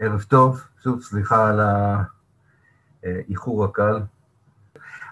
ערב 0.00 0.22
טוב, 0.22 0.60
שוב 0.82 1.02
סליחה 1.02 1.48
על 1.48 1.60
האיחור 3.02 3.64
הקל. 3.64 4.00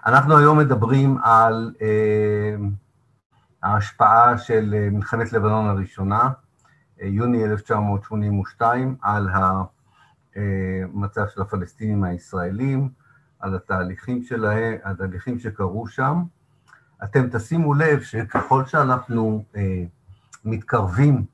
אנחנו 0.05 0.37
היום 0.37 0.59
מדברים 0.59 1.17
על 1.23 1.73
אה, 1.81 2.55
ההשפעה 3.63 4.37
של 4.37 4.75
אה, 4.77 4.89
מלחמת 4.91 5.33
לבנון 5.33 5.65
הראשונה, 5.65 6.29
אה, 7.01 7.07
יוני 7.07 7.45
1982, 7.45 8.95
על 9.01 9.29
המצב 10.35 11.27
של 11.27 11.41
הפלסטינים 11.41 12.03
הישראלים, 12.03 12.89
על 13.39 13.55
התהליכים 13.55 14.23
שלהם, 14.23 14.75
התהליכים 14.83 15.39
שקרו 15.39 15.87
שם. 15.87 16.23
אתם 17.03 17.27
תשימו 17.31 17.73
לב 17.73 18.01
שככל 18.01 18.65
שאנחנו 18.65 19.43
מתקרבים 20.45 21.25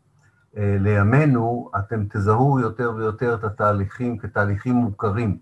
לימינו, 0.58 1.72
אתם 1.80 2.06
תזהו 2.10 2.60
יותר 2.60 2.92
ויותר 2.96 3.36
את 3.36 3.44
התהליכים 3.44 4.18
כתהליכים 4.18 4.76
מוכרים. 4.76 5.38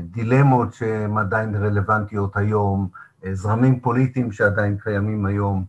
דילמות 0.00 0.74
שהן 0.74 1.18
עדיין 1.18 1.54
רלוונטיות 1.54 2.36
היום, 2.36 2.88
זרמים 3.32 3.80
פוליטיים 3.80 4.32
שעדיין 4.32 4.76
קיימים 4.78 5.26
היום, 5.26 5.64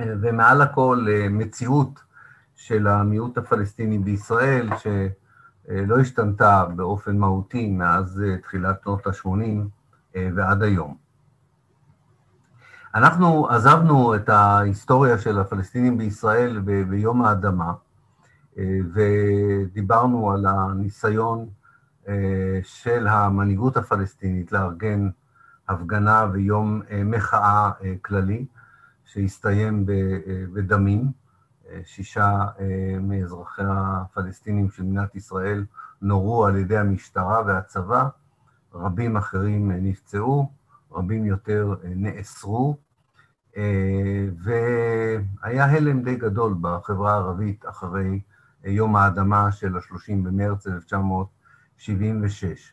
ומעל 0.00 0.62
הכל 0.62 1.06
מציאות 1.30 2.00
של 2.54 2.86
המיעוט 2.86 3.38
הפלסטיני 3.38 3.98
בישראל, 3.98 4.68
שלא 4.76 5.98
השתנתה 6.00 6.64
באופן 6.76 7.18
מהותי 7.18 7.70
מאז 7.70 8.22
תחילת 8.42 8.80
שנות 8.84 9.06
ה-80 9.06 10.18
ועד 10.34 10.62
היום. 10.62 10.96
אנחנו 12.94 13.48
עזבנו 13.50 14.14
את 14.14 14.28
ההיסטוריה 14.28 15.18
של 15.18 15.38
הפלסטינים 15.38 15.98
בישראל 15.98 16.60
ב- 16.64 16.82
ביום 16.90 17.22
האדמה, 17.22 17.72
ודיברנו 18.94 20.30
על 20.30 20.46
הניסיון 20.46 21.48
של 22.62 23.06
המנהיגות 23.06 23.76
הפלסטינית 23.76 24.52
לארגן 24.52 25.08
הפגנה 25.68 26.26
ויום 26.32 26.82
מחאה 27.04 27.70
כללי, 28.02 28.46
שהסתיים 29.04 29.86
בדמים. 30.52 31.20
שישה 31.84 32.46
מאזרחי 33.00 33.62
הפלסטינים 33.66 34.70
של 34.70 34.82
מדינת 34.82 35.14
ישראל 35.14 35.64
נורו 36.02 36.46
על 36.46 36.56
ידי 36.56 36.78
המשטרה 36.78 37.42
והצבא, 37.46 38.08
רבים 38.74 39.16
אחרים 39.16 39.70
נפצעו, 39.70 40.50
רבים 40.92 41.26
יותר 41.26 41.74
נאסרו, 41.84 42.76
והיה 44.36 45.64
הלם 45.64 46.02
די 46.02 46.16
גדול 46.16 46.54
בחברה 46.60 47.12
הערבית 47.12 47.64
אחרי 47.68 48.20
יום 48.64 48.96
האדמה 48.96 49.52
של 49.52 49.76
ה-30 49.76 50.12
במרץ 50.22 50.66
1976. 50.66 52.72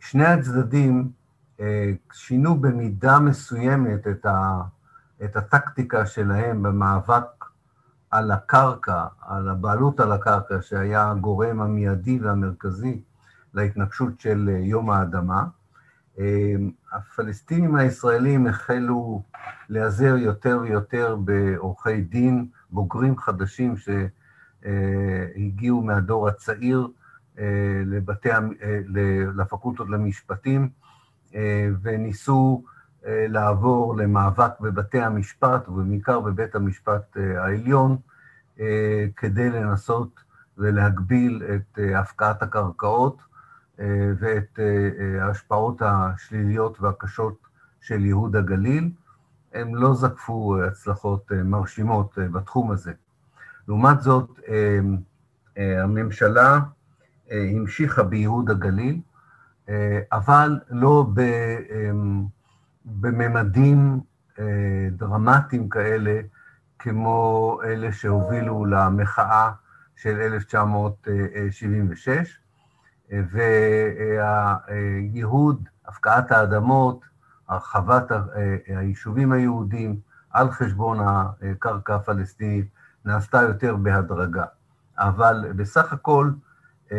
שני 0.00 0.26
הצדדים 0.26 1.10
שינו 2.12 2.60
במידה 2.60 3.18
מסוימת 3.18 4.06
את, 4.06 4.26
ה, 4.26 4.62
את 5.24 5.36
הטקטיקה 5.36 6.06
שלהם 6.06 6.62
במאבק 6.62 7.44
על 8.10 8.30
הקרקע, 8.30 9.06
על 9.20 9.48
הבעלות 9.48 10.00
על 10.00 10.12
הקרקע, 10.12 10.62
שהיה 10.62 11.10
הגורם 11.10 11.60
המיידי 11.60 12.20
והמרכזי 12.20 13.02
להתנגשות 13.54 14.20
של 14.20 14.48
יום 14.48 14.90
האדמה. 14.90 15.44
הפלסטינים 17.00 17.74
הישראלים 17.76 18.46
החלו 18.46 19.22
להיעזר 19.68 20.16
יותר 20.16 20.58
ויותר 20.62 21.16
בעורכי 21.16 22.00
דין, 22.00 22.46
בוגרים 22.70 23.18
חדשים 23.18 23.74
שהגיעו 24.62 25.82
מהדור 25.82 26.28
הצעיר 26.28 26.88
לבתי, 27.86 28.28
לפקולטות 29.36 29.90
למשפטים, 29.90 30.68
וניסו 31.82 32.64
לעבור 33.06 33.96
למאבק 33.96 34.60
בבתי 34.60 35.00
המשפט, 35.00 35.68
ובעיקר 35.68 36.20
בבית 36.20 36.54
המשפט 36.54 37.16
העליון, 37.36 37.96
כדי 39.16 39.50
לנסות 39.50 40.20
ולהגביל 40.58 41.42
את 41.54 41.78
הפקעת 41.94 42.42
הקרקעות 42.42 43.22
ואת 44.18 44.58
ההשפעות 45.20 45.82
השליליות 45.84 46.80
והקשות 46.80 47.38
של 47.80 48.04
ייהוד 48.04 48.36
הגליל. 48.36 48.90
הם 49.52 49.74
לא 49.74 49.94
זקפו 49.94 50.62
הצלחות 50.64 51.32
מרשימות 51.44 52.18
בתחום 52.32 52.70
הזה. 52.70 52.92
לעומת 53.68 54.00
זאת, 54.00 54.40
הממשלה 55.56 56.60
המשיכה 57.30 58.02
בייהוד 58.02 58.50
הגליל, 58.50 59.00
אבל 60.12 60.60
לא 60.70 61.06
בממדים 62.84 64.00
דרמטיים 64.90 65.68
כאלה, 65.68 66.20
כמו 66.78 67.60
אלה 67.64 67.92
שהובילו 67.92 68.64
למחאה 68.64 69.50
של 69.96 70.20
1976, 70.20 72.39
והייהוד, 74.60 75.68
הפקעת 75.86 76.32
האדמות, 76.32 77.04
הרחבת 77.48 78.12
היישובים 78.66 79.32
היהודיים 79.32 79.96
על 80.30 80.50
חשבון 80.50 80.98
הקרקע 81.00 81.94
הפלסטינית, 81.94 82.66
נעשתה 83.04 83.42
יותר 83.42 83.76
בהדרגה. 83.76 84.44
אבל 84.98 85.52
בסך 85.56 85.92
הכל, 85.92 86.30
אם 86.92 86.96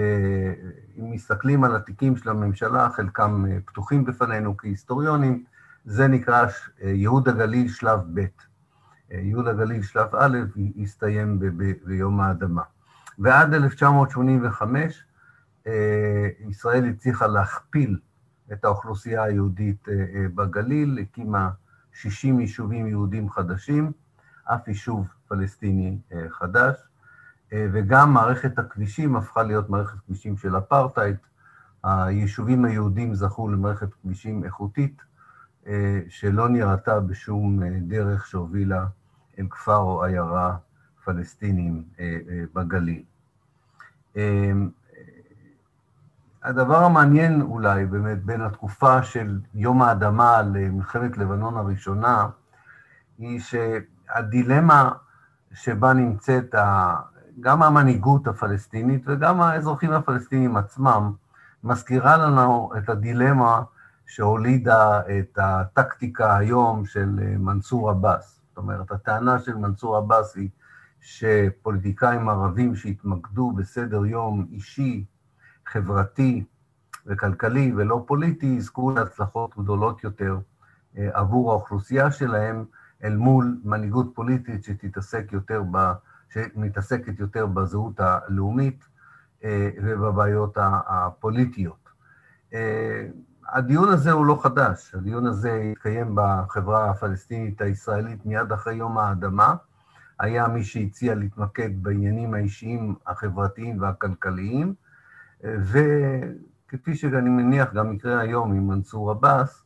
מסתכלים 1.12 1.64
על 1.64 1.76
התיקים 1.76 2.18
של 2.18 2.30
הממשלה, 2.30 2.90
חלקם 2.90 3.46
פתוחים 3.66 4.06
בפנינו 4.06 4.58
כהיסטוריונים, 4.58 5.44
זה 5.86 6.08
נקרא 6.08 6.46
ייהוד 6.82 7.30
הגליל 7.30 7.68
שלב 7.68 8.00
ב'. 8.14 8.26
ייהוד 9.12 9.48
הגליל 9.48 9.82
שלב 9.82 10.16
א' 10.16 10.38
הסתיים 10.82 11.40
ביום 11.86 12.22
האדמה. 12.22 12.62
ועד 13.20 13.54
1985 13.54 15.04
ישראל 16.50 16.86
הצליחה 16.90 17.28
להכפיל 17.28 18.00
את 18.54 18.66
האוכלוסייה 18.66 19.24
היהודית 19.24 19.88
בגליל, 20.36 21.00
הקימה 21.02 21.50
60 21.94 22.40
יישובים 22.40 22.88
יהודים 22.88 23.30
חדשים, 23.30 23.92
אף 24.44 24.68
יישוב 24.68 25.08
פלסטיני 25.28 25.98
חדש, 26.30 26.76
וגם 27.54 28.14
מערכת 28.14 28.60
הכבישים 28.60 29.16
הפכה 29.16 29.44
להיות 29.44 29.70
מערכת 29.70 30.00
כבישים 30.06 30.38
של 30.38 30.58
אפרטהייד. 30.58 31.16
היישובים 31.84 32.66
היהודים 32.66 33.16
זכו 33.16 33.50
למערכת 33.50 33.94
כבישים 33.94 34.44
איכותית, 34.44 35.02
שלא 36.10 36.50
נראתה 36.50 37.00
בשום 37.00 37.64
דרך 37.82 38.28
שהובילה 38.28 38.86
אל 39.40 39.46
כפר 39.50 39.78
או 39.78 40.04
עיירה 40.04 40.58
פלסטינים 41.04 41.84
בגליל. 42.54 43.04
הדבר 46.44 46.84
המעניין 46.84 47.42
אולי 47.42 47.86
באמת 47.86 48.24
בין 48.24 48.42
התקופה 48.42 49.04
של 49.04 49.40
יום 49.54 49.82
האדמה 49.82 50.42
למלחמת 50.42 51.18
לבנון 51.18 51.58
הראשונה, 51.58 52.28
היא 53.18 53.40
שהדילמה 53.40 54.92
שבה 55.54 55.94
נמצאת 55.94 56.56
גם 57.40 57.64
המנהיגות 57.64 58.28
הפלסטינית 58.28 59.04
וגם 59.06 59.42
האזרחים 59.42 59.92
הפלסטינים 59.92 60.58
עצמם, 60.58 61.12
מזכירה 61.64 62.18
לנו 62.18 62.72
את 62.78 62.90
הדילמה 62.90 63.62
שהולידה 64.06 65.00
את 65.00 65.38
הטקטיקה 65.42 66.38
היום 66.38 66.86
של 66.86 67.20
מנסור 67.40 67.90
עבאס. 67.90 68.42
זאת 68.50 68.58
אומרת, 68.58 68.92
הטענה 68.92 69.40
של 69.40 69.56
מנסור 69.56 69.98
עבאס 69.98 70.36
היא 70.36 70.50
שפוליטיקאים 71.02 72.30
ערבים 72.30 72.76
שהתמקדו 72.76 73.52
בסדר 73.52 74.06
יום 74.06 74.46
אישי, 74.52 75.06
חברתי 75.72 76.44
וכלכלי 77.06 77.74
ולא 77.76 78.04
פוליטי, 78.08 78.46
יזכו 78.46 78.92
להצלחות 78.92 79.58
גדולות 79.58 80.04
יותר 80.04 80.40
עבור 80.96 81.52
האוכלוסייה 81.52 82.12
שלהם, 82.12 82.66
אל 83.04 83.18
מול 83.18 83.60
מנהיגות 83.64 84.12
פוליטית 84.16 84.64
שתתעסק 84.64 85.26
יותר 85.32 85.64
ב... 85.72 85.92
שמתעסקת 86.30 87.20
יותר 87.20 87.46
בזהות 87.46 88.00
הלאומית 88.00 88.88
ובבעיות 89.84 90.58
הפוליטיות. 90.62 91.90
הדיון 93.48 93.90
הזה 93.90 94.12
הוא 94.12 94.26
לא 94.26 94.40
חדש, 94.44 94.96
הדיון 94.96 95.26
הזה 95.26 95.54
התקיים 95.72 96.16
בחברה 96.16 96.90
הפלסטינית 96.90 97.62
הישראלית 97.62 98.26
מיד 98.26 98.52
אחרי 98.52 98.76
יום 98.76 98.98
האדמה. 98.98 99.56
היה 100.20 100.48
מי 100.48 100.64
שהציע 100.64 101.16
להתמקד 101.16 101.84
בעניינים 101.84 102.34
האישיים, 102.34 102.96
החברתיים 103.08 103.82
והכלכליים, 103.82 104.74
וכפי 105.44 106.96
שאני 106.96 107.30
מניח 107.30 107.74
גם 107.74 107.94
יקרה 107.94 108.20
היום 108.20 108.52
עם 108.52 108.68
מנסור 108.68 109.12
עבאס, 109.12 109.64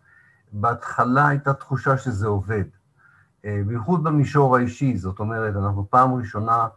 בהתחלה 0.51 1.27
הייתה 1.27 1.54
תחושה 1.54 1.98
שזה 1.98 2.27
עובד. 2.27 2.63
בייחוד 3.44 4.04
במישור 4.04 4.57
האישי, 4.57 4.98
זאת 4.98 5.19
אומרת, 5.19 5.56
אנחנו 5.56 5.89
פעם 5.89 6.13
ראשונה 6.13 6.68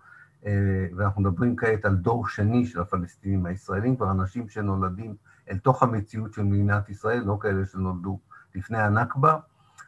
ואנחנו 0.96 1.22
מדברים 1.22 1.56
כעת 1.56 1.84
על 1.84 1.96
דור 1.96 2.28
שני 2.28 2.66
של 2.66 2.80
הפלסטינים 2.80 3.46
הישראלים, 3.46 3.96
כבר 3.96 4.10
אנשים 4.10 4.48
שנולדים 4.48 5.14
אל 5.50 5.58
תוך 5.58 5.82
המציאות 5.82 6.32
של 6.32 6.42
מדינת 6.42 6.88
ישראל, 6.88 7.22
לא 7.24 7.38
כאלה 7.40 7.66
שנולדו 7.66 8.20
לפני 8.54 8.78
הנכבה. 8.78 9.38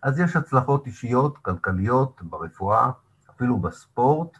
אז 0.02 0.20
יש 0.20 0.36
הצלחות 0.36 0.86
אישיות, 0.86 1.38
כלכליות, 1.38 2.22
ברפואה, 2.22 2.90
אפילו 3.30 3.58
בספורט. 3.58 4.38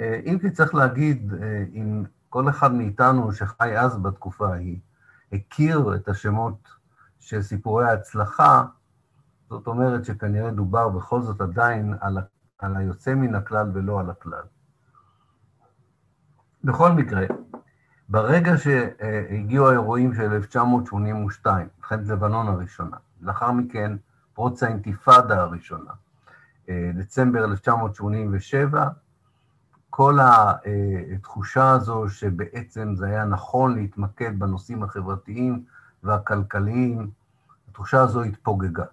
אם 0.00 0.38
כי 0.40 0.50
צריך 0.50 0.74
להגיד, 0.74 1.32
אם 1.74 2.04
כל 2.32 2.48
אחד 2.48 2.72
מאיתנו 2.72 3.32
שחי 3.32 3.78
אז 3.78 3.98
בתקופה 3.98 4.52
ההיא, 4.52 4.78
הכיר 5.32 5.94
את 5.94 6.08
השמות 6.08 6.68
של 7.20 7.42
סיפורי 7.42 7.84
ההצלחה, 7.84 8.64
זאת 9.50 9.66
אומרת 9.66 10.04
שכנראה 10.04 10.50
דובר 10.50 10.88
בכל 10.88 11.22
זאת 11.22 11.40
עדיין 11.40 11.94
על, 12.00 12.18
על 12.58 12.76
היוצא 12.76 13.14
מן 13.14 13.34
הכלל 13.34 13.70
ולא 13.74 14.00
על 14.00 14.10
הכלל. 14.10 14.42
בכל 16.64 16.92
מקרה, 16.92 17.26
ברגע 18.08 18.52
שהגיעו 18.56 19.68
האירועים 19.68 20.14
של 20.14 20.32
1982, 20.32 21.68
מלחמת 21.78 22.06
לבנון 22.06 22.48
הראשונה, 22.48 22.96
לאחר 23.20 23.52
מכן 23.52 23.96
פרוץ 24.34 24.62
האינתיפאדה 24.62 25.42
הראשונה, 25.42 25.92
דצמבר 26.70 27.44
1987, 27.44 28.88
כל 29.94 30.18
התחושה 31.14 31.70
הזו 31.70 32.08
שבעצם 32.08 32.94
זה 32.94 33.06
היה 33.06 33.24
נכון 33.24 33.74
להתמקד 33.74 34.38
בנושאים 34.38 34.82
החברתיים 34.82 35.64
והכלכליים, 36.02 37.10
התחושה 37.70 38.00
הזו 38.00 38.22
התפוגגה. 38.22 38.84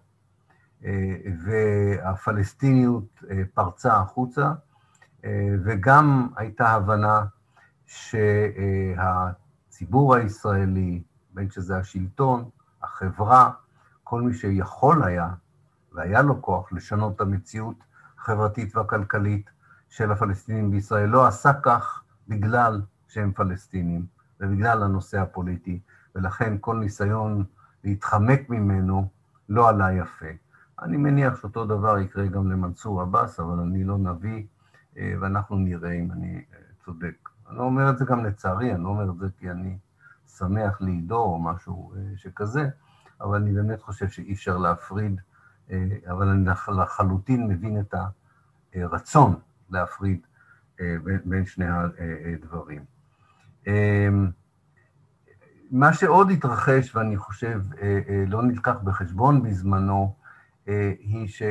והפלסטיניות 1.44 3.24
פרצה 3.54 3.94
החוצה, 3.94 4.51
וגם 5.63 6.28
הייתה 6.36 6.69
הבנה 6.69 7.22
שהציבור 7.86 8.95
הישראלי, 10.16 11.04
בין 11.34 11.50
שזה 11.50 11.78
השלטון, 11.78 12.50
החברה, 12.84 13.52
כל 14.04 14.22
מי 14.22 14.34
שיכול 14.34 15.04
היה, 15.04 15.30
והיה 15.94 16.22
לו 16.22 16.42
כוח 16.42 16.74
לשנות 16.74 17.16
את 17.16 17.22
המציאות 17.22 17.75
החברתית 18.19 18.75
והכלכלית 18.75 19.50
של 19.90 20.12
הפלסטינים 20.12 20.72
בישראל, 20.72 21.10
לא 21.10 21.28
עשה 21.28 21.54
כך 21.64 22.04
בגלל 22.28 22.82
שהם 23.08 23.32
פלסטינים 23.32 24.06
ובגלל 24.40 24.84
הנושא 24.84 25.20
הפוליטי, 25.22 25.80
ולכן 26.16 26.58
כל 26.62 26.76
ניסיון 26.76 27.44
להתחמק 27.84 28.50
ממנו 28.50 29.10
לא 29.50 29.70
עלה 29.70 29.94
יפה. 29.94 30.26
אני 30.82 30.98
מניח 30.98 31.42
שאותו 31.42 31.66
דבר 31.66 31.98
יקרה 31.98 32.28
גם 32.28 32.52
למנסור 32.52 33.02
עבאס, 33.02 33.40
אבל 33.40 33.60
אני 33.60 33.84
לא 33.84 33.98
נביא, 33.98 34.44
ואנחנו 34.96 35.56
נראה 35.56 35.92
אם 35.92 36.12
אני 36.12 36.46
צודק. 36.86 37.30
אני 37.50 37.58
לא 37.58 37.64
אומר 37.64 37.90
את 37.90 37.98
זה 37.98 38.06
גם 38.06 38.26
לצערי, 38.26 38.74
אני 38.74 38.84
לא 38.84 38.90
אומר 38.90 39.10
את 39.10 39.18
זה 39.18 39.28
כי 39.38 39.52
אני 39.52 39.78
שמח 40.28 40.82
לעידו 40.82 41.18
או 41.18 41.40
משהו 41.40 41.94
שכזה, 42.16 42.70
אבל 43.22 43.36
אני 43.36 43.54
באמת 43.54 43.82
חושב 43.82 44.08
שאי 44.08 44.34
אפשר 44.34 44.58
להפריד, 44.58 45.22
אבל 46.10 46.28
אני 46.28 46.50
לחלוטין 46.68 47.48
מבין 47.48 47.80
את 47.80 47.96
הרצון 48.76 49.36
להפריד 49.71 50.19
בין 51.25 51.45
שני 51.45 51.66
הדברים. 52.33 52.86
מה 55.71 55.94
שעוד 55.94 56.31
התרחש, 56.31 56.95
ואני 56.95 57.18
חושב 57.18 57.62
לא 58.27 58.44
נלקח 58.44 58.75
בחשבון 58.83 59.44
בזמנו, 59.44 60.16
היא 61.00 61.27
ש... 61.27 61.44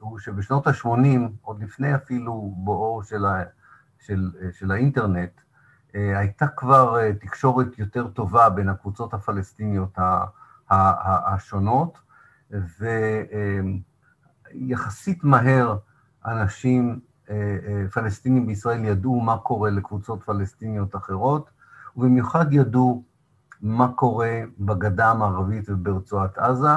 הוא 0.00 0.18
שבשנות 0.18 0.66
ה-80, 0.66 1.20
עוד 1.42 1.62
לפני 1.62 1.94
אפילו 1.94 2.54
בואו 2.56 3.02
של, 3.02 3.26
ה... 3.26 3.42
של, 3.98 4.30
של 4.52 4.70
האינטרנט, 4.70 5.40
הייתה 5.94 6.48
כבר 6.48 7.12
תקשורת 7.12 7.78
יותר 7.78 8.08
טובה 8.08 8.50
בין 8.50 8.68
הקבוצות 8.68 9.14
הפלסטיניות 9.14 9.98
השונות, 10.70 11.98
ויחסית 14.54 15.24
מהר 15.24 15.76
אנשים, 16.26 17.00
פלסטינים 17.92 18.46
בישראל, 18.46 18.84
ידעו 18.84 19.20
מה 19.20 19.38
קורה 19.38 19.70
לקבוצות 19.70 20.22
פלסטיניות 20.22 20.96
אחרות, 20.96 21.50
ובמיוחד 21.96 22.52
ידעו 22.52 23.02
מה 23.62 23.92
קורה 23.92 24.40
בגדה 24.58 25.10
המערבית 25.10 25.68
וברצועת 25.68 26.38
עזה. 26.38 26.68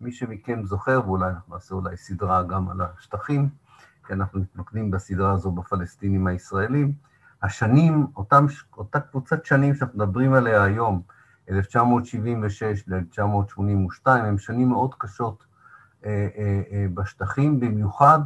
מי 0.00 0.12
שמכם 0.12 0.64
זוכר, 0.64 1.00
ואולי 1.06 1.28
אנחנו 1.28 1.54
נעשה 1.54 1.74
אולי 1.74 1.96
סדרה 1.96 2.42
גם 2.42 2.68
על 2.68 2.80
השטחים, 2.80 3.48
כי 4.06 4.12
אנחנו 4.12 4.40
מתמקדים 4.40 4.90
בסדרה 4.90 5.32
הזו 5.32 5.50
בפלסטינים 5.50 6.26
הישראלים, 6.26 6.92
השנים, 7.42 8.06
אותם, 8.16 8.46
אותה 8.76 9.00
קבוצת 9.00 9.44
שנים 9.44 9.74
שאנחנו 9.74 9.98
מדברים 9.98 10.32
עליה 10.32 10.62
היום, 10.62 11.02
1976 11.50 12.84
ל-1982, 12.88 14.10
הן 14.10 14.38
שנים 14.38 14.68
מאוד 14.68 14.94
קשות 14.98 15.44
אה, 16.04 16.28
אה, 16.36 16.62
אה, 16.72 16.86
בשטחים, 16.94 17.60
במיוחד 17.60 18.20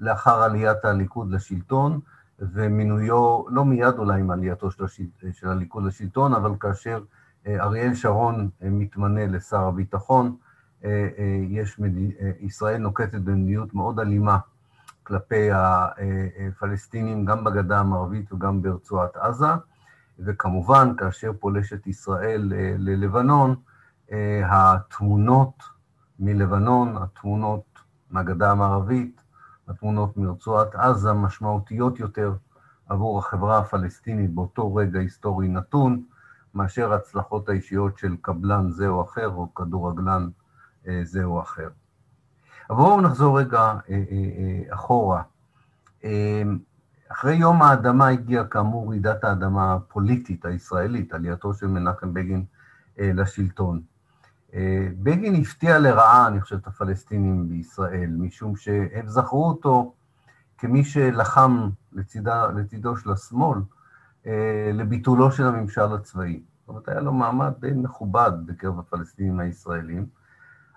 לאחר 0.00 0.42
עליית 0.42 0.84
הליכוד 0.84 1.30
לשלטון, 1.30 2.00
ומינויו, 2.38 3.42
לא 3.48 3.64
מיד 3.64 3.94
אולי 3.98 4.20
עם 4.20 4.30
עלייתו 4.30 4.70
של, 4.70 4.84
השל, 4.84 5.04
של 5.32 5.48
הליכוד 5.48 5.84
לשלטון, 5.84 6.34
אבל 6.34 6.50
כאשר 6.60 7.02
אריאל 7.46 7.94
שרון 7.94 8.48
מתמנה 8.62 9.26
לשר 9.26 9.60
הביטחון, 9.60 10.36
יש, 11.48 11.80
ישראל 12.40 12.78
נוקטת 12.78 13.20
במדיניות 13.20 13.74
מאוד 13.74 14.00
אלימה 14.00 14.38
כלפי 15.02 15.48
הפלסטינים, 15.52 17.24
גם 17.24 17.44
בגדה 17.44 17.80
המערבית 17.80 18.32
וגם 18.32 18.62
ברצועת 18.62 19.16
עזה, 19.16 19.46
וכמובן, 20.18 20.92
כאשר 20.98 21.32
פולשת 21.40 21.86
ישראל 21.86 22.52
ללבנון, 22.78 23.54
התמונות 24.44 25.62
מלבנון, 26.18 26.96
התמונות 26.96 27.64
מהגדה 28.10 28.50
המערבית, 28.50 29.20
התמונות 29.68 30.16
מרצועת 30.16 30.74
עזה 30.74 31.12
משמעותיות 31.12 32.00
יותר 32.00 32.34
עבור 32.88 33.18
החברה 33.18 33.58
הפלסטינית 33.58 34.34
באותו 34.34 34.74
רגע 34.74 34.98
היסטורי 34.98 35.48
נתון, 35.48 36.02
מאשר 36.54 36.92
הצלחות 36.92 37.48
האישיות 37.48 37.98
של 37.98 38.16
קבלן 38.20 38.70
זה 38.70 38.88
או 38.88 39.02
אחר, 39.02 39.28
או 39.28 39.54
כדורגלן 39.54 40.28
זה 41.02 41.24
או 41.24 41.40
אחר. 41.40 41.68
אבל 42.70 42.76
בואו 42.76 43.00
נחזור 43.00 43.40
רגע 43.40 43.74
אחורה. 44.70 45.22
אחרי 47.08 47.34
יום 47.34 47.62
האדמה 47.62 48.08
הגיעה 48.08 48.44
כאמור 48.44 48.88
רעידת 48.90 49.24
האדמה 49.24 49.74
הפוליטית 49.74 50.44
הישראלית, 50.44 51.14
עלייתו 51.14 51.54
של 51.54 51.66
מנחם 51.66 52.14
בגין 52.14 52.44
לשלטון. 52.98 53.82
בגין 55.02 55.34
הפתיע 55.34 55.78
לרעה, 55.78 56.26
אני 56.26 56.40
חושב, 56.40 56.56
את 56.56 56.66
הפלסטינים 56.66 57.48
בישראל, 57.48 58.10
משום 58.18 58.56
שהם 58.56 59.08
זכרו 59.08 59.48
אותו 59.48 59.94
כמי 60.58 60.84
שלחם 60.84 61.70
לצידה, 61.92 62.46
לצידו 62.46 62.96
של 62.96 63.12
השמאל 63.12 63.58
לביטולו 64.72 65.32
של 65.32 65.46
הממשל 65.46 65.94
הצבאי. 65.94 66.40
זאת 66.60 66.68
אומרת, 66.68 66.88
היה 66.88 67.00
לו 67.00 67.12
מעמד 67.12 67.52
די 67.60 67.72
מכובד 67.72 68.32
בקרב 68.46 68.78
הפלסטינים 68.78 69.40
הישראלים, 69.40 70.06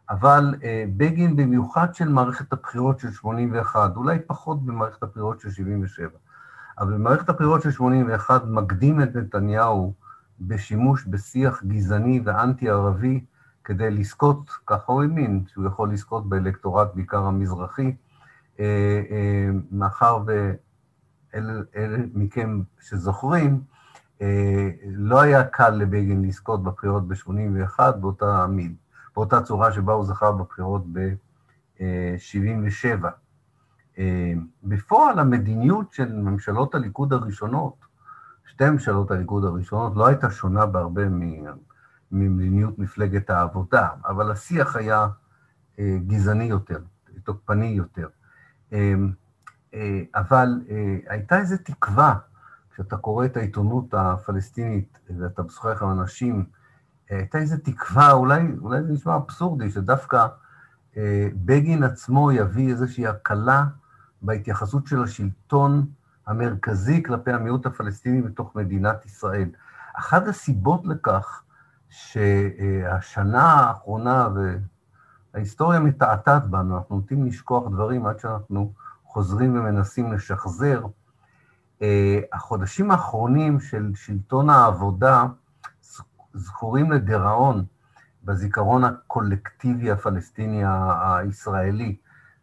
אבל 0.09 0.55
בגין 0.97 1.35
במיוחד 1.35 1.95
של 1.95 2.09
מערכת 2.09 2.53
הבחירות 2.53 2.99
של 2.99 3.11
81, 3.11 3.95
אולי 3.95 4.19
פחות 4.27 4.65
במערכת 4.65 5.03
הבחירות 5.03 5.39
של 5.39 5.51
77, 5.51 6.07
אבל 6.79 6.93
במערכת 6.93 7.29
הבחירות 7.29 7.61
של 7.61 7.71
81 7.71 8.43
מקדים 8.45 9.01
את 9.01 9.15
נתניהו 9.15 9.93
בשימוש 10.41 11.05
בשיח 11.05 11.63
גזעני 11.63 12.21
ואנטי-ערבי 12.25 13.25
כדי 13.63 13.91
לזכות, 13.91 14.49
ככה 14.67 14.93
הוא 14.93 15.01
האמין, 15.01 15.43
שהוא 15.47 15.67
יכול 15.67 15.93
לזכות 15.93 16.29
באלקטורט 16.29 16.95
בעיקר 16.95 17.25
המזרחי, 17.25 17.95
מאחר 19.71 20.19
ואלה 20.25 21.97
מכם 22.13 22.61
שזוכרים, 22.79 23.61
לא 24.85 25.21
היה 25.21 25.43
קל 25.43 25.69
לבגין 25.69 26.25
לזכות 26.25 26.63
בבחירות 26.63 27.07
ב-81 27.07 27.91
באותה 27.91 28.47
מיד, 28.47 28.75
באותה 29.15 29.41
צורה 29.41 29.71
שבה 29.71 29.93
הוא 29.93 30.05
זכה 30.05 30.31
בבחירות 30.31 30.83
ב-77. 30.93 33.05
בפועל 34.63 35.19
המדיניות 35.19 35.93
של 35.93 36.13
ממשלות 36.13 36.75
הליכוד 36.75 37.13
הראשונות, 37.13 37.73
שתי 38.45 38.69
ממשלות 38.69 39.11
הליכוד 39.11 39.45
הראשונות, 39.45 39.95
לא 39.95 40.07
הייתה 40.07 40.31
שונה 40.31 40.65
בהרבה 40.65 41.09
ממדיניות 42.11 42.79
מפלגת 42.79 43.29
העבודה, 43.29 43.87
אבל 44.05 44.31
השיח 44.31 44.75
היה 44.75 45.07
גזעני 45.79 46.43
יותר, 46.43 46.79
תוקפני 47.23 47.65
יותר. 47.65 48.07
אבל 50.15 50.61
הייתה 51.07 51.37
איזו 51.37 51.55
תקווה, 51.63 52.15
כשאתה 52.73 52.97
קורא 52.97 53.25
את 53.25 53.37
העיתונות 53.37 53.93
הפלסטינית 53.93 54.99
ואתה 55.19 55.43
משוחח 55.43 55.83
עם 55.83 55.99
אנשים, 55.99 56.45
הייתה 57.09 57.37
איזו 57.37 57.55
תקווה, 57.63 58.11
אולי, 58.11 58.47
אולי 58.61 58.83
זה 58.83 58.93
נשמע 58.93 59.15
אבסורדי, 59.15 59.71
שדווקא 59.71 60.27
בגין 61.33 61.83
עצמו 61.83 62.31
יביא 62.31 62.69
איזושהי 62.69 63.07
הקלה 63.07 63.65
בהתייחסות 64.21 64.87
של 64.87 65.03
השלטון 65.03 65.85
המרכזי 66.27 67.03
כלפי 67.03 67.31
המיעוט 67.31 67.65
הפלסטיני 67.65 68.21
בתוך 68.21 68.55
מדינת 68.55 69.05
ישראל. 69.05 69.49
אחת 69.93 70.27
הסיבות 70.27 70.85
לכך 70.85 71.43
שהשנה 71.89 73.43
האחרונה, 73.43 74.29
וההיסטוריה 75.33 75.79
מתעתעת 75.79 76.49
בנו, 76.49 76.77
אנחנו 76.77 76.95
נוטים 76.95 77.25
לשכוח 77.25 77.67
דברים 77.67 78.05
עד 78.05 78.19
שאנחנו 78.19 78.73
חוזרים 79.03 79.59
ומנסים 79.59 80.13
לשחזר, 80.13 80.85
אה, 81.81 82.19
החודשים 82.33 82.91
האחרונים 82.91 83.59
של 83.59 83.91
שלטון 83.95 84.49
העבודה 84.49 85.25
זכורים 86.33 86.91
לדיראון 86.91 87.65
בזיכרון 88.23 88.83
הקולקטיבי 88.83 89.91
הפלסטיני 89.91 90.63
הישראלי. 91.01 91.95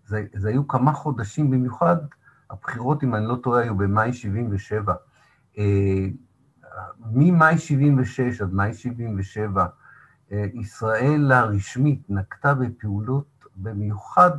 זה, 0.07 0.25
זה 0.35 0.49
היו 0.49 0.69
כמה 0.69 0.93
חודשים, 0.93 1.51
במיוחד 1.51 1.97
הבחירות, 2.51 3.05
אם 3.05 3.15
אני 3.15 3.27
לא 3.27 3.37
טועה, 3.43 3.63
היו 3.63 3.75
במאי 3.75 4.13
77. 4.13 4.95
אה, 6.77 6.83
ממאי 7.13 7.59
76 7.59 8.41
עד 8.41 8.53
מאי 8.53 8.75
77, 8.75 9.67
אה, 10.33 10.45
ישראל 10.55 11.33
הרשמית 11.33 12.01
נקטה 12.09 12.55
בפעולות 12.55 13.47
במיוחד 13.57 14.31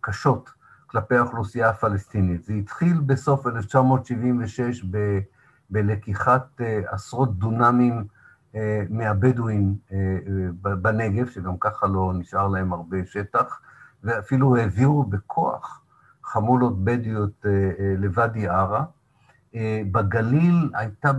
קשות 0.00 0.50
כלפי 0.86 1.16
האוכלוסייה 1.16 1.68
הפלסטינית. 1.68 2.44
זה 2.44 2.52
התחיל 2.52 3.00
בסוף 3.00 3.46
1976 3.46 4.84
ב, 4.90 5.18
בלקיחת 5.70 6.60
אה, 6.60 6.80
עשרות 6.88 7.38
דונמים 7.38 8.06
אה, 8.54 8.84
מהבדואים 8.90 9.76
אה, 9.92 10.18
בנגב, 10.60 11.26
שגם 11.26 11.58
ככה 11.58 11.86
לא 11.86 12.12
נשאר 12.14 12.48
להם 12.48 12.72
הרבה 12.72 12.96
שטח, 13.06 13.60
ואפילו 14.04 14.56
העבירו 14.56 15.04
בכוח 15.04 15.82
חמולות 16.24 16.84
בדואיות 16.84 17.46
לוואדי 17.98 18.48
עארה. 18.48 18.84
בגליל 19.92 20.70
הייתה, 20.74 21.10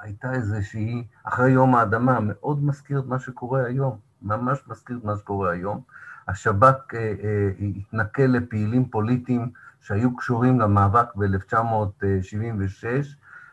הייתה 0.00 0.32
איזושהי, 0.32 1.04
אחרי 1.24 1.50
יום 1.50 1.74
האדמה, 1.74 2.18
מאוד 2.22 2.64
מזכיר 2.64 2.98
את 2.98 3.06
מה 3.06 3.18
שקורה 3.18 3.64
היום, 3.64 3.98
ממש 4.22 4.58
מזכיר 4.68 4.96
את 4.98 5.04
מה 5.04 5.16
שקורה 5.16 5.52
היום. 5.52 5.80
השב"כ 6.28 6.94
אה, 6.94 6.98
אה, 6.98 7.50
התנכל 7.76 8.22
לפעילים 8.22 8.88
פוליטיים 8.88 9.50
שהיו 9.80 10.16
קשורים 10.16 10.60
למאבק 10.60 11.14
ב-1976, 11.16 12.86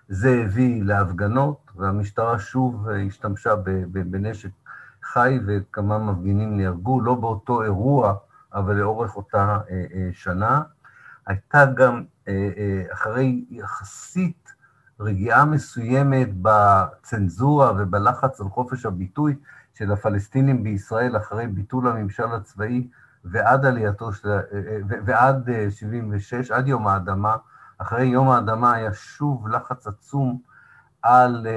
זה 0.10 0.42
הביא 0.46 0.84
להפגנות, 0.84 1.72
והמשטרה 1.76 2.40
שוב 2.40 2.90
אה, 2.90 3.02
השתמשה 3.02 3.56
בנשק 3.92 4.50
חי 5.04 5.40
וכמה 5.46 5.98
מפגינים 6.00 6.58
נהרגו, 6.58 7.02
לא 7.02 7.16
באותו 7.16 7.64
אירוע, 7.64 8.14
אבל 8.54 8.76
לאורך 8.76 9.16
אותה 9.16 9.58
שנה. 10.12 10.62
הייתה 11.28 11.66
גם, 11.66 12.04
אחרי 12.94 13.46
יחסית 13.50 14.54
רגיעה 15.00 15.46
מסוימת 15.46 16.30
בצנזורה 16.42 17.72
ובלחץ 17.78 18.42
על 18.42 18.50
חופש 18.50 18.86
הביטוי, 18.86 19.36
של 19.78 19.92
הפלסטינים 19.92 20.64
בישראל 20.64 21.18
אחרי 21.18 21.48
ביטול 21.48 21.88
הממשל 21.88 22.32
הצבאי 22.34 22.88
ועד 23.26 23.66
עלייתו 23.66 24.14
של... 24.14 24.30
ועד 25.06 25.50
76, 25.70 26.52
עד 26.52 26.68
יום 26.68 26.88
האדמה, 26.88 27.36
אחרי 27.78 28.06
יום 28.06 28.30
האדמה 28.30 28.74
היה 28.74 28.94
שוב 28.94 29.48
לחץ 29.48 29.88
עצום 29.88 30.42
על, 31.02 31.48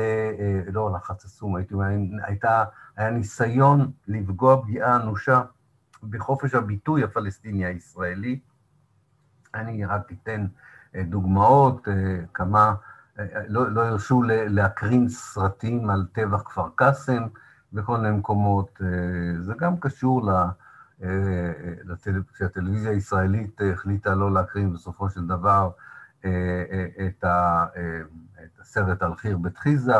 לא 0.72 0.92
לחץ 0.96 1.24
עצום, 1.24 1.56
הייתי 1.56 1.74
אומר, 1.74 1.86
הייתה, 2.22 2.64
היה 2.96 3.10
ניסיון 3.10 3.90
לפגוע 4.08 4.62
פגיעה 4.62 4.96
אנושה 4.96 5.42
בחופש 6.02 6.54
הביטוי 6.54 7.04
הפלסטיני 7.04 7.64
הישראלי. 7.64 8.40
אני 9.54 9.84
רק 9.84 10.12
אתן 10.12 10.46
דוגמאות, 10.96 11.88
כמה, 12.34 12.74
לא, 13.48 13.72
לא 13.72 13.86
הרשו 13.86 14.22
להקרין 14.26 15.08
סרטים 15.08 15.90
על 15.90 16.06
טבח 16.12 16.42
כפר 16.42 16.68
קאסם, 16.74 17.26
בכל 17.72 17.96
מיני 17.96 18.16
מקומות. 18.16 18.80
אה, 18.82 19.42
זה 19.42 19.54
גם 19.58 19.76
קשור 19.80 20.30
אה, 20.32 20.48
כשהטלוויזיה 22.32 22.90
הישראלית 22.90 23.60
החליטה 23.72 24.14
לא 24.14 24.32
להקרין 24.32 24.72
בסופו 24.72 25.10
של 25.10 25.26
דבר 25.26 25.70
אה, 26.24 26.86
את 27.06 27.24
הסרט 28.60 29.02
על 29.02 29.14
חיר 29.14 29.38
בית 29.38 29.58
חיזה, 29.58 29.94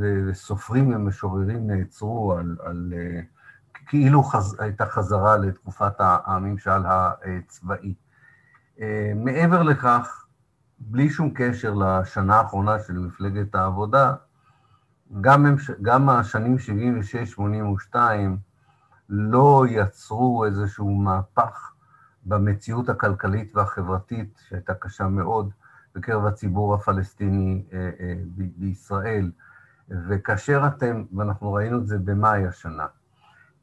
וסופרים 0.00 0.94
ומשוררים 0.94 1.70
נעצרו 1.70 2.32
על, 2.32 2.56
על 2.62 2.92
כאילו 3.86 4.22
חז, 4.22 4.56
הייתה 4.60 4.86
חזרה 4.86 5.36
לתקופת 5.36 5.94
הממשל 5.98 6.80
הצבאי. 6.86 7.94
מעבר 9.14 9.62
לכך, 9.62 10.24
בלי 10.78 11.10
שום 11.10 11.30
קשר 11.34 11.74
לשנה 11.74 12.36
האחרונה 12.36 12.78
של 12.78 12.98
מפלגת 12.98 13.54
העבודה, 13.54 14.14
גם, 15.20 15.46
גם 15.82 16.08
השנים 16.08 16.56
76-82 17.94 17.96
לא 19.08 19.64
יצרו 19.68 20.44
איזשהו 20.44 20.94
מהפך 20.94 21.72
במציאות 22.24 22.88
הכלכלית 22.88 23.56
והחברתית, 23.56 24.40
שהייתה 24.48 24.74
קשה 24.74 25.08
מאוד 25.08 25.50
בקרב 25.94 26.26
הציבור 26.26 26.74
הפלסטיני 26.74 27.64
אה, 27.72 27.90
אה, 28.00 28.14
בישראל. 28.56 29.30
וכאשר 30.08 30.62
אתם, 30.66 31.04
ואנחנו 31.16 31.52
ראינו 31.52 31.78
את 31.78 31.86
זה 31.86 31.98
במאי 31.98 32.46
השנה, 32.46 32.86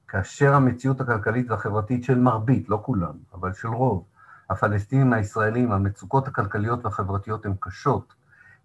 כאשר 0.07 0.53
המציאות 0.53 1.01
הכלכלית 1.01 1.51
והחברתית 1.51 2.03
של 2.03 2.19
מרבית, 2.19 2.69
לא 2.69 2.79
כולם, 2.86 3.13
אבל 3.34 3.53
של 3.53 3.67
רוב, 3.67 4.05
הפלסטינים 4.49 5.13
הישראלים, 5.13 5.71
המצוקות 5.71 6.27
הכלכליות 6.27 6.85
והחברתיות 6.85 7.45
הן 7.45 7.53
קשות, 7.59 8.13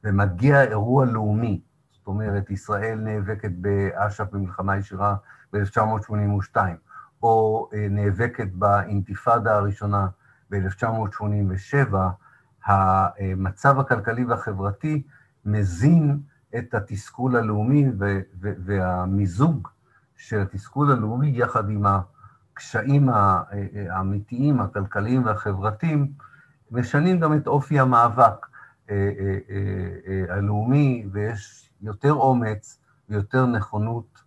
ומגיע 0.05 0.63
אירוע 0.63 1.05
לאומי. 1.05 1.61
אומרת, 2.11 2.51
ישראל 2.51 2.99
נאבקת 2.99 3.51
באש"ף 3.51 4.25
במלחמה 4.33 4.77
ישירה 4.77 5.17
ב-1982, 5.53 6.57
או 7.23 7.69
אה, 7.75 7.87
נאבקת 7.91 8.49
באינתיפאדה 8.53 9.57
הראשונה 9.57 10.09
ב-1987, 10.51 11.95
המצב 12.67 13.79
הכלכלי 13.79 14.25
והחברתי 14.25 15.03
מזין 15.45 16.21
את 16.59 16.75
התסכול 16.75 17.37
הלאומי 17.37 17.87
והמיזוג 18.39 19.69
של 20.17 20.41
התסכול 20.41 20.93
הלאומי 20.93 21.33
יחד 21.35 21.71
עם 21.71 21.83
הקשיים 22.61 23.11
אה, 23.11 23.43
אה, 23.53 23.97
האמיתיים, 23.97 24.61
הכלכליים 24.61 25.25
והחברתיים, 25.25 26.13
משנים 26.71 27.21
גם 27.21 27.35
את 27.37 27.47
אופי 27.47 27.81
המאבק 27.81 28.47
הלאומי, 30.29 31.07
ויש 31.13 31.71
יותר 31.83 32.13
אומץ 32.13 32.81
ויותר 33.09 33.47
נכונות 33.47 34.23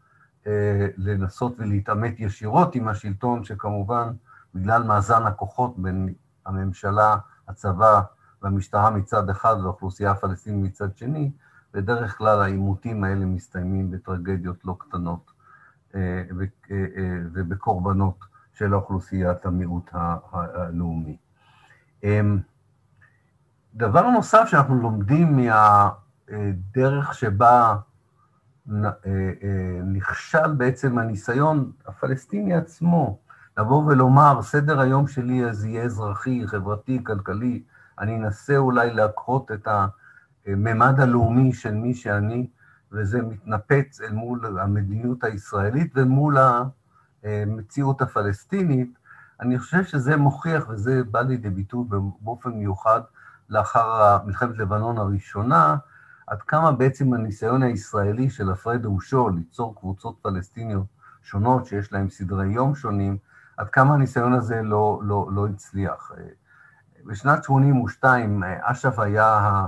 אה, 0.48 0.88
לנסות 0.98 1.56
ולהתעמת 1.60 2.20
ישירות 2.20 2.75
עם 2.75 2.88
השלטון, 2.88 3.44
שכמובן, 3.44 4.13
בגלל 4.56 4.84
מאזן 4.84 5.24
הכוחות 5.24 5.80
בין 5.80 6.13
הממשלה, 6.46 7.18
הצבא 7.48 8.02
והמשטרה 8.42 8.90
מצד 8.90 9.30
אחד 9.30 9.56
והאוכלוסייה 9.62 10.12
הפלסטינית 10.12 10.72
מצד 10.72 10.98
שני, 10.98 11.32
בדרך 11.74 12.18
כלל 12.18 12.42
העימותים 12.42 13.04
האלה 13.04 13.25
מסתיימים 13.25 13.92
בטרגדיות 13.92 14.66
לא 14.66 14.75
קטנות. 14.80 15.22
אה, 15.22 15.33
אה, 15.33 15.33
אה, 15.33 15.33
ובקורבנות 17.33 18.19
של 18.53 18.73
האוכלוסיית 18.73 19.45
המיעוט 19.45 19.89
הלאומי. 19.93 21.17
אמ, 22.03 22.39
דבר 23.75 24.09
נוסף 24.09 24.47
שאנחנו 24.47 24.75
לומדים 24.75 25.38
מה... 25.38 25.89
דרך 26.73 27.13
שבה 27.13 27.75
אה, 28.71 28.89
אה, 29.05 29.79
נכשל 29.83 30.51
בעצם 30.57 30.97
הניסיון 30.97 31.71
הפלסטיני 31.85 32.53
עצמו 32.53 33.19
לבוא 33.57 33.83
ולומר, 33.85 34.41
סדר 34.41 34.79
היום 34.79 35.07
שלי 35.07 35.45
אז 35.45 35.65
יהיה 35.65 35.83
אזרחי, 35.83 36.47
חברתי, 36.47 37.03
כלכלי, 37.03 37.63
אני 38.00 38.15
אנסה 38.15 38.57
אולי 38.57 38.93
להקהות 38.93 39.51
את 39.51 39.67
הממד 40.47 41.00
הלאומי 41.00 41.53
של 41.53 41.73
מי 41.73 41.93
שאני, 41.93 42.47
וזה 42.93 43.21
מתנפץ 43.21 44.01
אל 44.01 44.13
מול 44.13 44.59
המדיניות 44.59 45.23
הישראלית 45.23 45.91
ומול 45.95 46.38
המציאות 47.23 48.01
הפלסטינית. 48.01 48.97
אני 49.39 49.59
חושב 49.59 49.83
שזה 49.83 50.17
מוכיח, 50.17 50.69
וזה 50.69 51.03
בא 51.03 51.21
לידי 51.21 51.50
ביטוי 51.50 51.85
באופן 52.21 52.50
מיוחד 52.50 53.01
לאחר 53.50 54.17
מלחמת 54.25 54.57
לבנון 54.57 54.97
הראשונה, 54.97 55.75
עד 56.27 56.41
כמה 56.41 56.71
בעצם 56.71 57.13
הניסיון 57.13 57.63
הישראלי 57.63 58.29
של 58.29 58.51
הפרד 58.51 58.85
ומשול 58.85 59.33
ליצור 59.35 59.75
קבוצות 59.75 60.17
פלסטיניות 60.21 60.85
שונות 61.21 61.65
שיש 61.65 61.93
להן 61.93 62.09
סדרי 62.09 62.47
יום 62.47 62.75
שונים, 62.75 63.17
עד 63.57 63.69
כמה 63.69 63.93
הניסיון 63.93 64.33
הזה 64.33 64.62
לא, 64.63 65.00
לא, 65.03 65.29
לא 65.31 65.47
הצליח. 65.47 66.12
בשנת 67.05 67.43
82' 67.43 68.43
אש"ף 68.62 69.00
היה 69.00 69.65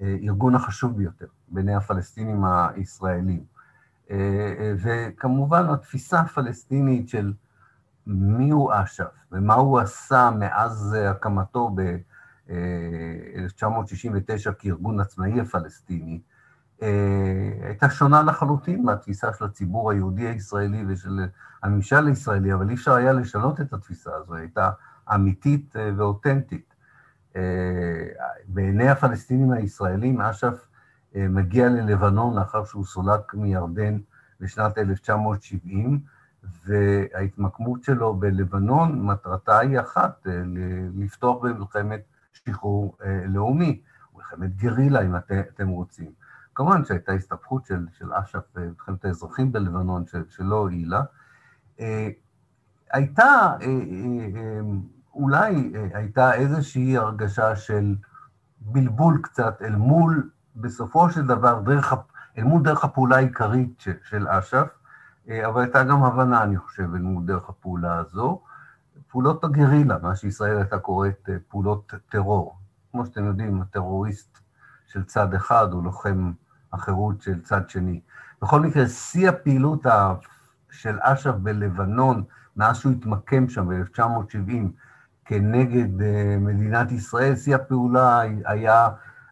הארגון 0.00 0.54
החשוב 0.54 0.96
ביותר 0.96 1.26
בעיני 1.48 1.74
הפלסטינים 1.74 2.44
הישראלים. 2.44 3.44
וכמובן 4.82 5.66
התפיסה 5.66 6.20
הפלסטינית 6.20 7.08
של 7.08 7.32
מיהו 8.06 8.70
אש"ף 8.72 9.04
ומה 9.32 9.54
הוא 9.54 9.78
עשה 9.78 10.30
מאז 10.38 10.96
הקמתו 11.10 11.70
ב... 11.74 11.96
1969 13.36 14.52
כארגון 14.52 15.00
עצמאי 15.00 15.40
הפלסטיני, 15.40 16.20
הייתה 17.62 17.90
שונה 17.90 18.22
לחלוטין 18.22 18.84
מהתפיסה 18.84 19.32
של 19.32 19.44
הציבור 19.44 19.90
היהודי 19.90 20.26
הישראלי 20.26 20.84
ושל 20.88 21.20
הממשל 21.62 22.06
הישראלי, 22.06 22.54
אבל 22.54 22.68
אי 22.68 22.74
אפשר 22.74 22.94
היה 22.94 23.12
לשנות 23.12 23.60
את 23.60 23.72
התפיסה 23.72 24.10
הזו, 24.14 24.34
היא 24.34 24.40
הייתה 24.40 24.70
אמיתית 25.14 25.74
ואותנטית. 25.96 26.74
בעיני 28.48 28.88
הפלסטינים 28.88 29.52
הישראלים, 29.52 30.20
אש"ף 30.20 30.66
מגיע 31.14 31.68
ללבנון 31.68 32.38
לאחר 32.38 32.64
שהוא 32.64 32.84
סולק 32.84 33.34
מירדן 33.34 33.98
בשנת 34.40 34.78
1970, 34.78 36.00
וההתמקמות 36.64 37.84
שלו 37.84 38.14
בלבנון, 38.14 39.06
מטרתה 39.06 39.58
היא 39.58 39.80
אחת, 39.80 40.26
לפתוח 40.96 41.42
במלחמת 41.42 42.00
שחרור 42.32 42.96
לאומי, 43.24 43.80
מלחמת 44.14 44.56
גרילה, 44.56 45.02
אם 45.02 45.16
את, 45.16 45.30
אתם 45.30 45.68
רוצים. 45.68 46.10
כמובן 46.54 46.84
שהייתה 46.84 47.12
הסתבכות 47.12 47.66
של, 47.66 47.86
של 47.98 48.12
אש"ף 48.12 48.44
במלחמת 48.54 49.04
האזרחים 49.04 49.52
בלבנון, 49.52 50.06
של, 50.06 50.22
שלא 50.28 50.56
הועילה. 50.56 51.02
הייתה, 52.92 53.56
אולי 55.18 55.72
הייתה 55.94 56.34
איזושהי 56.34 56.96
הרגשה 56.96 57.56
של 57.56 57.96
בלבול 58.60 59.20
קצת 59.22 59.62
אל 59.62 59.76
מול, 59.76 60.30
בסופו 60.56 61.10
של 61.10 61.26
דבר, 61.26 61.60
דרך, 61.60 61.94
אל 62.38 62.44
מול 62.44 62.62
דרך 62.62 62.84
הפעולה 62.84 63.16
העיקרית 63.16 63.80
של, 63.80 63.92
של 64.02 64.28
אש"ף, 64.28 64.68
אבל 65.46 65.62
הייתה 65.62 65.84
גם 65.84 66.04
הבנה, 66.04 66.42
אני 66.42 66.56
חושב, 66.56 66.94
אל 66.94 67.00
מול 67.00 67.24
דרך 67.26 67.48
הפעולה 67.48 67.98
הזו. 67.98 68.42
פעולות 69.08 69.44
הגרילה, 69.44 69.98
מה 70.02 70.16
שישראל 70.16 70.56
הייתה 70.56 70.78
קוראת 70.78 71.28
פעולות 71.48 71.94
טרור. 72.08 72.58
כמו 72.92 73.06
שאתם 73.06 73.24
יודעים, 73.24 73.62
הטרוריסט 73.62 74.38
של 74.86 75.04
צד 75.04 75.34
אחד 75.34 75.72
הוא 75.72 75.84
לוחם 75.84 76.32
החירות 76.72 77.20
של 77.22 77.42
צד 77.42 77.70
שני. 77.70 78.00
בכל 78.42 78.60
מקרה, 78.60 78.88
שיא 78.88 79.28
הפעילות 79.28 79.86
של 80.70 80.98
אש"ף 81.00 81.34
בלבנון, 81.34 82.24
מאז 82.56 82.76
שהוא 82.76 82.92
התמקם 82.92 83.48
שם 83.48 83.68
ב-1970 83.68 84.52
כנגד 85.28 85.88
מדינת 86.40 86.92
ישראל, 86.92 87.36
שיא 87.36 87.54
הפעולה 87.54 88.20
היה 88.44 88.88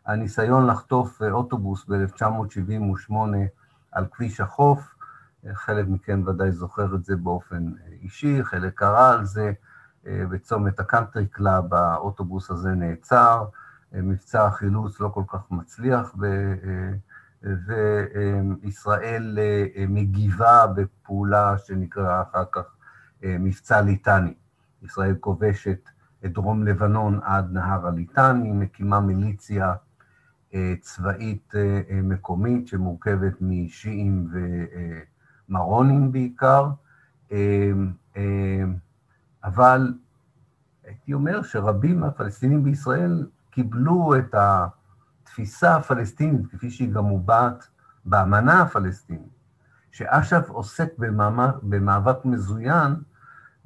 הניסיון 0.06 0.66
לחטוף 0.66 1.22
אוטובוס 1.22 1.84
ב-1978 1.88 3.14
על 3.92 4.06
כביש 4.12 4.40
החוף, 4.40 4.94
חלק 5.52 5.86
מכם 5.88 6.22
ודאי 6.26 6.52
זוכר 6.52 6.94
את 6.94 7.04
זה 7.04 7.16
באופן 7.16 7.72
אישי, 8.02 8.44
חלק 8.44 8.74
קרא 8.74 9.12
על 9.12 9.24
זה, 9.24 9.52
בצומת 10.04 10.80
הקאנטרי 10.80 11.26
קלאב 11.26 11.74
האוטובוס 11.74 12.50
הזה 12.50 12.70
נעצר, 12.70 13.44
מבצע 13.92 14.46
החילוץ 14.46 15.00
לא 15.00 15.08
כל 15.08 15.24
כך 15.28 15.50
מצליח, 15.50 16.14
וישראל 18.62 19.38
מגיבה 19.88 20.66
בפעולה 20.66 21.58
שנקראה 21.58 22.22
אחר 22.22 22.44
כך 22.52 22.64
מבצע 23.22 23.80
ליטני. 23.80 24.34
ישראל 24.83 25.16
כובשת 25.21 25.88
את 26.25 26.33
דרום 26.33 26.62
לבנון 26.62 27.21
עד 27.23 27.52
נהר 27.52 27.87
הליטני, 27.87 28.52
מקימה 28.52 29.00
מיליציה 29.00 29.75
צבאית 30.80 31.52
מקומית 32.02 32.68
שמורכבת 32.68 33.33
משיעים 33.40 34.28
ומרונים 35.49 36.12
בעיקר, 36.12 36.71
אבל 39.45 39.95
הייתי 40.85 41.12
אומר 41.12 41.42
שרבים 41.42 42.00
מהפלסטינים 42.00 42.64
בישראל 42.64 43.26
קיבלו 43.50 44.14
את 44.18 44.35
התפיסה 44.38 45.76
הפלסטינית, 45.76 46.47
כפי 46.47 46.71
שהיא 46.71 46.92
גם 46.92 47.04
מובעת 47.04 47.68
באמנה 48.04 48.62
הפלסטינית, 48.62 49.37
שאש"ף 49.90 50.49
עוסק 50.49 50.88
במאבק 51.62 52.24
מזוין, 52.24 52.94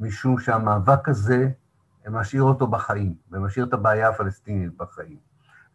משום 0.01 0.39
שהמאבק 0.39 1.09
הזה 1.09 1.49
משאיר 2.09 2.43
אותו 2.43 2.67
בחיים, 2.67 3.15
ומשאיר 3.31 3.67
את 3.67 3.73
הבעיה 3.73 4.09
הפלסטינית 4.09 4.77
בחיים. 4.77 5.17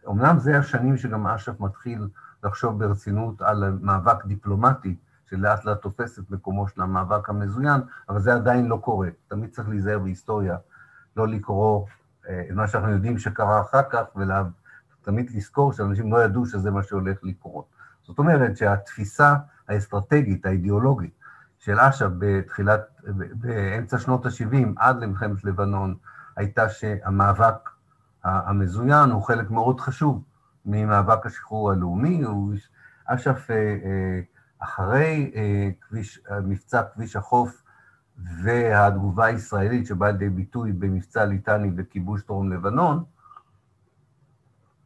אמנם 0.07 0.39
זה 0.39 0.57
השנים 0.57 0.97
שגם 0.97 1.27
אש"ף 1.27 1.59
מתחיל 1.59 2.07
לחשוב 2.43 2.79
ברצינות 2.79 3.41
על 3.41 3.77
מאבק 3.81 4.25
דיפלומטי, 4.25 4.95
שלאט 5.25 5.65
לאט 5.65 5.81
תופס 5.81 6.19
את 6.19 6.31
מקומו 6.31 6.67
של 6.67 6.81
המאבק 6.81 7.29
המזוין, 7.29 7.81
אבל 8.09 8.19
זה 8.19 8.33
עדיין 8.33 8.65
לא 8.65 8.77
קורה. 8.77 9.09
תמיד 9.27 9.49
צריך 9.49 9.69
להיזהר 9.69 9.99
בהיסטוריה, 9.99 10.57
לא 11.17 11.27
לקרוא 11.27 11.85
את 12.21 12.51
מה 12.55 12.67
שאנחנו 12.67 12.91
יודעים 12.91 13.17
שקרה 13.17 13.61
אחר 13.61 13.81
כך, 13.89 14.03
ותמיד 14.15 15.31
לזכור 15.35 15.73
שאנשים 15.73 16.13
לא 16.13 16.23
ידעו 16.23 16.45
שזה 16.45 16.71
מה 16.71 16.83
שהולך 16.83 17.17
לקרות. 17.23 17.65
זאת 18.03 18.19
אומרת 18.19 18.57
שהתפיסה 18.57 19.35
האסטרטגית, 19.67 20.45
האידיאולוגית, 20.45 21.13
של 21.65 21.79
אש"ף 21.79 22.05
בתחילת, 22.17 22.81
באמצע 23.33 23.99
שנות 23.99 24.25
ה-70 24.25 24.67
עד 24.77 24.99
למלחמת 24.99 25.43
לבנון, 25.43 25.95
הייתה 26.35 26.69
שהמאבק 26.69 27.69
המזוין 28.23 29.09
הוא 29.09 29.23
חלק 29.23 29.51
מאוד 29.51 29.79
חשוב 29.79 30.23
ממאבק 30.65 31.25
השחרור 31.25 31.71
הלאומי. 31.71 32.21
אש"ף 33.05 33.49
אחרי 34.59 35.31
כביש, 35.81 36.21
מבצע 36.43 36.81
כביש 36.93 37.15
החוף 37.15 37.63
והתגובה 38.43 39.25
הישראלית 39.25 39.85
שבאה 39.85 40.11
לידי 40.11 40.29
ביטוי 40.29 40.71
במבצע 40.71 41.25
ליטני 41.25 41.71
וכיבוש 41.77 42.25
דרום 42.25 42.53
לבנון, 42.53 43.03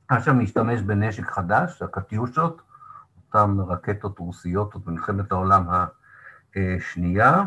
אש"ף 0.08 0.32
משתמש 0.32 0.82
בנשק 0.82 1.32
חדש, 1.32 1.82
הקטיושות, 1.82 2.62
אותן 3.28 3.58
רקטות 3.60 4.20
רוסיות 4.20 4.74
עוד 4.74 4.86
במלחמת 4.86 5.32
העולם 5.32 5.66
השנייה, 6.78 7.44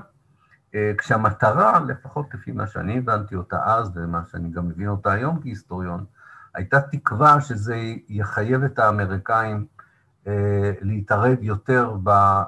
כשהמטרה, 0.99 1.81
לפחות 1.81 2.35
לפי 2.35 2.53
מה 2.53 2.67
שאני 2.67 2.99
הבנתי 2.99 3.35
אותה 3.35 3.61
אז, 3.65 3.91
ומה 3.95 4.23
שאני 4.31 4.51
גם 4.51 4.69
מבין 4.69 4.89
אותה 4.89 5.13
היום 5.13 5.41
כהיסטוריון, 5.41 6.05
הייתה 6.55 6.81
תקווה 6.81 7.41
שזה 7.41 7.77
יחייב 8.09 8.63
את 8.65 8.79
האמריקאים 8.79 9.67
להתערב 10.81 11.39
יותר 11.41 11.97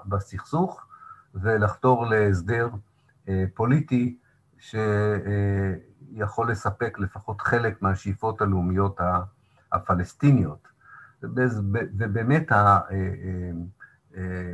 בסכסוך 0.07 0.87
ולחתור 1.35 2.07
להסדר 2.07 2.69
פוליטי 3.55 4.17
שיכול 4.59 6.51
לספק 6.51 6.99
לפחות 6.99 7.41
חלק 7.41 7.83
מהשאיפות 7.83 8.41
הלאומיות 8.43 9.01
הפלסטיניות. 9.73 10.69
ובאמת 11.23 12.53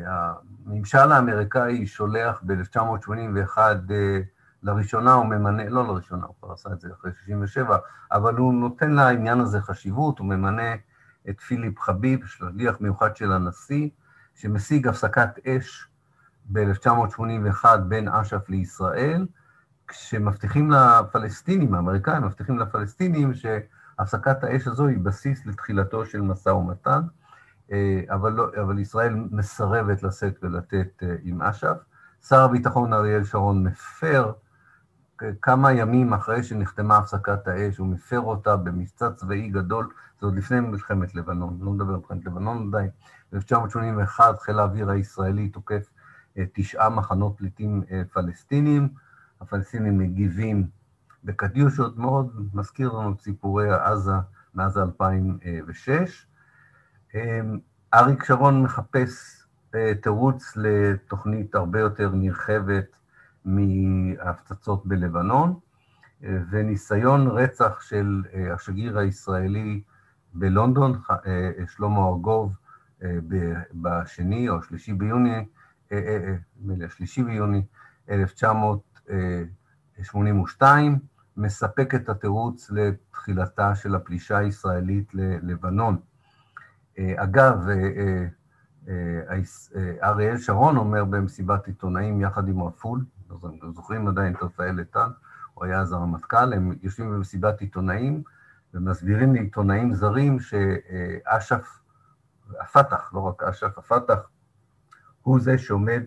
הממשל 0.06 1.12
האמריקאי 1.12 1.86
שולח 1.86 2.42
ב-1981, 2.46 3.58
לראשונה 4.62 5.12
הוא 5.12 5.26
ממנה, 5.26 5.68
לא 5.68 5.86
לראשונה, 5.86 6.26
הוא 6.26 6.34
כבר 6.40 6.52
עשה 6.52 6.70
את 6.72 6.80
זה 6.80 6.88
אחרי 6.92 7.10
67', 7.12 7.78
אבל 8.12 8.34
הוא 8.34 8.54
נותן 8.54 8.90
לעניין 8.90 9.40
הזה 9.40 9.60
חשיבות, 9.60 10.18
הוא 10.18 10.26
ממנה 10.26 10.74
את 11.30 11.40
פיליפ 11.40 11.80
חביב, 11.80 12.26
שליח 12.26 12.76
מיוחד 12.80 13.16
של 13.16 13.32
הנשיא, 13.32 13.88
שמשיג 14.34 14.88
הפסקת 14.88 15.46
אש 15.46 15.88
ב-1981 16.44 17.76
בין 17.76 18.08
אש"ף 18.08 18.48
לישראל, 18.48 19.26
כשמבטיחים 19.88 20.70
לפלסטינים, 20.70 21.74
האמריקאים 21.74 22.22
מבטיחים 22.22 22.58
לפלסטינים 22.58 23.34
שהפסקת 23.34 24.44
האש 24.44 24.66
הזו 24.66 24.86
היא 24.86 24.98
בסיס 24.98 25.46
לתחילתו 25.46 26.06
של 26.06 26.20
משא 26.20 26.48
ומתן, 26.48 27.00
אבל, 28.08 28.32
לא, 28.32 28.46
אבל 28.62 28.78
ישראל 28.78 29.14
מסרבת 29.30 30.02
לשאת 30.02 30.38
ולתת 30.42 31.02
עם 31.22 31.42
אש"ף. 31.42 31.76
שר 32.28 32.40
הביטחון 32.40 32.92
אריאל 32.92 33.24
שרון 33.24 33.64
מפר, 33.66 34.32
כמה 35.42 35.72
ימים 35.72 36.12
אחרי 36.12 36.42
שנחתמה 36.42 36.96
הפסקת 36.96 37.48
האש, 37.48 37.78
הוא 37.78 37.86
מפר 37.86 38.20
אותה 38.20 38.56
במבצע 38.56 39.10
צבאי 39.10 39.48
גדול, 39.48 39.88
זה 40.20 40.26
עוד 40.26 40.36
לפני 40.36 40.60
מלחמת 40.60 41.14
לבנון, 41.14 41.58
לא 41.60 41.70
מדבר 41.72 41.92
על 41.92 41.96
מלחמת 41.96 42.24
לבנון 42.26 42.68
עדיין, 42.68 42.90
ב-1981 43.32 44.20
חיל 44.40 44.58
האוויר 44.58 44.90
הישראלי 44.90 45.48
תוקף 45.48 45.90
תשעה 46.52 46.90
מחנות 46.90 47.34
פליטים 47.38 47.82
פלסטינים, 48.12 48.88
הפלסטינים 49.40 49.98
מגיבים 49.98 50.66
בקטיושות, 51.24 51.98
מאוד 51.98 52.48
מזכיר 52.54 52.92
לנו 52.92 53.12
את 53.12 53.20
סיפורי 53.20 53.70
עזה 53.70 54.12
מאז 54.54 54.78
2006. 54.78 56.26
אריק 57.94 58.24
שרון 58.24 58.62
מחפש 58.62 59.42
תירוץ 60.02 60.56
לתוכנית 60.56 61.54
הרבה 61.54 61.80
יותר 61.80 62.10
נרחבת 62.14 62.96
מהפצצות 63.44 64.86
בלבנון, 64.86 65.58
וניסיון 66.22 67.28
רצח 67.28 67.80
של 67.80 68.22
השגריר 68.54 68.98
הישראלי 68.98 69.82
בלונדון, 70.34 71.00
שלמה 71.76 72.08
ארגוב, 72.08 72.52
בשני 73.74 74.48
או 74.48 74.62
שלישי 74.62 74.92
ביוני, 74.92 75.46
השלישי 76.86 77.22
ביוני 77.22 77.62
1982, 78.10 80.98
מספק 81.36 81.94
את 81.94 82.08
התירוץ 82.08 82.70
לתחילתה 82.70 83.74
של 83.74 83.94
הפלישה 83.94 84.38
הישראלית 84.38 85.14
ללבנון. 85.14 85.96
אגב, 87.16 87.66
אריאל 90.02 90.38
שרון 90.38 90.76
אומר 90.76 91.04
במסיבת 91.04 91.66
עיתונאים 91.66 92.20
יחד 92.20 92.48
עם 92.48 92.62
רפול, 92.62 93.04
לא 93.30 93.36
זוכרים 93.74 94.08
עדיין 94.08 94.34
את 94.34 94.42
רפאל 94.42 94.78
איתן, 94.78 95.08
הוא 95.54 95.64
היה 95.64 95.80
אז 95.80 95.92
הרמטכ"ל, 95.92 96.52
הם 96.52 96.74
יושבים 96.82 97.10
במסיבת 97.10 97.60
עיתונאים 97.60 98.22
ומסבירים 98.74 99.34
לעיתונאים 99.34 99.94
זרים 99.94 100.40
שאש"ף, 100.40 101.80
הפת"ח, 102.60 103.10
לא 103.14 103.20
רק 103.20 103.42
אש"ף, 103.42 103.78
הפת"ח, 103.78 104.28
הוא 105.22 105.40
זה 105.40 105.58
שעומד 105.58 106.02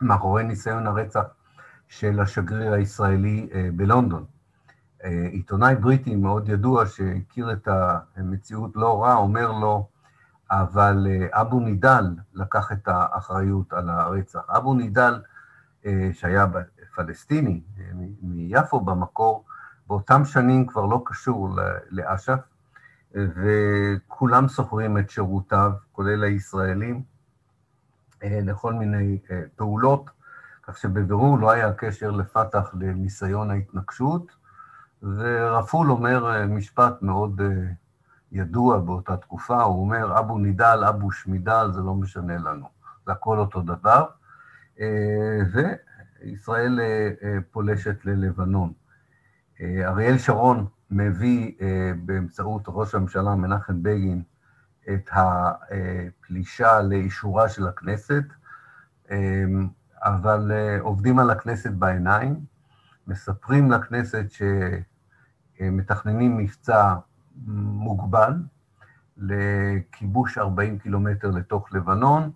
מאחורי 0.00 0.44
ניסיון 0.44 0.86
הרצח 0.86 1.24
של 1.88 2.20
השגריר 2.20 2.72
הישראלי 2.72 3.48
בלונדון. 3.76 4.24
עיתונאי 5.30 5.74
בריטי 5.74 6.16
מאוד 6.16 6.48
ידוע 6.48 6.86
שהכיר 6.86 7.52
את 7.52 7.68
המציאות 8.16 8.70
לא 8.74 9.02
רע, 9.02 9.14
אומר 9.14 9.52
לו, 9.52 9.88
אבל 10.50 11.06
אבו 11.32 11.60
נידל 11.60 12.04
לקח 12.34 12.72
את 12.72 12.88
האחריות 12.88 13.72
על 13.72 13.90
הרצח. 13.90 14.40
אבו 14.48 14.74
נידל, 14.74 15.22
שהיה 16.12 16.46
פלסטיני, 16.94 17.62
מיפו 18.22 18.80
במקור, 18.80 19.44
באותם 19.86 20.24
שנים 20.24 20.66
כבר 20.66 20.86
לא 20.86 21.02
קשור 21.06 21.48
לאש"ף, 21.90 22.40
וכולם 23.14 24.48
סוחרים 24.48 24.98
את 24.98 25.10
שירותיו, 25.10 25.72
כולל 25.92 26.24
הישראלים, 26.24 27.02
לכל 28.22 28.72
מיני 28.72 29.18
פעולות, 29.56 30.10
כך 30.62 30.78
שבבירור 30.78 31.38
לא 31.38 31.50
היה 31.50 31.72
קשר 31.72 32.10
לפת"ח 32.10 32.74
לניסיון 32.80 33.50
ההתנגשות, 33.50 34.43
ורפול 35.16 35.90
אומר 35.90 36.46
משפט 36.48 37.02
מאוד 37.02 37.40
ידוע 38.32 38.78
באותה 38.78 39.16
תקופה, 39.16 39.62
הוא 39.62 39.80
אומר, 39.80 40.18
אבו 40.18 40.38
נידל, 40.38 40.84
אבו 40.88 41.12
שמידל, 41.12 41.70
זה 41.72 41.80
לא 41.80 41.94
משנה 41.94 42.38
לנו, 42.38 42.66
זה 43.06 43.12
הכל 43.12 43.38
אותו 43.38 43.62
דבר, 43.62 44.06
וישראל 45.52 46.80
פולשת 47.50 48.04
ללבנון. 48.04 48.72
אריאל 49.62 50.18
שרון 50.18 50.66
מביא 50.90 51.52
באמצעות 52.04 52.62
ראש 52.66 52.94
הממשלה 52.94 53.34
מנחם 53.34 53.82
בגין 53.82 54.22
את 54.94 55.10
הפלישה 55.12 56.82
לאישורה 56.82 57.48
של 57.48 57.66
הכנסת, 57.68 58.24
אבל 60.04 60.52
עובדים 60.80 61.18
על 61.18 61.30
הכנסת 61.30 61.70
בעיניים, 61.70 62.40
מספרים 63.06 63.70
לכנסת 63.70 64.26
שמתכננים 65.58 66.36
מבצע 66.36 66.94
מוגבל 67.46 68.34
לכיבוש 69.16 70.38
40 70.38 70.78
קילומטר 70.78 71.30
לתוך 71.30 71.72
לבנון, 71.72 72.30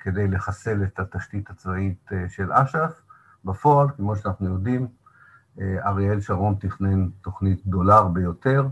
כדי 0.00 0.28
לחסל 0.28 0.82
את 0.82 0.98
התשתית 0.98 1.50
הצבאית 1.50 2.10
של 2.28 2.52
אש"ף. 2.52 3.00
בפועל, 3.44 3.88
כמו 3.96 4.16
שאנחנו 4.16 4.48
יודעים, 4.48 4.88
אריאל 5.60 6.20
שרון 6.20 6.54
תכנן 6.60 7.08
תוכנית 7.20 7.66
גדולה 7.66 7.96
הרבה 7.96 8.20
יותר, 8.20 8.68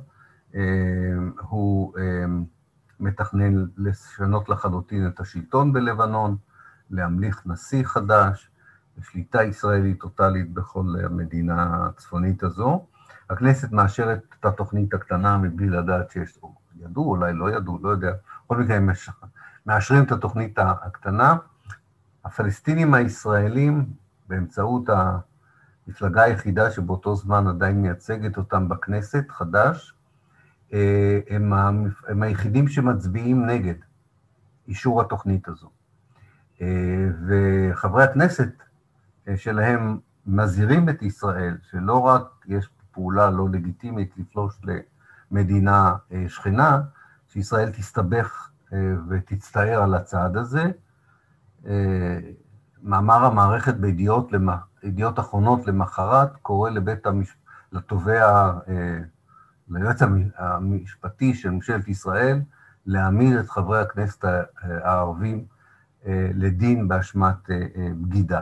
הוא 1.40 1.94
מתכנן 3.00 3.66
לשנות 3.76 4.48
לחלוטין 4.48 5.06
את 5.06 5.20
השלטון 5.20 5.72
בלבנון, 5.72 6.36
להמליך 6.90 7.42
נשיא 7.46 7.84
חדש, 7.84 8.50
שליטה 9.02 9.42
ישראלית 9.42 10.00
טוטאלית 10.00 10.54
בכל 10.54 10.94
המדינה 11.04 11.86
הצפונית 11.86 12.42
הזו. 12.42 12.86
הכנסת 13.30 13.72
מאשרת 13.72 14.22
את 14.40 14.44
התוכנית 14.44 14.94
הקטנה 14.94 15.38
מבלי 15.38 15.70
לדעת 15.70 16.10
שיש, 16.10 16.38
ידעו, 16.76 17.10
אולי 17.10 17.32
לא 17.32 17.50
ידעו, 17.50 17.78
לא 17.82 17.88
יודע, 17.88 18.12
בכל 18.44 18.56
מקרה 18.56 18.76
הם 18.76 18.90
מאשרים 19.66 20.04
את 20.04 20.12
התוכנית 20.12 20.58
הקטנה. 20.58 21.36
הפלסטינים 22.24 22.94
הישראלים, 22.94 23.86
באמצעות 24.28 24.88
המפלגה 25.86 26.22
היחידה 26.22 26.70
שבאותו 26.70 27.16
זמן 27.16 27.46
עדיין 27.46 27.82
מייצגת 27.82 28.36
אותם 28.36 28.68
בכנסת, 28.68 29.30
חד"ש, 29.30 29.94
הם, 31.30 31.52
הם 32.08 32.22
היחידים 32.22 32.68
שמצביעים 32.68 33.46
נגד 33.46 33.74
אישור 34.68 35.00
התוכנית 35.00 35.48
הזו. 35.48 35.70
וחברי 37.26 38.04
הכנסת 38.04 38.62
שלהם 39.36 39.98
מזהירים 40.26 40.88
את 40.88 41.02
ישראל 41.02 41.56
שלא 41.70 41.98
רק 41.98 42.22
יש 42.46 42.70
פעולה 42.94 43.30
לא 43.30 43.48
לגיטימית 43.52 44.14
לפלוש 44.16 44.60
למדינה 45.30 45.94
שכנה, 46.28 46.82
שישראל 47.28 47.70
תסתבך 47.70 48.50
ותצטער 49.08 49.82
על 49.82 49.94
הצעד 49.94 50.36
הזה. 50.36 50.64
מאמר 52.82 53.24
המערכת 53.24 53.74
בידיעות 53.74 54.32
ידיעות 54.82 55.18
אחרונות 55.18 55.66
למחרת 55.66 56.36
קורא 56.36 56.70
לבית 56.70 57.06
המש... 57.06 57.36
לתובע, 57.72 58.52
ליועץ 59.68 60.02
המשפטי 60.36 61.34
של 61.34 61.50
ממשלת 61.50 61.88
ישראל, 61.88 62.40
להעמיד 62.86 63.36
את 63.36 63.50
חברי 63.50 63.80
הכנסת 63.80 64.24
הערבים 64.62 65.44
לדין 66.34 66.88
באשמת 66.88 67.50
בגידה. 68.02 68.40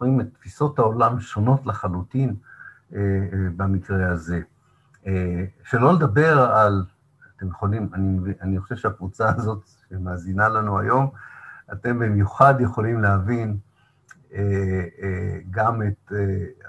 רואים 0.00 0.20
את 0.20 0.26
תפיסות 0.34 0.78
העולם 0.78 1.20
שונות 1.20 1.66
לחלוטין 1.66 2.36
במקרה 3.56 4.08
הזה. 4.08 4.40
שלא 5.64 5.92
לדבר 5.94 6.40
על, 6.40 6.84
אתם 7.36 7.48
יכולים, 7.48 7.88
אני, 7.94 8.32
אני 8.40 8.60
חושב 8.60 8.76
שהקבוצה 8.76 9.28
הזאת 9.28 9.64
שמאזינה 9.88 10.48
לנו 10.48 10.78
היום, 10.78 11.10
אתם 11.72 11.98
במיוחד 11.98 12.54
יכולים 12.60 13.00
להבין 13.00 13.58
גם 15.50 15.82
את 15.82 16.12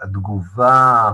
התגובה 0.02 1.14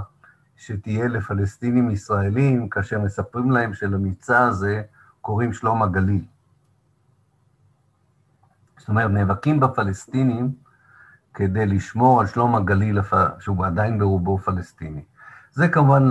שתהיה 0.55 1.07
לפלסטינים 1.07 1.89
ישראלים 1.91 2.69
כאשר 2.69 2.99
מספרים 2.99 3.51
להם 3.51 3.73
שלמבצע 3.73 4.39
הזה 4.39 4.81
קוראים 5.21 5.53
שלום 5.53 5.83
הגליל. 5.83 6.23
זאת 8.77 8.89
אומרת, 8.89 9.11
נאבקים 9.11 9.59
בפלסטינים 9.59 10.53
כדי 11.33 11.65
לשמור 11.65 12.19
על 12.19 12.27
שלום 12.27 12.55
הגליל, 12.55 12.99
שהוא 13.39 13.65
עדיין 13.65 13.99
ברובו 13.99 14.37
פלסטיני. 14.37 15.03
זה 15.51 15.67
כמובן 15.67 16.09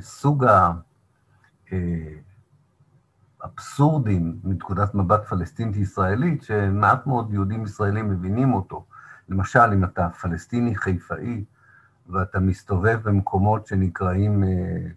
סוג 0.00 0.44
האבסורדים 3.42 4.38
מנקודת 4.44 4.94
מבט 4.94 5.24
פלסטינית-ישראלית, 5.24 6.42
שמעט 6.42 7.06
מאוד 7.06 7.32
יהודים 7.32 7.64
ישראלים 7.64 8.10
מבינים 8.10 8.54
אותו. 8.54 8.84
למשל, 9.28 9.72
אם 9.72 9.84
אתה 9.84 10.08
פלסטיני 10.10 10.76
חיפאי, 10.76 11.44
ואתה 12.08 12.40
מסתובב 12.40 13.00
במקומות 13.04 13.66
שנקראים 13.66 14.44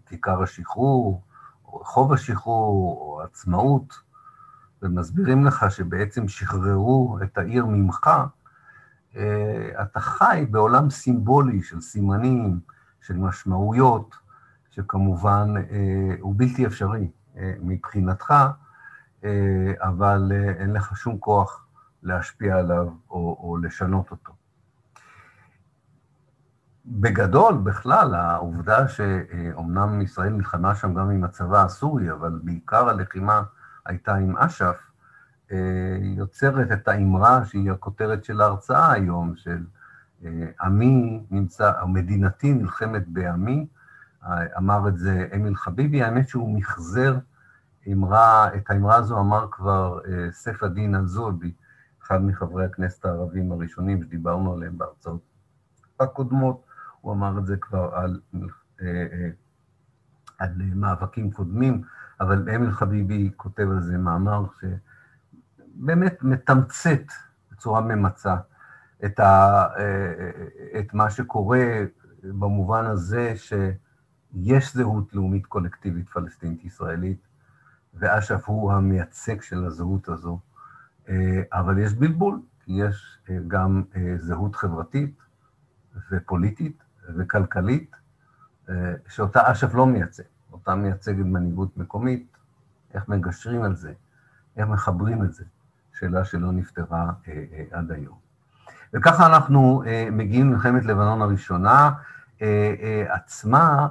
כיכר 0.06 0.42
השחרור, 0.42 1.22
או 1.64 1.80
רחוב 1.80 2.12
השחרור, 2.12 3.00
או 3.00 3.22
עצמאות, 3.22 3.94
ומסבירים 4.82 5.44
לך 5.44 5.70
שבעצם 5.70 6.28
שחררו 6.28 7.18
את 7.22 7.38
העיר 7.38 7.66
ממך, 7.66 8.10
אתה 9.82 10.00
חי 10.00 10.46
בעולם 10.50 10.90
סימבולי 10.90 11.62
של 11.62 11.80
סימנים, 11.80 12.60
של 13.00 13.16
משמעויות, 13.16 14.14
שכמובן 14.70 15.54
הוא 16.20 16.34
בלתי 16.36 16.66
אפשרי 16.66 17.10
מבחינתך, 17.60 18.34
אבל 19.78 20.32
אין 20.58 20.72
לך 20.72 20.96
שום 20.96 21.18
כוח 21.18 21.66
להשפיע 22.02 22.56
עליו 22.56 22.88
או, 23.10 23.38
או 23.40 23.56
לשנות 23.56 24.10
אותו. 24.10 24.32
בגדול, 26.86 27.54
בכלל, 27.54 28.14
העובדה 28.14 28.88
שאומנם 28.88 30.00
ישראל 30.00 30.32
נלחמה 30.32 30.74
שם 30.74 30.94
גם 30.94 31.10
עם 31.10 31.24
הצבא 31.24 31.64
הסורי, 31.64 32.12
אבל 32.12 32.40
בעיקר 32.44 32.88
הלחימה 32.88 33.42
הייתה 33.86 34.14
עם 34.14 34.36
אש"ף, 34.36 34.87
יוצרת 36.00 36.72
את 36.72 36.88
האמרה 36.88 37.44
שהיא 37.44 37.72
הכותרת 37.72 38.24
של 38.24 38.40
ההרצאה 38.40 38.92
היום, 38.92 39.36
של 39.36 39.64
עמי 40.60 41.24
נמצא, 41.30 41.72
מדינתי 41.86 42.52
נלחמת 42.52 43.08
בעמי, 43.08 43.66
אמר 44.58 44.88
את 44.88 44.98
זה 44.98 45.28
אמיל 45.36 45.54
חביבי, 45.54 46.02
האמת 46.02 46.28
שהוא 46.28 46.56
מחזר 46.58 47.18
אמרה, 47.92 48.54
את 48.56 48.70
האמרה 48.70 48.96
הזו 48.96 49.20
אמר 49.20 49.46
כבר 49.50 50.00
סף 50.30 50.62
א-דין 50.62 50.94
א-זועבי, 50.94 51.52
אחד 52.02 52.24
מחברי 52.24 52.64
הכנסת 52.64 53.04
הערבים 53.04 53.52
הראשונים 53.52 54.02
שדיברנו 54.02 54.52
עליהם 54.52 54.78
בהרצאות 54.78 55.20
הקודמות, 56.00 56.64
הוא 57.00 57.12
אמר 57.12 57.38
את 57.38 57.46
זה 57.46 57.56
כבר 57.56 57.94
על, 57.94 58.20
על 60.38 60.52
מאבקים 60.74 61.30
קודמים, 61.30 61.82
אבל 62.20 62.48
אמיל 62.56 62.70
חביבי 62.70 63.30
כותב 63.36 63.68
על 63.70 63.82
זה 63.82 63.98
מאמר 63.98 64.46
שבאמת 65.78 66.22
מתמצת 66.22 67.02
בצורה 67.52 67.80
ממצה 67.80 68.36
את, 69.04 69.20
ה, 69.20 69.66
את 70.78 70.94
מה 70.94 71.10
שקורה 71.10 71.64
במובן 72.22 72.86
הזה 72.86 73.34
שיש 73.36 74.76
זהות 74.76 75.14
לאומית 75.14 75.46
קולקטיבית 75.46 76.08
פלסטינית 76.08 76.64
ישראלית, 76.64 77.28
ואש"ף 77.94 78.42
הוא 78.48 78.72
המייצג 78.72 79.42
של 79.42 79.64
הזהות 79.64 80.08
הזו, 80.08 80.40
אבל 81.52 81.78
יש 81.78 81.94
בלבול, 81.94 82.40
כי 82.64 82.72
יש 82.72 83.18
גם 83.48 83.82
זהות 84.16 84.56
חברתית 84.56 85.22
ופוליטית 86.10 86.82
וכלכלית, 87.16 87.96
שאותה 89.08 89.52
אש"ף 89.52 89.74
לא 89.74 89.86
מייצג, 89.86 90.22
אותה 90.52 90.74
מייצגת 90.74 91.24
מנהיגות 91.24 91.76
מקומית, 91.76 92.36
איך 92.94 93.08
מגשרים 93.08 93.62
על 93.62 93.76
זה, 93.76 93.92
איך 94.56 94.68
מחברים 94.68 95.24
את 95.24 95.32
זה, 95.34 95.44
שאלה 95.98 96.24
שלא 96.24 96.52
נפתרה 96.52 97.10
עד 97.70 97.92
היום. 97.92 98.16
וככה 98.94 99.26
אנחנו 99.26 99.82
מגיעים 100.12 100.50
למלחמת 100.50 100.84
לבנון 100.84 101.22
הראשונה 101.22 101.90
עצמה, 103.08 103.88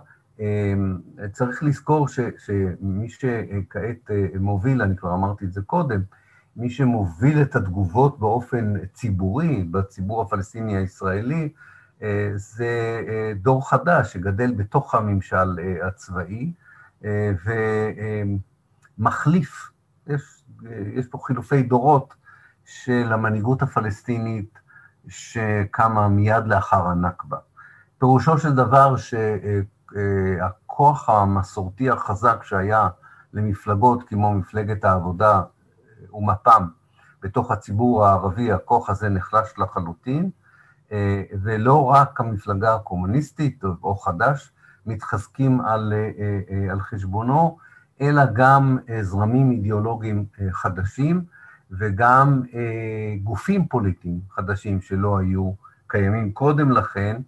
צריך 1.32 1.64
לזכור 1.64 2.08
ש, 2.08 2.20
שמי 2.38 3.10
שכעת 3.10 4.12
מוביל, 4.40 4.82
אני 4.82 4.98
כבר 4.98 5.14
אמרתי 5.14 5.46
את 5.46 5.54
זה 5.54 5.62
קודם, 5.62 6.02
מי 6.56 6.70
שמוביל 6.70 7.42
את 7.42 7.56
התגובות 7.56 8.20
באופן 8.20 8.74
ציבורי, 8.94 9.64
בציבור 9.64 10.22
הפלסטיני 10.22 10.78
הישראלי, 10.78 11.50
זה 12.36 13.02
דור 13.42 13.70
חדש 13.70 14.14
שגדל 14.14 14.54
בתוך 14.54 14.96
הממשל 14.96 15.60
הצבאי 15.84 16.52
ומחליף, 18.98 19.72
יש, 20.08 20.37
יש 20.94 21.08
פה 21.08 21.18
חילופי 21.26 21.64
דורות 21.64 22.14
של 22.66 23.14
המנהיגות 23.14 23.62
הפלסטינית 23.62 24.60
שקמה 25.08 26.08
מיד 26.08 26.48
לאחר 26.48 26.88
הנכבה. 26.88 27.38
פירושו 28.00 28.38
של 28.38 28.56
דבר 28.56 28.96
שהכוח 29.92 31.10
המסורתי 31.10 31.90
החזק 31.90 32.44
שהיה 32.44 32.88
למפלגות 33.34 34.04
כמו 34.04 34.34
מפלגת 34.34 34.86
העבודה 34.86 35.42
ומפ"ם 36.14 36.68
בתוך 37.22 37.52
הציבור 37.52 38.06
הערבי, 38.06 38.52
הכוח 38.52 38.90
הזה 38.90 39.10
נחלש 39.10 39.54
לחלוטין, 39.58 40.30
ולא 41.42 41.86
רק 41.86 42.22
המפלגה 42.22 42.76
הקומוניסטית 42.76 43.64
או 43.84 43.96
חד"ש 43.96 44.52
מתחזקים 44.86 45.62
על, 45.62 45.94
על 46.72 46.80
חשבונו, 46.80 47.58
אלא 48.02 48.24
גם 48.34 48.78
זרמים 49.02 49.52
אידיאולוגיים 49.52 50.26
חדשים 50.52 51.24
וגם 51.72 52.44
גופים 53.24 53.68
פוליטיים 53.68 54.20
חדשים 54.30 54.82
שלא 54.82 55.18
היו 55.18 55.52
קיימים 55.88 56.32
קודם 56.32 56.72
לכן, 56.72 57.22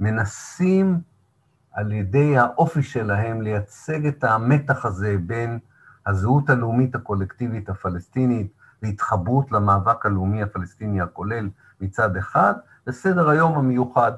מנסים 0.00 1.00
על 1.72 1.92
ידי 1.92 2.38
האופי 2.38 2.82
שלהם 2.82 3.42
לייצג 3.42 4.06
את 4.06 4.24
המתח 4.24 4.84
הזה 4.84 5.16
בין 5.26 5.58
הזהות 6.06 6.50
הלאומית 6.50 6.94
הקולקטיבית 6.94 7.68
הפלסטינית 7.68 8.52
והתחברות 8.82 9.52
למאבק 9.52 10.06
הלאומי 10.06 10.42
הפלסטיני 10.42 11.00
הכולל 11.00 11.48
מצד 11.80 12.16
אחד, 12.16 12.52
וסדר 12.86 13.28
היום 13.28 13.58
המיוחד 13.58 14.12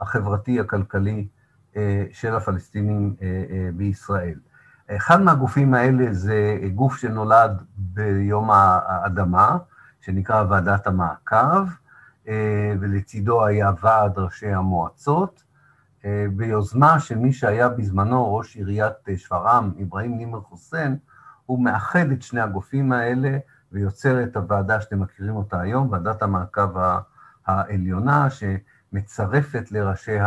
החברתי-הכלכלי 0.00 1.26
של 2.12 2.36
הפלסטינים 2.36 3.14
בישראל. 3.74 4.38
אחד 4.90 5.20
מהגופים 5.22 5.74
האלה 5.74 6.12
זה 6.12 6.58
גוף 6.74 6.96
שנולד 6.96 7.62
ביום 7.76 8.50
האדמה, 8.50 9.56
שנקרא 10.00 10.44
ועדת 10.48 10.86
המעקב, 10.86 11.66
ולצידו 12.80 13.46
היה 13.46 13.70
ועד 13.82 14.18
ראשי 14.18 14.52
המועצות, 14.52 15.42
ביוזמה 16.36 17.00
של 17.00 17.18
מי 17.18 17.32
שהיה 17.32 17.68
בזמנו 17.68 18.36
ראש 18.36 18.56
עיריית 18.56 18.92
שפרעם, 19.16 19.72
אברהים 19.82 20.16
נימר 20.16 20.40
חוסיין, 20.40 20.96
הוא 21.46 21.64
מאחד 21.64 22.10
את 22.12 22.22
שני 22.22 22.40
הגופים 22.40 22.92
האלה 22.92 23.38
ויוצר 23.72 24.22
את 24.22 24.36
הוועדה 24.36 24.80
שאתם 24.80 25.00
מכירים 25.00 25.36
אותה 25.36 25.60
היום, 25.60 25.90
ועדת 25.90 26.22
המעקב 26.22 26.68
העליונה, 27.46 28.28
שמצרפת 28.30 29.72
לראשי 29.72 30.18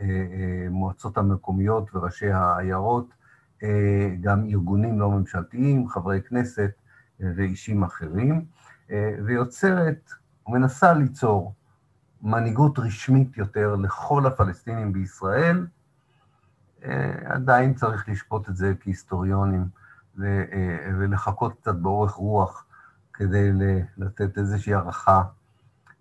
המועצות 0.00 1.18
המקומיות 1.18 1.94
וראשי 1.94 2.30
העיירות 2.32 3.17
גם 4.20 4.44
ארגונים 4.44 5.00
לא 5.00 5.10
ממשלתיים, 5.10 5.88
חברי 5.88 6.22
כנסת 6.22 6.70
ואישים 7.20 7.82
אחרים, 7.82 8.44
ויוצרת 9.24 10.10
ומנסה 10.46 10.92
ליצור 10.92 11.54
מנהיגות 12.22 12.78
רשמית 12.78 13.36
יותר 13.36 13.76
לכל 13.76 14.26
הפלסטינים 14.26 14.92
בישראל, 14.92 15.66
עדיין 17.24 17.74
צריך 17.74 18.08
לשפוט 18.08 18.48
את 18.48 18.56
זה 18.56 18.72
כהיסטוריונים 18.80 19.64
ולחכות 20.98 21.60
קצת 21.60 21.74
באורך 21.74 22.12
רוח 22.12 22.64
כדי 23.12 23.50
לתת 23.96 24.38
איזושהי 24.38 24.74
הערכה 24.74 25.22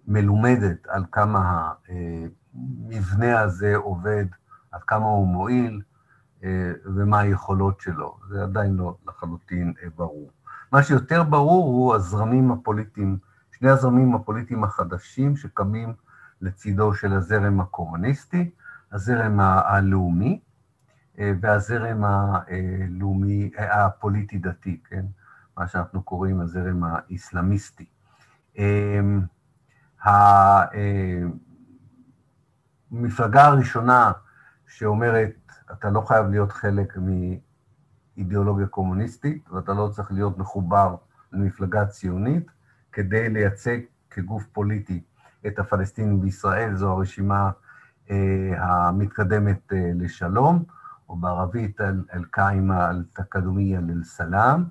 מלומדת 0.08 0.88
על 0.88 1.06
כמה 1.12 1.72
המבנה 1.90 3.40
הזה 3.40 3.76
עובד, 3.76 4.26
עד 4.72 4.82
כמה 4.84 5.06
הוא 5.06 5.28
מועיל 5.28 5.82
ומה 6.86 7.20
היכולות 7.20 7.82
שלו. 7.82 8.18
זה 8.30 8.44
עדיין 8.44 8.76
לא 8.76 8.98
לחלוטין 9.08 9.74
ברור. 9.96 10.32
מה 10.72 10.84
שיותר 10.84 11.24
ברור 11.24 11.66
הוא 11.66 11.96
הזרמים 11.96 12.52
הפוליטיים, 12.52 13.18
שני 13.52 13.70
הזרמים 13.70 14.16
הפוליטיים 14.16 14.64
החדשים 14.64 15.36
שקמים 15.36 15.94
לצידו 16.42 16.94
של 16.94 17.14
הזרם 17.14 17.60
הקומוניסטי, 17.62 18.52
הזרם 18.92 19.40
הלאומי 19.40 20.40
והזרם 21.18 22.04
הלאומי, 22.04 23.52
הפוליטי-דתי, 23.58 24.82
כן? 24.90 25.06
מה 25.58 25.68
שאנחנו 25.68 26.04
קוראים 26.04 26.42
הזרם 26.42 26.84
האסלאמיסטי. 26.84 27.86
המפלגה 32.92 33.46
הראשונה 33.46 34.12
שאומרת, 34.68 35.47
אתה 35.72 35.90
לא 35.90 36.02
חייב 36.02 36.28
להיות 36.28 36.52
חלק 36.52 36.98
מאידיאולוגיה 38.18 38.68
קומוניסטית, 38.68 39.50
ואתה 39.50 39.74
לא 39.74 39.90
צריך 39.92 40.12
להיות 40.12 40.38
מחובר 40.38 40.96
למפלגה 41.32 41.86
ציונית, 41.86 42.52
כדי 42.92 43.30
לייצג 43.30 43.78
כגוף 44.10 44.46
פוליטי 44.46 45.04
את 45.48 45.60
הפלסטינים 45.60 46.22
בישראל, 46.22 46.76
זו 46.76 46.92
הרשימה 46.92 47.52
המתקדמת 48.58 49.74
לשלום, 49.96 50.64
או 51.10 51.16
בערבית 51.16 51.82
אל-קאימה 52.14 52.90
אל-תקדומיה 52.90 53.80
אל-סלאם. 53.80 54.64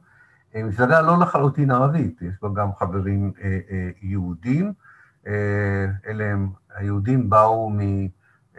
מפלגה 0.54 1.00
לא 1.00 1.18
לחלוטין 1.18 1.70
ערבית, 1.70 2.22
יש 2.22 2.34
בה 2.42 2.48
גם 2.54 2.74
חברים 2.74 3.32
יהודים, 4.02 4.72
אלה 6.06 6.32
הם, 6.32 6.50
היהודים 6.74 7.30
באו 7.30 7.70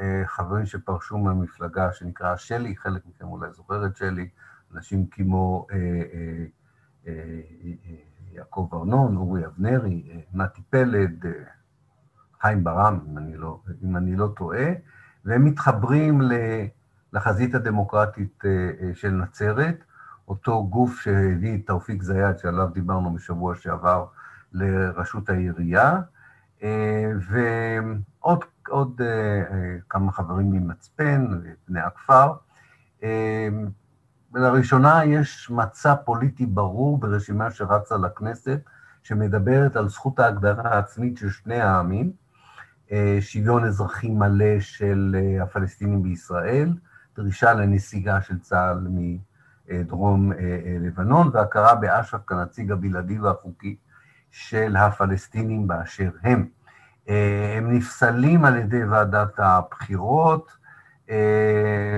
מחברים 0.02 0.66
שפרשו 0.66 1.18
מהמפלגה 1.18 1.94
שנקרא 1.94 2.36
שלי, 2.36 2.76
חלק 2.76 3.02
מכם 3.06 3.26
אולי 3.28 3.52
זוכר 3.52 3.86
את 3.86 3.96
שלי, 3.96 4.30
אנשים 4.76 5.08
כמו 5.12 5.68
יעקב 8.32 8.70
ארנון, 8.74 9.18
אורי 9.18 9.46
אבנרי, 9.46 10.24
מתי 10.34 10.62
פלד, 10.70 11.26
חיים 12.42 12.64
ברם, 12.64 13.00
אם 13.12 13.18
אני 13.18 13.38
לא, 13.38 13.60
אם 13.84 13.98
אני 13.98 14.16
לא 14.16 14.34
טועה, 14.36 14.68
והם 15.26 15.46
מתחברים 15.46 16.22
לחזית 17.14 17.56
הדמוקרטית 17.56 18.44
של 18.94 19.12
נצרת, 19.12 19.84
אותו 20.28 20.68
גוף 20.68 21.00
שהביא 21.00 21.56
את 21.56 21.68
תאופיק 21.68 22.04
זיאד, 22.04 22.38
שעליו 22.38 22.68
דיברנו 22.74 23.14
בשבוע 23.14 23.56
שעבר, 23.56 24.06
לראשות 24.54 25.30
העירייה, 25.30 26.02
ועוד 26.62 28.44
עוד 28.68 29.02
כמה 29.90 30.12
חברים 30.12 30.52
ממצפן, 30.52 31.28
בני 31.68 31.80
הכפר. 31.80 32.34
לראשונה 34.34 35.06
יש 35.06 35.50
מצע 35.50 35.96
פוליטי 35.96 36.46
ברור 36.46 36.98
ברשימה 36.98 37.52
שרצה 37.52 37.98
לכנסת, 37.98 38.60
שמדברת 39.04 39.76
על 39.76 39.90
זכות 39.90 40.20
ההגדרה 40.20 40.70
העצמית 40.70 41.18
של 41.18 41.30
שני 41.30 41.62
העמים, 41.62 42.12
שוויון 43.20 43.64
אזרחי 43.64 44.10
מלא 44.10 44.60
של 44.60 45.16
הפלסטינים 45.42 46.04
בישראל, 46.04 46.70
דרישה 47.16 47.54
לנסיגה 47.54 48.22
של 48.22 48.40
צה"ל 48.40 48.88
מדרום 48.90 50.32
לבנון, 50.80 51.30
והכרה 51.34 51.76
באש"ף 51.76 52.26
כנציג 52.28 52.72
הבלעדי 52.72 53.20
והחוקי 53.20 53.76
של 54.40 54.76
הפלסטינים 54.76 55.68
באשר 55.68 56.10
הם. 56.24 56.48
הם 57.58 57.72
נפסלים 57.72 58.46
על 58.46 58.56
ידי 58.56 58.84
ועדת 58.84 59.40
הבחירות, 59.40 60.52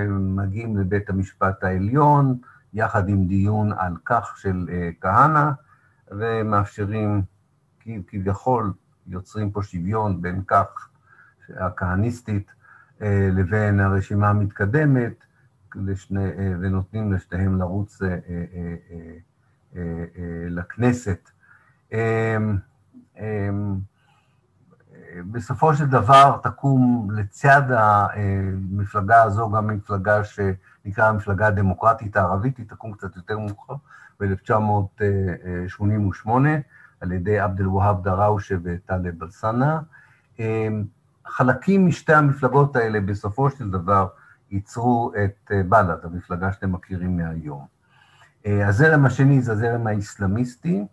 מגיעים 0.09 0.77
לבית 0.77 1.09
המשפט 1.09 1.63
העליון, 1.63 2.37
יחד 2.73 3.09
עם 3.09 3.27
דיון 3.27 3.71
על 3.77 3.93
כך 4.05 4.37
של 4.37 4.69
כהנא, 5.01 5.49
ומאפשרים, 6.11 7.21
כביכול, 8.07 8.73
יוצרים 9.07 9.51
פה 9.51 9.63
שוויון 9.63 10.21
בין 10.21 10.41
כך 10.47 10.89
הכהניסטית 11.57 12.51
לבין 13.31 13.79
הרשימה 13.79 14.29
המתקדמת, 14.29 15.13
לשני, 15.75 16.29
ונותנים 16.61 17.13
לשניהם 17.13 17.59
לרוץ 17.59 18.01
לכנסת. 20.49 21.29
בסופו 25.31 25.75
של 25.75 25.85
דבר 25.85 26.37
תקום 26.43 27.07
לצד 27.11 27.61
המפלגה 27.71 29.23
הזו 29.23 29.51
גם 29.51 29.67
מפלגה 29.67 30.23
שנקרא 30.23 31.07
המפלגה 31.07 31.47
הדמוקרטית 31.47 32.17
הערבית, 32.17 32.57
היא 32.57 32.65
תקום 32.69 32.93
קצת 32.93 33.15
יותר 33.15 33.39
מאוחר, 33.39 33.73
ב-1988, 34.19 36.29
על 37.01 37.11
ידי 37.11 37.39
עבד 37.39 37.59
אל-והאב 37.59 38.03
דראושה 38.03 38.55
וטלב 38.63 39.23
אלסאנע. 39.23 39.79
חלקים 41.27 41.87
משתי 41.87 42.13
המפלגות 42.13 42.75
האלה 42.75 43.01
בסופו 43.01 43.49
של 43.49 43.71
דבר 43.71 44.07
ייצרו 44.51 45.11
את 45.23 45.51
בל"ד, 45.69 45.97
המפלגה 46.03 46.51
שאתם 46.51 46.71
מכירים 46.71 47.17
מהיום. 47.17 47.65
הזרם 48.45 49.05
השני 49.05 49.41
זה 49.41 49.51
הזרם 49.51 49.87
האסלאמיסטי, 49.87 50.85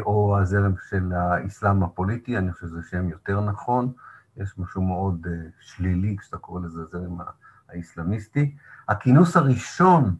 או 0.00 0.38
הזרם 0.38 0.74
של 0.88 1.12
האסלאם 1.12 1.82
הפוליטי, 1.82 2.38
אני 2.38 2.52
חושב 2.52 2.66
שזה 2.66 2.82
שם 2.82 3.08
יותר 3.08 3.40
נכון, 3.40 3.92
יש 4.36 4.58
משהו 4.58 4.82
מאוד 4.82 5.26
שלילי 5.60 6.16
כשאתה 6.20 6.38
קורא 6.38 6.60
לזה 6.60 6.80
הזרם 6.80 7.18
האסלאמיסטי. 7.68 8.54
הכינוס 8.88 9.36
הראשון 9.36 10.16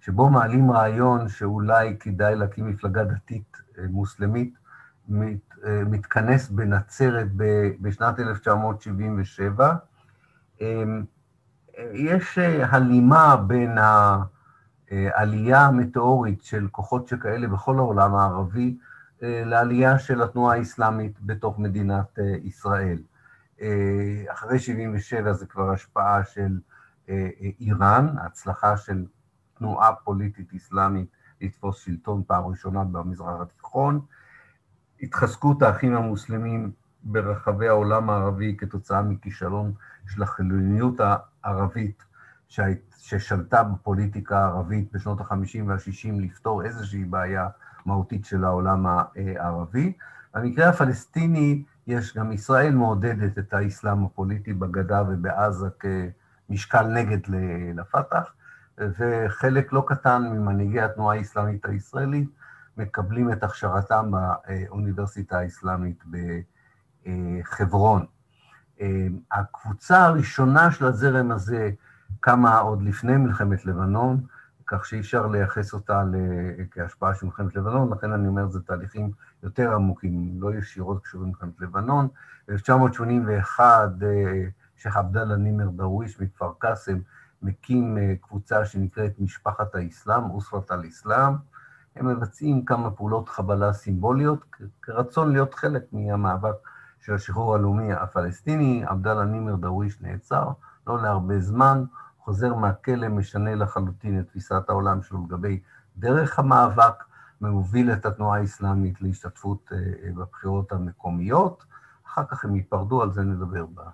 שבו 0.00 0.30
מעלים 0.30 0.70
רעיון 0.70 1.28
שאולי 1.28 1.96
כדאי 2.00 2.36
להקים 2.36 2.68
מפלגה 2.68 3.04
דתית 3.04 3.56
מוסלמית, 3.90 4.54
מת, 5.08 5.54
מתכנס 5.86 6.48
בנצרת 6.48 7.26
בשנת 7.80 8.20
1977. 8.20 9.74
יש 11.92 12.38
הלימה 12.62 13.36
בין 13.36 13.78
העלייה 14.90 15.60
המטאורית 15.60 16.42
של 16.42 16.68
כוחות 16.70 17.08
שכאלה 17.08 17.48
בכל 17.48 17.78
העולם 17.78 18.14
הערבי 18.14 18.76
לעלייה 19.22 19.98
של 19.98 20.22
התנועה 20.22 20.56
האסלאמית 20.56 21.20
בתוך 21.20 21.58
מדינת 21.58 22.18
ישראל. 22.42 22.98
אחרי 24.28 24.58
77' 24.58 25.32
זה 25.32 25.46
כבר 25.46 25.70
השפעה 25.70 26.24
של 26.24 26.58
איראן, 27.60 28.06
הצלחה 28.18 28.76
של 28.76 29.04
תנועה 29.58 29.94
פוליטית 30.04 30.54
אסלאמית 30.54 31.08
לתפוס 31.40 31.76
שלטון 31.76 32.22
פעם 32.26 32.44
ראשונה 32.44 32.84
במזרח 32.84 33.40
התיכון, 33.40 34.00
התחזקות 35.02 35.62
האחים 35.62 35.96
המוסלמים 35.96 36.72
ברחבי 37.02 37.68
העולם 37.68 38.10
הערבי 38.10 38.56
כתוצאה 38.58 39.02
מכישלון 39.02 39.72
של 40.06 40.22
החילוניות 40.22 40.94
הערבית 41.44 42.04
ששלטה 42.98 43.62
בפוליטיקה 43.62 44.38
הערבית 44.38 44.92
בשנות 44.92 45.20
ה-50 45.20 45.62
וה-60 45.66 46.20
לפתור 46.20 46.64
איזושהי 46.64 47.04
בעיה 47.04 47.48
מהותית 47.86 48.24
של 48.24 48.44
העולם 48.44 48.86
הערבי. 48.86 49.92
במקרה 50.34 50.68
הפלסטיני 50.68 51.64
יש 51.86 52.16
גם 52.16 52.32
ישראל 52.32 52.74
מעודדת 52.74 53.38
את 53.38 53.54
האסלאם 53.54 54.04
הפוליטי 54.04 54.52
בגדה 54.52 55.02
ובעזה 55.08 55.68
כמשקל 56.48 56.86
נגד 56.86 57.18
לפתח, 57.74 58.32
וחלק 58.78 59.72
לא 59.72 59.84
קטן 59.86 60.22
ממנהיגי 60.22 60.80
התנועה 60.80 61.16
האסלאמית 61.16 61.66
הישראלית 61.66 62.28
מקבלים 62.76 63.32
את 63.32 63.44
הכשרתם 63.44 64.10
באוניברסיטה 64.10 65.38
האסלאמית 65.38 66.04
בחברון. 67.06 68.06
הקבוצה 69.32 70.04
הראשונה 70.04 70.70
של 70.70 70.86
הזרם 70.86 71.30
הזה 71.30 71.70
קמה 72.24 72.58
עוד 72.58 72.82
לפני 72.82 73.16
מלחמת 73.16 73.66
לבנון, 73.66 74.20
כך 74.66 74.84
שאי 74.84 75.00
אפשר 75.00 75.26
לייחס 75.26 75.74
אותה 75.74 76.02
כהשפעה 76.70 77.14
של 77.14 77.26
מלחמת 77.26 77.56
לבנון, 77.56 77.92
לכן 77.92 78.12
אני 78.12 78.28
אומר, 78.28 78.48
זה 78.48 78.60
תהליכים 78.60 79.10
יותר 79.42 79.74
עמוקים, 79.74 80.36
לא 80.40 80.54
ישירות 80.54 81.02
קשורים 81.02 81.26
למלחמת 81.26 81.60
לבנון. 81.60 82.08
ב-1981, 82.48 83.60
שייח' 84.76 84.96
עבדאללה 84.96 85.36
נימר 85.36 85.68
דרוויש 85.68 86.20
מכפר 86.20 86.52
קאסם 86.58 86.98
מקים 87.42 87.98
קבוצה 88.20 88.64
שנקראת 88.64 89.12
משפחת 89.18 89.74
האסלאם, 89.74 90.30
אוספת 90.30 90.72
אל-אסלאם. 90.72 91.32
הם 91.96 92.08
מבצעים 92.08 92.64
כמה 92.64 92.90
פעולות 92.90 93.28
חבלה 93.28 93.72
סימבוליות, 93.72 94.44
כרצון 94.82 95.32
להיות 95.32 95.54
חלק 95.54 95.82
מהמאבק 95.92 96.54
של 97.00 97.14
השחרור 97.14 97.54
הלאומי 97.54 97.92
הפלסטיני. 97.92 98.84
עבדאללה 98.86 99.24
נימר 99.24 99.56
דרוויש 99.56 100.00
נעצר, 100.00 100.48
לא 100.86 101.02
להרבה 101.02 101.40
זמן, 101.40 101.84
חוזר 102.24 102.54
מהכלא, 102.54 103.08
משנה 103.08 103.54
לחלוטין 103.54 104.20
את 104.20 104.28
תפיסת 104.28 104.62
העולם 104.68 105.02
שלו 105.02 105.24
לגבי 105.26 105.60
דרך 105.96 106.38
המאבק, 106.38 107.04
מוביל 107.40 107.92
את 107.92 108.06
התנועה 108.06 108.38
האסלאמית 108.38 109.02
להשתתפות 109.02 109.72
בבחירות 110.16 110.72
המקומיות. 110.72 111.64
אחר 112.06 112.24
כך 112.24 112.44
הם 112.44 112.56
ייפרדו, 112.56 113.02
על 113.02 113.12
זה 113.12 113.22
נדבר 113.22 113.66
בה, 113.66 113.84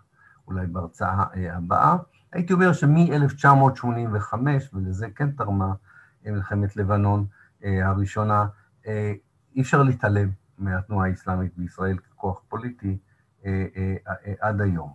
אולי 0.47 0.67
בהרצאה 0.67 1.25
הבאה. 1.53 1.97
הייתי 2.33 2.53
אומר 2.53 2.73
שמ-1985, 2.73 4.35
ולזה 4.73 5.07
כן 5.15 5.31
תרמה 5.31 5.73
מלחמת 6.27 6.77
לבנון 6.77 7.27
הראשונה, 7.65 8.47
אי 9.55 9.61
אפשר 9.61 9.83
להתעלם 9.83 10.29
מהתנועה 10.59 11.09
האסלאמית 11.09 11.53
בישראל 11.57 11.97
ככוח 11.99 12.41
פוליטי 12.49 12.99
עד 14.41 14.61
היום. 14.61 14.93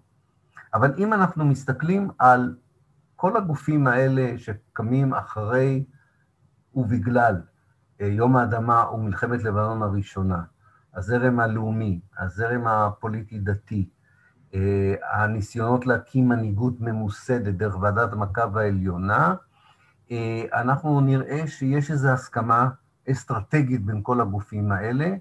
אבל 0.73 0.93
אם 0.97 1.13
אנחנו 1.13 1.45
מסתכלים 1.45 2.09
על 2.19 2.55
כל 3.25 3.37
הגופים 3.37 3.87
האלה 3.87 4.37
שקמים 4.37 5.13
אחרי 5.13 5.83
ובגלל 6.75 7.41
יום 7.99 8.35
האדמה 8.35 8.91
ומלחמת 8.93 9.43
לבנון 9.43 9.81
הראשונה, 9.81 10.43
הזרם 10.93 11.39
הלאומי, 11.39 11.99
הזרם 12.17 12.67
הפוליטי-דתי, 12.67 13.89
הניסיונות 15.13 15.85
להקים 15.85 16.29
מנהיגות 16.29 16.81
ממוסדת 16.81 17.53
דרך 17.53 17.77
ועדת 17.81 18.13
המעקב 18.13 18.57
העליונה, 18.57 19.35
אנחנו 20.53 21.01
נראה 21.01 21.47
שיש 21.47 21.91
איזו 21.91 22.09
הסכמה 22.09 22.69
אסטרטגית 23.11 23.85
בין 23.85 23.99
כל 24.03 24.21
הגופים 24.21 24.71
האלה, 24.71 25.15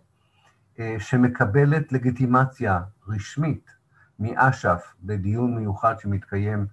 שמקבלת 0.98 1.92
לגיטימציה 1.92 2.80
רשמית 3.08 3.70
מאש"ף 4.18 4.94
בדיון 5.02 5.56
מיוחד 5.56 5.98
שמתקיים 5.98 6.66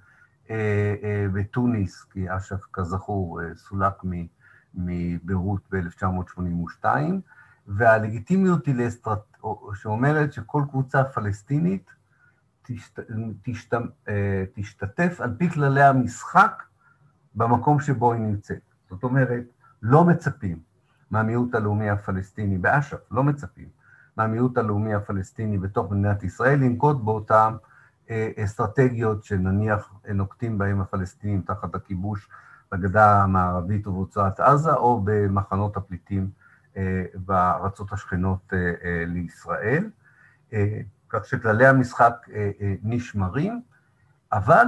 בתוניס, 1.34 2.04
כי 2.04 2.36
אש"ף, 2.38 2.66
כזכור, 2.74 3.40
סולק 3.56 3.94
מביירות 4.74 5.62
ב-1982, 5.72 6.86
והלגיטימיות 7.68 8.66
היא 8.66 8.76
לאסטרט... 8.76 9.20
שאומרת 9.74 10.34
שכל 10.34 10.64
קבוצה 10.70 11.04
פלסטינית 11.04 11.92
תשת... 12.62 13.00
תשת... 13.42 13.74
תשתתף 14.54 15.22
על 15.22 15.36
פי 15.38 15.50
כללי 15.50 15.84
המשחק 15.84 16.64
במקום 17.36 17.80
שבו 17.80 18.14
היא 18.14 18.22
נמצאת. 18.22 18.62
זאת 18.90 19.04
אומרת, 19.04 19.44
לא 19.82 20.06
מצפים 20.06 20.60
מהמיעוט 21.12 21.56
הלאומי 21.56 21.90
הפלסטיני, 21.90 22.58
באש"ף, 22.58 23.12
לא 23.12 23.24
מצפים 23.24 23.70
מהמיעוט 24.18 24.58
הלאומי 24.58 24.94
הפלסטיני 24.94 25.58
בתוך 25.58 25.92
מדינת 25.92 26.24
ישראל 26.24 26.60
לנקוט 26.60 26.98
באותן 26.98 27.54
אסטרטגיות 28.44 29.24
שנניח 29.24 29.94
נוקטים 30.14 30.58
בהן 30.58 30.80
הפלסטינים 30.80 31.42
תחת 31.42 31.76
הכיבוש 31.76 32.30
בגדה 32.72 33.24
המערבית 33.24 33.88
וברצועת 33.88 34.40
עזה, 34.40 34.74
או 34.74 35.02
במחנות 35.04 35.78
הפליטים 35.78 36.30
בארצות 37.16 37.94
השכנות 37.94 38.54
לישראל, 39.08 39.90
כך 41.10 41.26
שכללי 41.26 41.68
המשחק 41.68 42.28
נשמרים, 42.84 43.62
אבל 44.32 44.66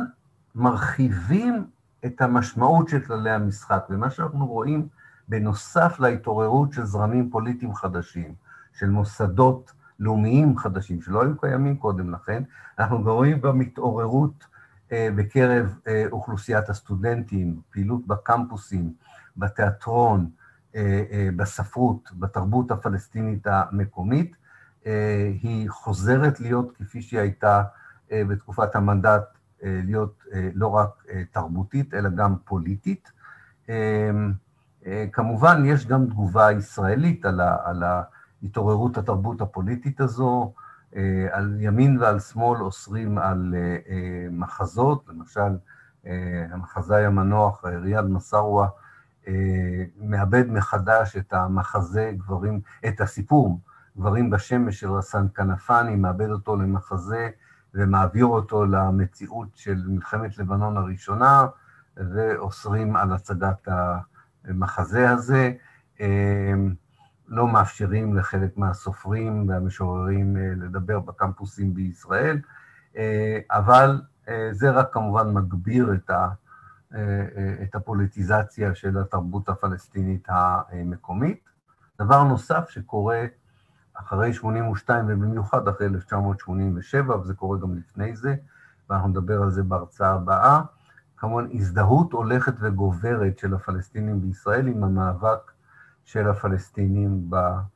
מרחיבים 0.55 1.67
את 2.05 2.21
המשמעות 2.21 2.89
של 2.89 2.99
כללי 2.99 3.31
המשחק, 3.31 3.85
ומה 3.89 4.09
שאנחנו 4.09 4.47
רואים 4.47 4.87
בנוסף 5.27 5.99
להתעוררות 5.99 6.73
של 6.73 6.85
זרמים 6.85 7.29
פוליטיים 7.29 7.73
חדשים, 7.73 8.35
של 8.73 8.89
מוסדות 8.89 9.73
לאומיים 9.99 10.57
חדשים, 10.57 11.01
שלא 11.01 11.23
היו 11.23 11.37
קיימים 11.37 11.77
קודם 11.77 12.11
לכן, 12.11 12.43
אנחנו 12.79 12.97
רואים 13.03 13.39
גם 13.41 13.61
התעוררות 13.61 14.45
בקרב 14.91 15.79
אוכלוסיית 16.11 16.69
הסטודנטים, 16.69 17.61
פעילות 17.69 18.07
בקמפוסים, 18.07 18.93
בתיאטרון, 19.37 20.29
בספרות, 21.35 22.09
בתרבות 22.19 22.71
הפלסטינית 22.71 23.47
המקומית, 23.47 24.35
היא 25.41 25.69
חוזרת 25.69 26.39
להיות 26.39 26.77
כפי 26.77 27.01
שהיא 27.01 27.19
הייתה 27.19 27.63
בתקופת 28.11 28.75
המנדט, 28.75 29.23
להיות 29.63 30.23
לא 30.53 30.67
רק 30.67 31.05
תרבותית, 31.31 31.93
אלא 31.93 32.09
גם 32.09 32.35
פוליטית. 32.45 33.11
כמובן, 35.11 35.63
יש 35.65 35.87
גם 35.87 36.05
תגובה 36.05 36.51
ישראלית 36.51 37.25
על 37.25 37.83
התעוררות 38.43 38.97
התרבות 38.97 39.41
הפוליטית 39.41 40.01
הזו, 40.01 40.53
על 41.31 41.57
ימין 41.59 41.97
ועל 41.99 42.19
שמאל 42.19 42.61
אוסרים 42.61 43.17
על 43.17 43.55
מחזות, 44.31 45.05
למשל 45.09 45.57
המחזאי 46.51 47.05
המנוח 47.05 47.65
ריאד 47.65 48.05
מסארווה 48.05 48.67
מאבד 50.01 50.51
מחדש 50.51 51.17
את 51.17 51.33
המחזה 51.33 52.11
גברים, 52.17 52.61
את 52.87 53.01
הסיפור 53.01 53.59
גברים 53.97 54.29
בשמש 54.29 54.79
של 54.79 54.91
רסן 54.91 55.25
כנפני, 55.35 55.95
מאבד 55.95 56.29
אותו 56.29 56.55
למחזה 56.55 57.29
ומעביר 57.73 58.25
אותו 58.25 58.65
למציאות 58.65 59.47
של 59.55 59.83
מלחמת 59.87 60.37
לבנון 60.37 60.77
הראשונה, 60.77 61.47
ואוסרים 61.97 62.95
על 62.95 63.13
הצגת 63.13 63.67
המחזה 64.45 65.09
הזה. 65.09 65.51
לא 67.33 67.47
מאפשרים 67.47 68.17
לחלק 68.17 68.57
מהסופרים 68.57 69.49
והמשוררים 69.49 70.37
לדבר 70.37 70.99
בקמפוסים 70.99 71.73
בישראל, 71.73 72.39
אבל 73.51 74.01
זה 74.51 74.71
רק 74.71 74.93
כמובן 74.93 75.33
מגביר 75.33 75.93
את, 75.93 76.09
ה, 76.09 76.29
את 77.63 77.75
הפוליטיזציה 77.75 78.75
של 78.75 78.97
התרבות 78.97 79.49
הפלסטינית 79.49 80.27
המקומית. 80.29 81.49
דבר 81.99 82.23
נוסף 82.23 82.69
שקורה 82.69 83.25
אחרי 83.93 84.33
82' 84.33 85.05
ובמיוחד 85.07 85.67
אחרי 85.67 85.87
1987, 85.87 87.17
וזה 87.17 87.33
קורה 87.33 87.57
גם 87.57 87.75
לפני 87.75 88.15
זה, 88.15 88.35
ואנחנו 88.89 89.07
נדבר 89.07 89.41
על 89.41 89.51
זה 89.51 89.63
בהרצאה 89.63 90.11
הבאה, 90.11 90.61
כמובן 91.17 91.47
הזדהות 91.53 92.13
הולכת 92.13 92.53
וגוברת 92.59 93.37
של 93.37 93.53
הפלסטינים 93.53 94.21
בישראל 94.21 94.67
עם 94.67 94.83
המאבק 94.83 95.52
של 96.05 96.29
הפלסטינים 96.29 97.29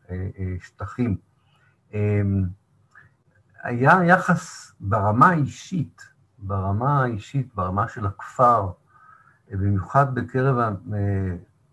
בשטחים. 0.10 1.18
היה 3.64 4.04
יחס 4.04 4.72
ברמה 4.80 5.30
האישית, 5.30 6.02
ברמה 6.38 7.04
האישית, 7.04 7.56
ברמה 7.56 7.88
של 7.88 8.06
הכפר, 8.06 8.72
במיוחד 9.52 10.16
בקרב 10.16 10.76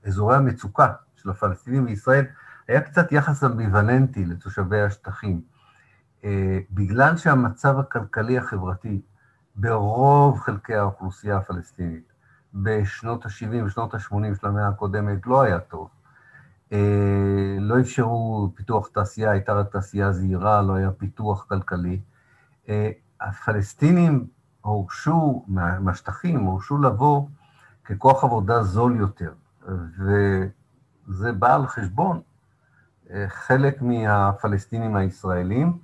אזורי 0.07 0.37
המצוקה 0.37 0.93
של 1.17 1.31
הפלסטינים 1.31 1.85
בישראל, 1.85 2.25
היה 2.69 2.81
קצת 2.81 3.13
יחס 3.13 3.45
אמביוולנטי 3.45 4.25
לתושבי 4.25 4.81
השטחים. 4.81 5.41
בגלל 6.71 7.17
שהמצב 7.17 7.79
הכלכלי 7.79 8.39
החברתי 8.39 9.01
ברוב 9.57 10.41
חלקי 10.41 10.75
האוכלוסייה 10.75 11.37
הפלסטינית 11.37 12.13
בשנות 12.55 13.27
ה-70 13.27 13.65
ושנות 13.67 13.95
ה-80 13.95 14.41
של 14.41 14.47
המאה 14.47 14.69
הקודמת 14.69 15.27
לא 15.27 15.43
היה 15.43 15.61
טוב. 15.61 15.89
לא 17.61 17.81
אפשרו 17.81 18.53
פיתוח 18.55 18.89
תעשייה, 18.89 19.31
הייתה 19.31 19.53
רק 19.53 19.73
תעשייה 19.73 20.13
זהירה, 20.13 20.63
לא 20.63 20.75
היה 20.75 20.91
פיתוח 20.91 21.47
כלכלי. 21.49 22.01
הפלסטינים 23.21 24.27
הורשו, 24.61 25.45
מהשטחים, 25.81 26.41
הורשו 26.41 26.79
לבוא 26.79 27.29
ככוח 27.85 28.25
עבודה 28.25 28.63
זול 28.63 28.97
יותר, 28.97 29.33
וזה 29.99 31.33
בא 31.33 31.55
על 31.55 31.67
חשבון 31.67 32.21
חלק 33.29 33.83
מהפלסטינים 33.83 34.97
הישראלים. 34.97 35.79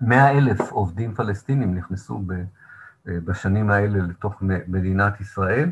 מאה 0.00 0.30
אלף 0.30 0.72
עובדים 0.72 1.14
פלסטינים 1.14 1.74
נכנסו 1.74 2.22
בשנים 3.06 3.70
האלה 3.70 3.98
לתוך 3.98 4.42
מדינת 4.42 5.20
ישראל. 5.20 5.70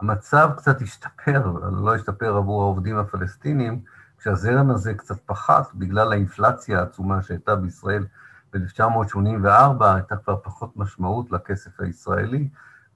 המצב 0.00 0.50
קצת 0.56 0.82
השתפר, 0.82 1.46
לא 1.72 1.94
השתפר 1.94 2.36
עבור 2.36 2.62
העובדים 2.62 2.96
הפלסטינים, 2.96 3.82
כשהזרם 4.18 4.70
הזה 4.70 4.94
קצת 4.94 5.20
פחת 5.26 5.74
בגלל 5.74 6.12
האינפלציה 6.12 6.80
העצומה 6.80 7.22
שהייתה 7.22 7.56
בישראל 7.56 8.06
ב-1984, 8.52 9.84
הייתה 9.84 10.16
כבר 10.16 10.36
פחות 10.42 10.76
משמעות 10.76 11.32
לכסף 11.32 11.80
הישראלי, 11.80 12.48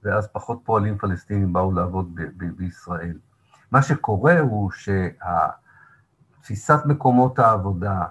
ואז 0.03 0.27
פחות 0.27 0.59
פועלים 0.63 0.97
פלסטינים 0.97 1.53
באו 1.53 1.71
לעבוד 1.71 2.19
בישראל. 2.37 3.17
מה 3.71 3.81
שקורה 3.81 4.39
הוא 4.39 4.71
שתפיסת 6.41 6.79
מקומות 6.85 7.39
העבודה, 7.39 8.03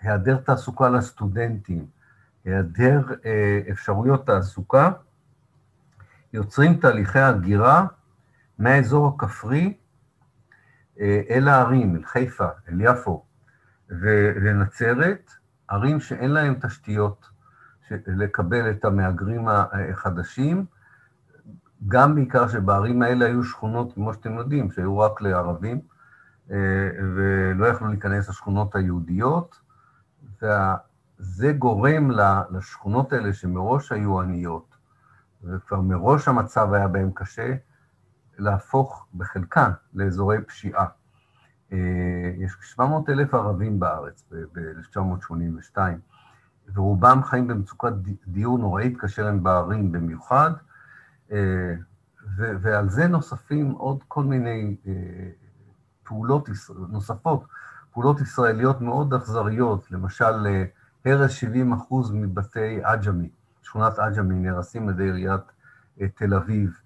היעדר 0.00 0.36
תעסוקה 0.36 0.88
לסטודנטים, 0.88 1.86
היעדר 2.44 3.02
אפשרויות 3.70 4.26
תעסוקה, 4.26 4.90
יוצרים 6.32 6.74
תהליכי 6.74 7.18
הגירה 7.18 7.86
מהאזור 8.62 9.08
הכפרי 9.08 9.76
אל 11.00 11.48
הערים, 11.48 11.96
אל 11.96 12.04
חיפה, 12.04 12.48
אל 12.68 12.80
יפו 12.80 13.24
ולנצרת, 13.88 15.30
ערים 15.68 16.00
שאין 16.00 16.30
להן 16.30 16.54
תשתיות 16.54 17.28
לקבל 17.90 18.70
את 18.70 18.84
המהגרים 18.84 19.48
החדשים, 19.48 20.66
גם 21.88 22.14
בעיקר 22.14 22.48
שבערים 22.48 23.02
האלה 23.02 23.26
היו 23.26 23.44
שכונות, 23.44 23.92
כמו 23.92 24.14
שאתם 24.14 24.38
יודעים, 24.38 24.70
שהיו 24.70 24.98
רק 24.98 25.20
לערבים, 25.20 25.80
ולא 27.14 27.66
יכלו 27.66 27.88
להיכנס 27.88 28.28
לשכונות 28.28 28.74
היהודיות, 28.74 29.60
וזה 30.42 31.52
גורם 31.52 32.10
לשכונות 32.50 33.12
האלה 33.12 33.32
שמראש 33.32 33.92
היו 33.92 34.20
עניות, 34.20 34.76
וכבר 35.44 35.80
מראש 35.80 36.28
המצב 36.28 36.72
היה 36.72 36.88
בהן 36.88 37.10
קשה, 37.14 37.54
להפוך 38.42 39.06
בחלקן 39.14 39.70
לאזורי 39.94 40.42
פשיעה. 40.42 40.86
יש 42.38 42.56
700 42.60 43.10
אלף 43.10 43.34
ערבים 43.34 43.80
בארץ 43.80 44.24
ב-1982, 44.32 45.78
ורובם 46.74 47.22
חיים 47.22 47.46
במצוקת 47.46 47.92
דיור 48.26 48.58
נוראית, 48.58 49.00
כאשר 49.00 49.26
הם 49.26 49.42
בערים 49.42 49.92
במיוחד, 49.92 50.50
ועל 52.36 52.88
זה 52.88 53.06
נוספים 53.08 53.70
עוד 53.70 54.02
כל 54.08 54.24
מיני 54.24 54.76
פעולות 56.04 56.48
נוספות, 56.88 57.44
פעולות 57.92 58.20
ישראליות 58.20 58.80
מאוד 58.80 59.14
אכזריות, 59.14 59.90
למשל, 59.90 60.46
הרס 61.04 61.30
70 61.30 61.72
אחוז 61.72 62.12
מבתי 62.12 62.84
עג'מי, 62.84 63.30
שכונת 63.62 63.98
עג'מי, 63.98 64.34
נהרסים 64.34 64.88
על 64.88 64.94
ידי 64.94 65.02
עיריית 65.02 65.52
תל 66.14 66.34
אביב. 66.34 66.78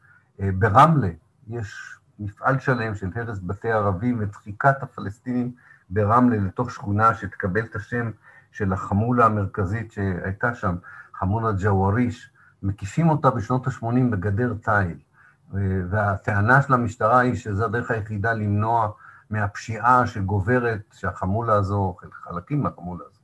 ברמלה 0.58 1.10
יש 1.48 1.98
מפעל 2.18 2.58
שלם 2.58 2.94
של 2.94 3.10
הרס 3.14 3.38
בתי 3.42 3.72
ערבים 3.72 4.18
ודחיקת 4.20 4.82
הפלסטינים 4.82 5.52
ברמלה 5.90 6.36
לתוך 6.36 6.70
שכונה 6.70 7.14
שתקבל 7.14 7.64
את 7.64 7.76
השם 7.76 8.10
של 8.52 8.72
החמולה 8.72 9.26
המרכזית 9.26 9.92
שהייתה 9.92 10.54
שם, 10.54 10.76
חמולה 11.14 11.50
ג'וואריש, 11.58 12.30
מקיפים 12.62 13.08
אותה 13.08 13.30
בשנות 13.30 13.66
ה-80 13.66 14.10
בגדר 14.10 14.54
תיל, 14.62 14.98
והטענה 15.90 16.62
של 16.62 16.74
המשטרה 16.74 17.18
היא 17.18 17.34
שזו 17.34 17.64
הדרך 17.64 17.90
היחידה 17.90 18.32
למנוע 18.32 18.90
מהפשיעה 19.30 20.06
שגוברת, 20.06 20.80
שהחמולה 20.92 21.54
הזו, 21.54 21.96
חלקים 22.12 22.62
מהחמולה 22.62 23.04
הזו, 23.10 23.20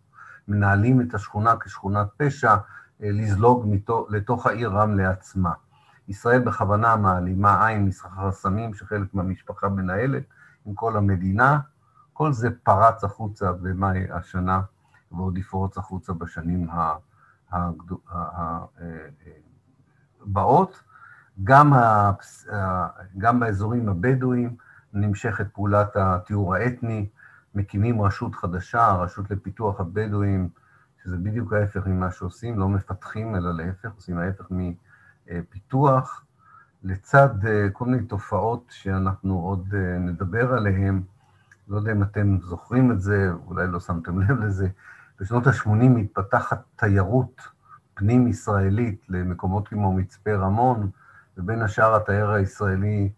מנהלים 0.48 1.00
את 1.00 1.14
השכונה 1.14 1.54
כשכונת 1.60 2.06
פשע, 2.16 2.56
לזלוג 3.00 3.76
לתוך 4.10 4.46
העיר 4.46 4.70
רמלה 4.70 5.10
עצמה. 5.10 5.52
ישראל 6.08 6.40
בכוונה 6.40 6.96
מעלימה 6.96 7.66
עין 7.66 7.84
מסחר 7.84 8.26
הסמים 8.26 8.74
שחלק 8.74 9.14
מהמשפחה 9.14 9.68
מנהלת 9.68 10.22
עם 10.66 10.74
כל 10.74 10.96
המדינה, 10.96 11.60
כל 12.12 12.32
זה 12.32 12.48
פרץ 12.62 13.04
החוצה 13.04 13.52
במאי 13.52 14.10
השנה, 14.12 14.60
ועוד 15.12 15.38
יפרוץ 15.38 15.78
החוצה 15.78 16.12
בשנים 16.12 16.68
הבאות. 20.26 20.82
גם, 21.44 21.72
גם 23.18 23.40
באזורים 23.40 23.88
הבדואיים 23.88 24.56
נמשכת 24.92 25.46
פעולת 25.52 25.96
הטיהור 25.96 26.54
האתני, 26.54 27.08
מקימים 27.54 28.02
רשות 28.02 28.34
חדשה, 28.34 28.86
הרשות 28.86 29.30
לפיתוח 29.30 29.80
הבדואים, 29.80 30.48
שזה 31.02 31.16
בדיוק 31.16 31.52
ההפך 31.52 31.86
ממה 31.86 32.10
שעושים, 32.10 32.58
לא 32.58 32.68
מפתחים, 32.68 33.36
אלא 33.36 33.54
להפך, 33.54 33.90
עושים 33.94 34.18
ההפך 34.18 34.50
מפיתוח, 35.30 36.24
לצד 36.84 37.28
כל 37.72 37.86
מיני 37.86 38.02
תופעות 38.06 38.64
שאנחנו 38.70 39.40
עוד 39.40 39.74
נדבר 40.00 40.52
עליהן, 40.54 41.02
לא 41.68 41.76
יודע 41.76 41.92
אם 41.92 42.02
אתם 42.02 42.38
זוכרים 42.40 42.92
את 42.92 43.00
זה, 43.00 43.32
אולי 43.46 43.66
לא 43.66 43.80
שמתם 43.80 44.20
לב 44.20 44.40
לזה, 44.44 44.68
בשנות 45.20 45.46
ה-80 45.46 45.68
מתפתחת 45.68 46.62
תיירות 46.76 47.40
פנים-ישראלית 47.94 49.02
למקומות 49.08 49.68
כמו 49.68 49.92
מצפה 49.92 50.34
רמון, 50.34 50.90
ובין 51.38 51.62
השאר 51.62 51.96
התייר 51.96 52.30
הישראלי, 52.30 53.12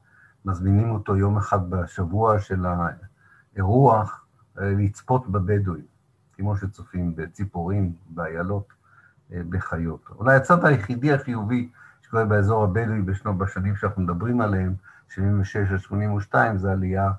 מזמינים 0.44 0.90
אותו 0.90 1.16
יום 1.16 1.36
אחד 1.36 1.70
בשבוע 1.70 2.38
של 2.38 2.66
האירוח 3.55 4.24
לצפות 4.57 5.28
בבדואים, 5.28 5.84
כמו 6.32 6.57
שצופים 6.57 7.16
בציפורים, 7.16 7.92
באיילות, 8.09 8.72
בחיות. 9.30 10.09
אולי 10.18 10.36
הצד 10.36 10.64
היחידי 10.64 11.12
החיובי 11.12 11.68
שקורה 12.14 12.26
באזור 12.26 12.64
הבדואי 12.64 13.02
בשנות, 13.02 13.38
בשנים 13.38 13.76
שאנחנו 13.76 14.02
מדברים 14.02 14.40
עליהם, 14.40 14.74
76 15.08 15.56
עד 15.72 15.78
82, 15.78 16.58
זה 16.58 16.72
עלייה 16.72 17.10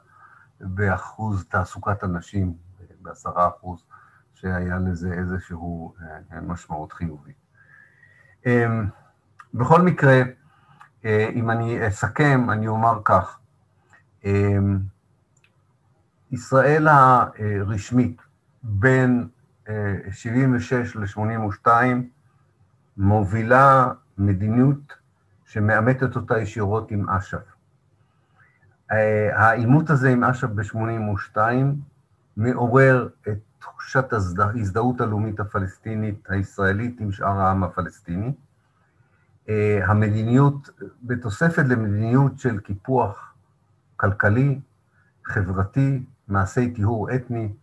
באחוז 0.60 1.46
תעסוקת 1.46 2.04
הנשים, 2.04 2.54
בעשרה 3.02 3.48
אחוז, 3.48 3.84
שהיה 4.36 4.80
לזה 4.80 5.14
איזשהו 5.14 5.94
משמעות 6.42 6.94
חיובית. 6.94 7.36
בכל 9.54 9.82
מקרה, 9.82 10.22
אם 11.06 11.52
אני 11.52 11.88
אסכם, 11.88 12.50
אני 12.50 12.68
אומר 12.68 13.00
כך, 13.06 13.40
ישראל 16.32 16.88
הרשמית 16.88 18.22
בין 18.64 19.28
76 20.12 20.96
ל-82 20.96 21.68
מובילה 22.98 23.92
מדיניות 24.18 24.94
שמאמתת 25.46 26.16
אותה 26.16 26.40
ישירות 26.40 26.92
עם 26.92 27.10
אש"ף. 27.10 27.56
העימות 29.34 29.90
הזה 29.90 30.10
עם 30.10 30.24
אש"ף 30.24 30.48
ב-82 30.48 31.38
מעורר 32.38 33.10
את 33.28 33.38
תחושת 33.60 34.14
ההזדהות 34.40 35.02
הלאומית 35.02 35.40
הפלסטינית 35.40 36.28
הישראלית 36.30 37.00
עם 37.00 37.12
שאר 37.12 37.40
העם 37.40 37.64
הפלסטיני. 37.64 38.34
המדיניות, 39.88 40.70
בתוספת 41.04 41.64
למדיניות 41.66 42.40
של 42.40 42.60
קיפוח 42.60 43.34
כלכלי, 43.98 44.60
חברתי, 45.26 46.04
מעשי 46.28 46.72
טיהור 46.74 47.10
אתני 47.16 47.54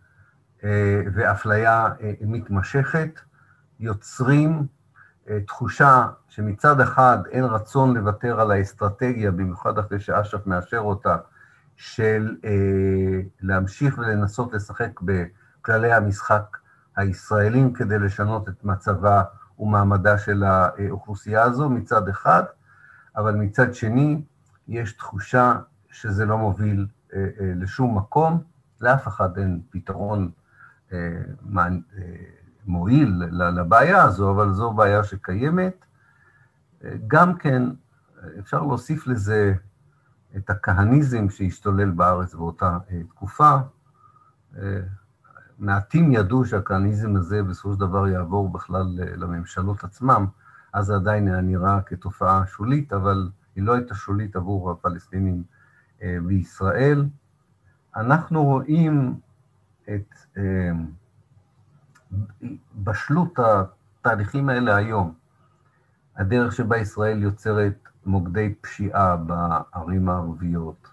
ואפליה 1.13 1.89
מתמשכת, 2.21 3.19
יוצרים 3.79 4.67
תחושה 5.47 6.07
שמצד 6.29 6.79
אחד 6.81 7.17
אין 7.31 7.43
רצון 7.43 7.97
לוותר 7.97 8.41
על 8.41 8.51
האסטרטגיה, 8.51 9.31
במיוחד 9.31 9.77
אחרי 9.77 9.99
שאש"ף 9.99 10.47
מאשר 10.47 10.79
אותה, 10.79 11.17
של 11.75 12.35
להמשיך 13.41 13.97
ולנסות 13.97 14.53
לשחק 14.53 14.99
בכללי 15.01 15.93
המשחק 15.93 16.57
הישראלים 16.95 17.73
כדי 17.73 17.99
לשנות 17.99 18.49
את 18.49 18.63
מצבה 18.63 19.23
ומעמדה 19.59 20.17
של 20.17 20.43
האוכלוסייה 20.43 21.43
הזו 21.43 21.69
מצד 21.69 22.09
אחד, 22.09 22.43
אבל 23.15 23.35
מצד 23.35 23.73
שני 23.73 24.21
יש 24.67 24.93
תחושה 24.93 25.59
שזה 25.89 26.25
לא 26.25 26.37
מוביל 26.37 26.87
לשום 27.39 27.97
מקום, 27.97 28.43
לאף 28.81 29.07
אחד 29.07 29.37
אין 29.37 29.61
פתרון 29.69 30.31
מועיל 32.65 33.23
לבעיה 33.31 34.03
הזו, 34.03 34.31
אבל 34.31 34.53
זו 34.53 34.73
בעיה 34.73 35.03
שקיימת. 35.03 35.85
גם 37.07 37.37
כן, 37.37 37.63
אפשר 38.39 38.61
להוסיף 38.61 39.07
לזה 39.07 39.53
את 40.37 40.49
הכהניזם 40.49 41.29
שהשתולל 41.29 41.89
בארץ 41.91 42.35
באותה 42.35 42.77
תקופה. 43.09 43.55
מעטים 45.59 46.11
ידעו 46.11 46.45
שהכהניזם 46.45 47.15
הזה 47.15 47.43
בסופו 47.43 47.73
של 47.73 47.79
דבר 47.79 48.07
יעבור 48.07 48.51
בכלל 48.51 48.85
לממשלות 48.95 49.83
עצמם, 49.83 50.25
אז 50.73 50.85
זה 50.85 50.95
עדיין 50.95 51.27
היה 51.27 51.41
נראה 51.41 51.81
כתופעה 51.81 52.45
שולית, 52.47 52.93
אבל 52.93 53.29
היא 53.55 53.63
לא 53.63 53.73
הייתה 53.73 53.95
שולית 53.95 54.35
עבור 54.35 54.71
הפלסטינים 54.71 55.43
בישראל. 56.01 57.05
אנחנו 57.95 58.43
רואים 58.43 59.19
את 59.89 60.15
בשלות 62.75 63.39
התהליכים 63.39 64.49
האלה 64.49 64.75
היום, 64.75 65.13
הדרך 66.17 66.53
שבה 66.53 66.77
ישראל 66.77 67.23
יוצרת 67.23 67.87
מוקדי 68.05 68.53
פשיעה 68.61 69.15
בערים 69.17 70.09
הערביות, 70.09 70.87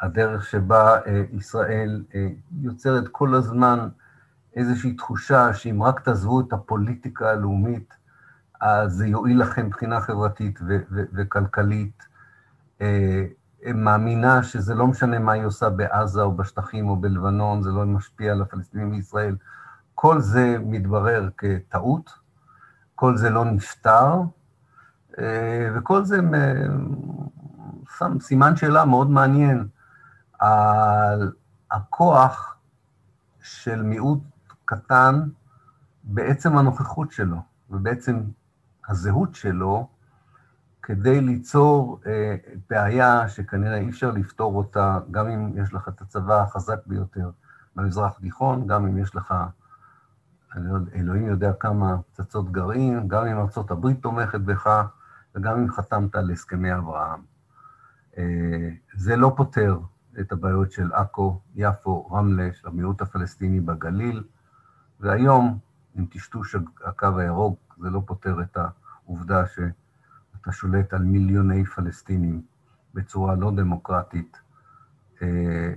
הדרך 0.00 0.44
שבה 0.44 0.96
ישראל 1.32 2.04
יוצרת 2.60 3.08
כל 3.08 3.34
הזמן 3.34 3.88
איזושהי 4.56 4.92
תחושה 4.92 5.54
שאם 5.54 5.82
רק 5.82 6.00
תעזבו 6.00 6.40
את 6.40 6.52
הפוליטיקה 6.52 7.30
הלאומית, 7.30 7.94
אז 8.60 8.92
זה 8.92 9.06
יועיל 9.06 9.40
לכם 9.40 9.66
מבחינה 9.66 10.00
חברתית 10.00 10.60
וכלכלית. 10.90 12.02
מאמינה 13.74 14.42
שזה 14.42 14.74
לא 14.74 14.86
משנה 14.86 15.18
מה 15.18 15.32
היא 15.32 15.44
עושה 15.44 15.70
בעזה 15.70 16.22
או 16.22 16.32
בשטחים 16.36 16.88
או 16.88 16.96
בלבנון, 16.96 17.62
זה 17.62 17.70
לא 17.70 17.84
משפיע 17.84 18.32
על 18.32 18.42
הפלסטינים 18.42 18.90
בישראל. 18.90 19.36
כל 19.98 20.20
זה 20.20 20.56
מתברר 20.60 21.28
כטעות, 21.38 22.10
כל 22.94 23.16
זה 23.16 23.30
לא 23.30 23.44
נפתר, 23.44 24.20
וכל 25.74 26.04
זה 26.04 26.16
שם 27.98 28.20
סימן 28.20 28.56
שאלה 28.56 28.84
מאוד 28.84 29.10
מעניין 29.10 29.68
על 30.38 31.32
הכוח 31.70 32.56
של 33.40 33.82
מיעוט 33.82 34.20
קטן 34.64 35.22
בעצם 36.04 36.58
הנוכחות 36.58 37.12
שלו, 37.12 37.36
ובעצם 37.70 38.22
הזהות 38.88 39.34
שלו, 39.34 39.88
כדי 40.82 41.20
ליצור 41.20 42.00
בעיה 42.70 43.28
שכנראה 43.28 43.76
אי 43.76 43.90
אפשר 43.90 44.10
לפתור 44.10 44.56
אותה, 44.56 44.98
גם 45.10 45.28
אם 45.28 45.58
יש 45.58 45.74
לך 45.74 45.88
את 45.88 46.00
הצבא 46.00 46.42
החזק 46.42 46.86
ביותר 46.86 47.30
במזרח 47.76 48.16
התיכון, 48.18 48.66
גם 48.66 48.86
אם 48.86 48.98
יש 48.98 49.16
לך, 49.16 49.34
אלוהים 50.94 51.26
יודע 51.26 51.52
כמה 51.52 51.96
פצצות 52.02 52.52
גרעין, 52.52 53.08
גם 53.08 53.26
אם 53.26 53.36
ארה"ב 53.36 53.92
תומכת 53.92 54.40
בך, 54.40 54.86
וגם 55.34 55.58
אם 55.58 55.70
חתמת 55.70 56.14
על 56.14 56.30
הסכמי 56.30 56.74
אברהם. 56.74 57.20
זה 58.94 59.16
לא 59.16 59.34
פותר 59.36 59.78
את 60.20 60.32
הבעיות 60.32 60.72
של 60.72 60.92
עכו, 60.92 61.40
יפו, 61.54 62.06
רמלה, 62.06 62.48
של 62.52 62.68
המיעוט 62.68 63.02
הפלסטיני 63.02 63.60
בגליל, 63.60 64.24
והיום, 65.00 65.58
עם 65.94 66.06
טשטוש 66.06 66.56
הקו 66.84 67.18
הירוק, 67.18 67.76
זה 67.80 67.90
לא 67.90 68.02
פותר 68.06 68.40
את 68.40 68.56
העובדה 68.56 69.46
שאתה 69.46 70.52
שולט 70.52 70.92
על 70.92 71.02
מיליוני 71.02 71.64
פלסטינים 71.64 72.42
בצורה 72.94 73.34
לא 73.34 73.50
דמוקרטית, 73.50 74.36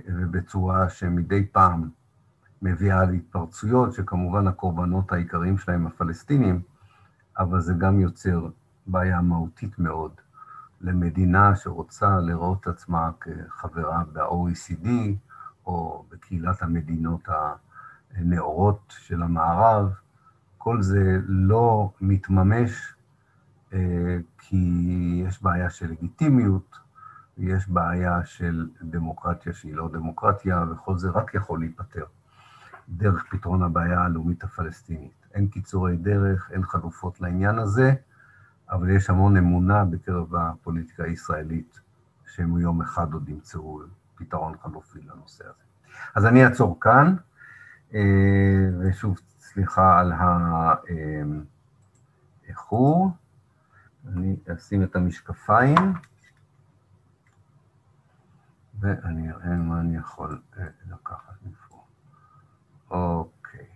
ובצורה 0.06 0.88
שמדי 0.88 1.46
פעם 1.46 1.88
מביאה 2.62 3.04
להתפרצויות, 3.04 3.92
שכמובן 3.92 4.46
הקורבנות 4.46 5.12
העיקריים 5.12 5.58
שלהם 5.58 5.86
הפלסטינים, 5.86 6.60
אבל 7.38 7.60
זה 7.60 7.74
גם 7.78 8.00
יוצר 8.00 8.48
בעיה 8.86 9.20
מהותית 9.20 9.78
מאוד 9.78 10.12
למדינה 10.80 11.56
שרוצה 11.56 12.20
לראות 12.20 12.60
את 12.60 12.66
עצמה 12.66 13.10
כחברה 13.20 14.02
ב-OECD, 14.12 14.88
או 15.66 16.04
בקהילת 16.10 16.62
המדינות 16.62 17.28
הנאורות 18.14 18.94
של 18.98 19.22
המערב. 19.22 19.92
כל 20.58 20.82
זה 20.82 21.18
לא 21.26 21.92
מתממש 22.00 22.94
כי 24.38 25.22
יש 25.26 25.42
בעיה 25.42 25.70
של 25.70 25.90
לגיטימיות, 25.90 26.78
ויש 27.38 27.68
בעיה 27.68 28.24
של 28.24 28.68
דמוקרטיה 28.82 29.52
שהיא 29.52 29.74
לא 29.74 29.88
דמוקרטיה, 29.92 30.64
וכל 30.70 30.98
זה 30.98 31.10
רק 31.10 31.34
יכול 31.34 31.60
להיפתר 31.60 32.04
דרך 32.90 33.24
פתרון 33.30 33.62
הבעיה 33.62 34.00
הלאומית 34.00 34.44
הפלסטינית. 34.44 35.26
אין 35.34 35.48
קיצורי 35.48 35.96
דרך, 35.96 36.50
אין 36.50 36.64
חלופות 36.64 37.20
לעניין 37.20 37.58
הזה, 37.58 37.94
אבל 38.70 38.90
יש 38.90 39.10
המון 39.10 39.36
אמונה 39.36 39.84
בקרב 39.84 40.34
הפוליטיקה 40.34 41.04
הישראלית, 41.04 41.80
שהם 42.26 42.58
יום 42.58 42.82
אחד 42.82 43.12
עוד 43.12 43.28
ימצאו 43.28 43.80
פתרון 44.14 44.56
חלופי 44.62 45.00
לנושא 45.02 45.44
הזה. 45.44 45.62
אז 46.14 46.26
אני 46.26 46.44
אעצור 46.44 46.80
כאן, 46.80 47.16
ושוב, 48.80 49.18
סליחה 49.38 50.00
על 50.00 50.12
האיחור. 52.46 53.10
אני 54.08 54.36
אשים 54.56 54.82
את 54.82 54.96
המשקפיים, 54.96 55.94
ואני 58.80 59.32
אראה 59.32 59.56
מה 59.56 59.80
אני 59.80 59.96
יכול 59.96 60.40
לקחת 60.90 61.34
מפה. 61.42 61.59
אוקיי. 62.90 63.66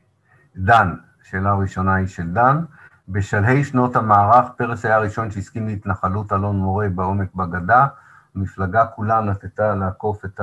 דן, 0.56 0.94
שאלה 1.22 1.50
הראשונה 1.50 1.94
היא 1.94 2.06
של 2.06 2.32
דן. 2.32 2.64
בשלהי 3.08 3.64
שנות 3.64 3.96
המערך, 3.96 4.50
פרס 4.56 4.84
היה 4.84 4.96
הראשון 4.96 5.30
שהסכים 5.30 5.66
להתנחלות 5.66 6.32
אלון 6.32 6.56
מורה 6.56 6.88
בעומק 6.88 7.34
בגדה, 7.34 7.86
המפלגה 8.34 8.86
כולה 8.86 9.20
נטטה 9.20 9.74
לעקוף 9.74 10.24
את 10.24 10.40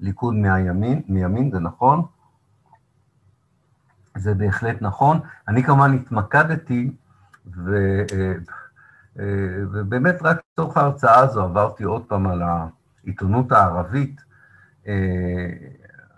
הליכוד 0.00 0.34
מהימין, 0.34 1.02
מימין, 1.08 1.50
זה 1.50 1.60
נכון? 1.60 2.02
זה 4.16 4.34
בהחלט 4.34 4.76
נכון. 4.80 5.20
אני 5.48 5.64
כמובן 5.64 5.94
התמקדתי, 5.94 6.92
ו, 7.46 7.76
ובאמת 9.72 10.22
רק 10.22 10.40
לצורך 10.52 10.76
ההרצאה 10.76 11.18
הזו 11.18 11.42
עברתי 11.42 11.84
עוד 11.84 12.04
פעם 12.04 12.26
על 12.26 12.42
העיתונות 12.42 13.52
הערבית. 13.52 14.20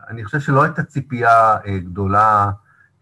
אני 0.09 0.25
חושב 0.25 0.41
שלא 0.41 0.63
הייתה 0.63 0.83
ציפייה 0.83 1.57
גדולה 1.67 2.51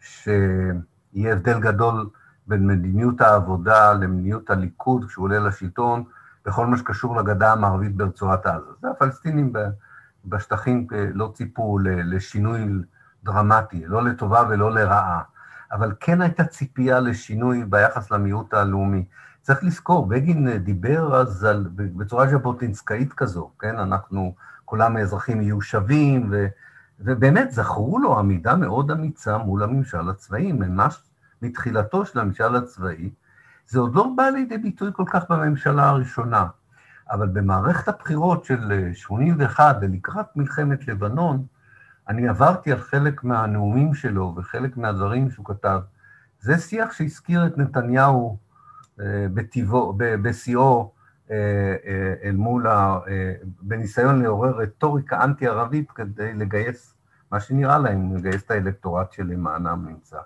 שיהיה 0.00 1.32
הבדל 1.32 1.60
גדול 1.60 2.08
בין 2.46 2.66
מדיניות 2.66 3.20
העבודה 3.20 3.92
למדיניות 3.92 4.50
הליכוד 4.50 5.04
כשהוא 5.04 5.24
עולה 5.24 5.38
לשלטון, 5.38 6.04
בכל 6.46 6.66
מה 6.66 6.76
שקשור 6.76 7.16
לגדה 7.16 7.52
המערבית 7.52 7.96
ברצועת 7.96 8.46
עזה. 8.46 8.70
זה 8.82 8.90
הפלסטינים 8.90 9.52
בשטחים 10.24 10.86
לא 11.14 11.32
ציפו 11.34 11.78
לשינוי 11.82 12.68
דרמטי, 13.24 13.84
לא 13.86 14.02
לטובה 14.04 14.44
ולא 14.48 14.74
לרעה. 14.74 15.22
אבל 15.72 15.92
כן 16.00 16.22
הייתה 16.22 16.44
ציפייה 16.44 17.00
לשינוי 17.00 17.64
ביחס 17.64 18.10
למיעוט 18.10 18.54
הלאומי. 18.54 19.04
צריך 19.42 19.64
לזכור, 19.64 20.06
בגין 20.06 20.58
דיבר 20.58 21.20
אז 21.20 21.44
על, 21.44 21.68
בצורה 21.72 22.26
ז'בוטינסקאית 22.26 23.12
כזו, 23.12 23.50
כן? 23.58 23.78
אנחנו, 23.78 24.34
כולם 24.64 24.96
האזרחים 24.96 25.42
יהיו 25.42 25.60
שווים, 25.60 26.28
ו, 26.30 26.46
ובאמת 27.04 27.52
זכרו 27.52 27.98
לו 27.98 28.18
עמידה 28.18 28.56
מאוד 28.56 28.90
אמיצה 28.90 29.38
מול 29.38 29.62
הממשל 29.62 30.08
הצבאי, 30.08 30.52
ממש 30.52 31.02
מתחילתו 31.42 32.06
של 32.06 32.18
הממשל 32.18 32.56
הצבאי. 32.56 33.10
זה 33.68 33.80
עוד 33.80 33.94
לא 33.94 34.12
בא 34.16 34.22
לידי 34.22 34.58
ביטוי 34.58 34.90
כל 34.92 35.04
כך 35.12 35.30
בממשלה 35.30 35.88
הראשונה, 35.88 36.46
אבל 37.10 37.26
במערכת 37.26 37.88
הבחירות 37.88 38.44
של 38.44 38.90
81' 38.94 39.76
ולקראת 39.80 40.36
מלחמת 40.36 40.88
לבנון, 40.88 41.44
אני 42.08 42.28
עברתי 42.28 42.72
על 42.72 42.78
חלק 42.78 43.24
מהנאומים 43.24 43.94
שלו 43.94 44.34
וחלק 44.36 44.76
מהדברים 44.76 45.30
שהוא 45.30 45.46
כתב. 45.46 45.80
זה 46.40 46.58
שיח 46.58 46.92
שהזכיר 46.92 47.46
את 47.46 47.58
נתניהו 47.58 48.38
אה, 49.00 49.26
בטיבו, 49.34 49.94
בשיאו 49.96 50.92
אה, 51.30 51.36
אה, 51.86 52.14
אל 52.24 52.36
מול, 52.36 52.66
ה, 52.66 52.98
בניסיון 53.62 54.22
לעורר 54.22 54.56
רטוריקה 54.56 55.24
אנטי-ערבית 55.24 55.90
כדי 55.90 56.34
לגייס 56.34 56.91
מה 57.32 57.40
שנראה 57.40 57.78
להם, 57.78 58.16
לגייס 58.16 58.42
את 58.42 58.50
האלקטורט 58.50 59.12
שלמענם 59.12 59.88
נמצא. 59.88 60.18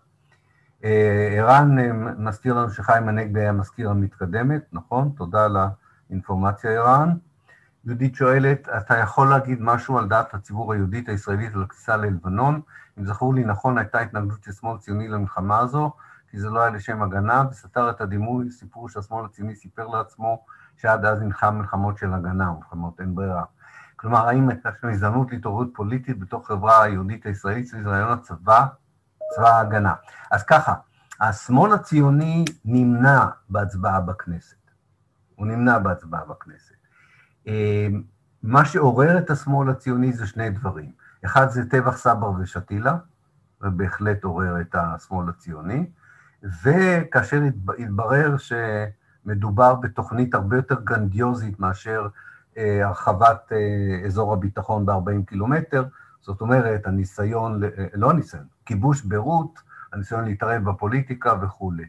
ערן 0.82 1.76
מזכיר 2.18 2.54
לנו 2.54 2.70
שחיים 2.70 3.09
הנגבי 3.09 3.40
היה 3.40 3.52
מזכיר 3.52 3.90
המתקדמת, 3.90 4.62
נכון? 4.72 5.12
תודה 5.16 5.44
על 5.44 5.57
האינפורמציה, 6.11 6.70
ערן. 6.70 7.16
יהודית 7.84 8.14
שואלת, 8.14 8.68
אתה 8.68 8.96
יכול 8.98 9.28
להגיד 9.28 9.59
משהו 9.61 9.98
על 9.98 10.09
דעת 10.09 10.34
הציבור 10.34 10.72
היהודית 10.72 11.09
הישראלית 11.09 11.54
על 11.54 11.62
הכניסה 11.62 11.96
ללבנון? 11.96 12.61
אם 12.98 13.07
זכור 13.07 13.34
לי 13.34 13.44
נכון, 13.44 13.78
הייתה 13.78 14.00
התנגדות 14.00 14.44
של 14.44 14.52
שמאל 14.52 14.78
ציוני 14.78 15.09
למלחמה 15.09 15.59
הזו, 15.59 15.92
כי 16.30 16.40
זה 16.40 16.50
לא 16.50 16.61
היה 16.61 16.70
לשם 16.70 17.02
הגנה, 17.02 17.44
וסתר 17.50 17.90
את 17.90 18.00
הדימוי, 18.00 18.50
סיפור 18.50 18.88
שהשמאל 18.88 19.24
הציוני 19.24 19.54
סיפר 19.54 19.86
לעצמו, 19.86 20.44
שעד 20.76 21.04
אז 21.04 21.22
נלחם 21.22 21.59
מלחמות 21.59 21.98
של 21.98 22.14
הגנה, 22.14 22.52
מלחמות 22.52 23.00
אין 23.00 23.14
ברירה. 23.14 23.44
כלומר, 23.97 24.28
האם 24.28 24.49
הייתה 24.49 24.70
שם 24.80 24.88
הזדמנות 24.88 25.32
להתעוררות 25.32 25.68
פוליטית 25.74 26.18
בתוך 26.18 26.47
חברה 26.47 26.82
היהודית 26.82 27.26
הישראלית 27.26 27.66
סביב 27.66 27.88
רעיון 27.88 28.12
הצבא, 28.12 28.66
צבא 29.34 29.49
ההגנה. 29.49 29.94
אז 30.30 30.42
ככה, 30.42 30.74
השמאל 31.20 31.72
הציוני 31.72 32.44
נמנע 32.64 33.26
בהצבעה 33.49 34.01
בכנסת. 34.01 34.57
הוא 35.34 35.47
נמנע 35.47 35.78
בהצבעה 35.78 36.24
בכנסת. 36.24 36.74
אה, 37.49 37.86
מה 38.42 38.64
שעורר 38.64 39.18
את 39.18 39.30
השמאל 39.30 39.70
הציוני 39.70 40.12
זה 40.12 40.26
שני 40.26 40.51
דברים. 40.51 40.92
אחד 41.24 41.49
זה 41.49 41.70
טבח 41.70 41.97
סבר 41.97 42.30
ושתילה, 42.30 42.97
ובהחלט 43.61 44.24
עורר 44.24 44.61
את 44.61 44.74
השמאל 44.74 45.28
הציוני, 45.28 45.86
וכאשר 46.62 47.42
התברר 47.78 48.36
שמדובר 48.36 49.74
בתוכנית 49.74 50.34
הרבה 50.34 50.57
יותר 50.57 50.80
גרנדיוזית 50.80 51.61
מאשר 51.61 52.09
הרחבת 52.57 53.52
אה, 53.52 54.07
אזור 54.07 54.32
הביטחון 54.32 54.86
ב-40 54.86 55.26
קילומטר, 55.26 55.84
זאת 56.20 56.40
אומרת, 56.40 56.86
הניסיון, 56.86 57.61
לא 57.94 58.11
הניסיון, 58.11 58.44
כיבוש 58.66 59.02
ביירות, 59.02 59.61
הניסיון 59.92 60.24
להתערב 60.24 60.70
בפוליטיקה 60.70 61.34
וכולי. 61.42 61.84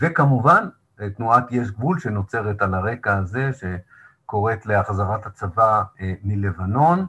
וכמובן, 0.00 0.68
תנועת 1.16 1.44
יש 1.50 1.70
גבול 1.70 1.98
שנוצרת 1.98 2.62
על 2.62 2.74
הרקע 2.74 3.16
הזה, 3.16 3.52
ש... 3.52 3.64
קוראת 4.26 4.66
להחזרת 4.66 5.26
הצבא 5.26 5.82
אה, 6.00 6.14
מלבנון. 6.22 7.06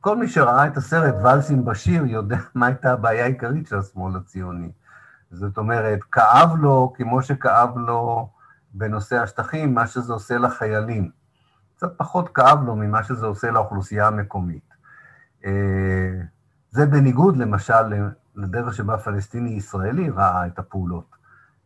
כל 0.00 0.16
מי 0.16 0.28
שראה 0.28 0.66
את 0.66 0.76
הסרט 0.76 1.14
ואלסים 1.22 1.64
בשיר 1.64 2.06
יודע 2.06 2.38
מה 2.54 2.66
הייתה 2.66 2.92
הבעיה 2.92 3.24
העיקרית 3.24 3.66
של 3.66 3.78
השמאל 3.78 4.16
הציוני. 4.16 4.72
זאת 5.30 5.58
אומרת, 5.58 6.02
כאב 6.12 6.56
לו, 6.56 6.92
כמו 6.96 7.22
שכאב 7.22 7.78
לו 7.78 8.28
בנושא 8.74 9.16
השטחים, 9.16 9.74
מה 9.74 9.86
שזה 9.86 10.12
עושה 10.12 10.38
לחיילים. 10.38 11.10
קצת 11.80 11.98
פחות 11.98 12.28
כאב 12.28 12.64
לו 12.64 12.76
ממה 12.76 13.02
שזה 13.02 13.26
עושה 13.26 13.50
לאוכלוסייה 13.50 14.06
המקומית. 14.06 14.74
אה, 15.44 16.20
זה 16.70 16.86
בניגוד, 16.86 17.36
למשל, 17.36 18.10
לדרך 18.36 18.74
שבה 18.74 18.98
פלסטיני 18.98 19.50
ישראלי 19.50 20.10
ראה 20.10 20.46
את 20.46 20.58
הפעולות. 20.58 21.16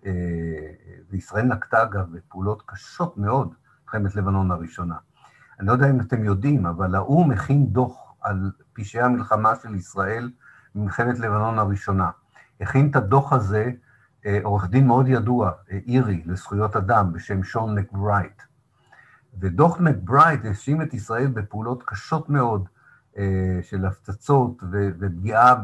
אה, 0.06 0.12
וישראל 1.10 1.44
נקטה, 1.44 1.82
אגב, 1.82 2.06
בפעולות 2.12 2.62
קשות 2.66 3.18
מאוד 3.18 3.54
מלחמת 3.84 4.16
לבנון 4.16 4.50
הראשונה. 4.50 4.94
אני 5.60 5.66
לא 5.66 5.72
יודע 5.72 5.90
אם 5.90 6.00
אתם 6.00 6.24
יודעים, 6.24 6.66
אבל 6.66 6.94
האו"ם 6.94 7.30
הכין 7.30 7.66
דוח 7.66 8.14
על 8.20 8.50
פשעי 8.72 9.02
המלחמה 9.02 9.56
של 9.62 9.74
ישראל 9.74 10.30
במלחמת 10.74 11.18
לבנון 11.18 11.58
הראשונה. 11.58 12.10
הכין 12.60 12.90
את 12.90 12.96
הדוח 12.96 13.32
הזה 13.32 13.70
אה, 14.26 14.38
עורך 14.42 14.68
דין 14.68 14.86
מאוד 14.86 15.08
ידוע, 15.08 15.50
אירי, 15.68 16.22
לזכויות 16.26 16.76
אדם, 16.76 17.12
בשם 17.12 17.42
שון 17.42 17.78
מקברייט. 17.78 18.42
ודוח 19.40 19.80
מקברייט 19.80 20.44
האשים 20.44 20.82
את 20.82 20.94
ישראל 20.94 21.26
בפעולות 21.26 21.82
קשות 21.86 22.28
מאוד 22.28 22.68
אה, 23.18 23.58
של 23.62 23.86
הפצצות 23.86 24.62
ופגיעה 24.72 25.54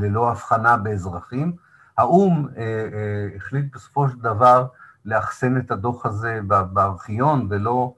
ללא 0.00 0.30
הבחנה 0.30 0.76
באזרחים. 0.76 1.52
האו"ם 1.98 2.48
החליט 3.36 3.74
בסופו 3.74 4.08
של 4.08 4.18
דבר 4.18 4.66
לאחסן 5.04 5.58
את 5.58 5.70
הדוח 5.70 6.06
הזה 6.06 6.40
בארכיון, 6.72 7.46
ולא, 7.50 7.94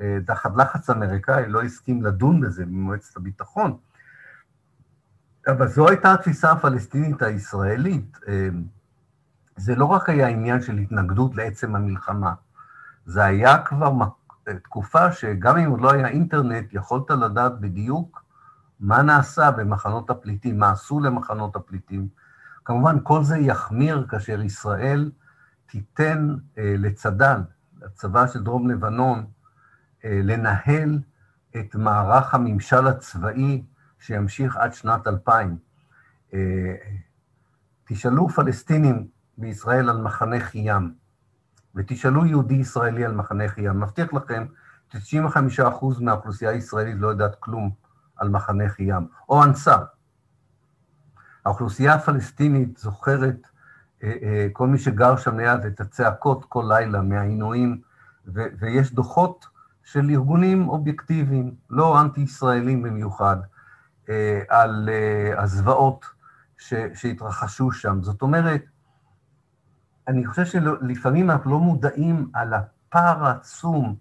אה, 0.00 0.18
תחת 0.26 0.56
לחץ 0.56 0.90
אמריקאי, 0.90 1.48
לא 1.48 1.62
הסכים 1.62 2.02
לדון 2.02 2.40
בזה 2.40 2.66
במועצת 2.66 3.16
הביטחון. 3.16 3.76
אבל 5.46 5.68
זו 5.68 5.88
הייתה 5.88 6.12
התפיסה 6.12 6.52
הפלסטינית 6.52 7.22
הישראלית. 7.22 8.18
אה, 8.28 8.48
זה 9.56 9.74
לא 9.74 9.84
רק 9.84 10.08
היה 10.08 10.28
עניין 10.28 10.62
של 10.62 10.78
התנגדות 10.78 11.36
לעצם 11.36 11.76
המלחמה, 11.76 12.34
זה 13.06 13.24
היה 13.24 13.62
כבר 13.62 13.92
תקופה 14.62 15.12
שגם 15.12 15.56
אם 15.56 15.70
עוד 15.70 15.80
לא 15.80 15.92
היה 15.92 16.08
אינטרנט, 16.08 16.66
יכולת 16.72 17.10
לדעת 17.10 17.60
בדיוק 17.60 18.24
מה 18.80 19.02
נעשה 19.02 19.50
במחנות 19.50 20.10
הפליטים, 20.10 20.58
מה 20.58 20.70
עשו 20.70 21.00
למחנות 21.00 21.56
הפליטים. 21.56 22.08
כמובן, 22.64 22.96
כל 23.02 23.22
זה 23.22 23.38
יחמיר 23.38 24.06
כאשר 24.08 24.40
ישראל 24.40 25.10
תיתן 25.66 26.36
אה, 26.58 26.74
לצד"ל, 26.78 27.40
לצבא 27.82 28.26
של 28.26 28.42
דרום 28.42 28.70
לבנון, 28.70 29.26
אה, 30.04 30.20
לנהל 30.22 30.98
את 31.56 31.74
מערך 31.74 32.34
הממשל 32.34 32.86
הצבאי 32.86 33.64
שימשיך 33.98 34.56
עד 34.56 34.72
שנת 34.72 35.06
2000. 35.06 35.56
אה, 36.34 36.74
תשאלו 37.84 38.28
פלסטינים 38.28 39.06
בישראל 39.38 39.90
על 39.90 40.02
מחנה 40.02 40.40
חיאם, 40.40 40.90
ותשאלו 41.76 42.26
יהודי 42.26 42.54
ישראלי 42.54 43.04
על 43.04 43.12
מחנה 43.12 43.48
חיאם. 43.48 43.80
מבטיח 43.80 44.12
לכם, 44.12 44.46
95% 44.92 44.96
מהאוכלוסייה 46.00 46.50
הישראלית 46.50 46.96
לא 46.98 47.08
יודעת 47.08 47.34
כלום 47.40 47.70
על 48.16 48.28
מחנה 48.28 48.68
חיאם, 48.68 49.06
או 49.28 49.44
אנסר. 49.44 49.84
האוכלוסייה 51.44 51.94
הפלסטינית 51.94 52.78
זוכרת 52.78 53.46
אה, 54.02 54.12
אה, 54.22 54.46
כל 54.52 54.66
מי 54.66 54.78
שגר 54.78 55.16
שם 55.16 55.38
ליד, 55.38 55.64
את 55.64 55.80
הצעקות 55.80 56.44
כל 56.44 56.64
לילה 56.68 57.02
מהעינויים, 57.02 57.80
ו- 58.34 58.46
ויש 58.58 58.92
דוחות 58.92 59.46
של 59.84 60.10
ארגונים 60.10 60.68
אובייקטיביים, 60.68 61.54
לא 61.70 62.00
אנטי-ישראלים 62.00 62.82
במיוחד, 62.82 63.36
אה, 64.08 64.40
על 64.48 64.88
הזוועות 65.36 66.04
ש- 66.58 66.74
שהתרחשו 66.94 67.72
שם. 67.72 68.02
זאת 68.02 68.22
אומרת, 68.22 68.62
אני 70.08 70.26
חושב 70.26 70.44
שלפעמים 70.44 71.30
אנחנו 71.30 71.50
לא 71.50 71.58
מודעים 71.58 72.30
על 72.32 72.52
הפער 72.54 73.26
העצום 73.26 73.96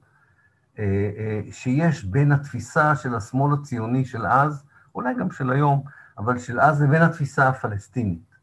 שיש 1.51 2.06
בין 2.06 2.32
התפיסה 2.32 2.95
של 2.95 3.16
השמאל 3.16 3.53
הציוני 3.53 4.06
של 4.06 4.28
אז, 4.28 4.64
אולי 4.95 5.14
גם 5.20 5.32
של 5.32 5.51
היום, 5.51 5.84
אבל 6.18 6.39
של 6.39 6.60
אז 6.60 6.82
לבין 6.82 7.01
התפיסה 7.01 7.47
הפלסטינית. 7.47 8.36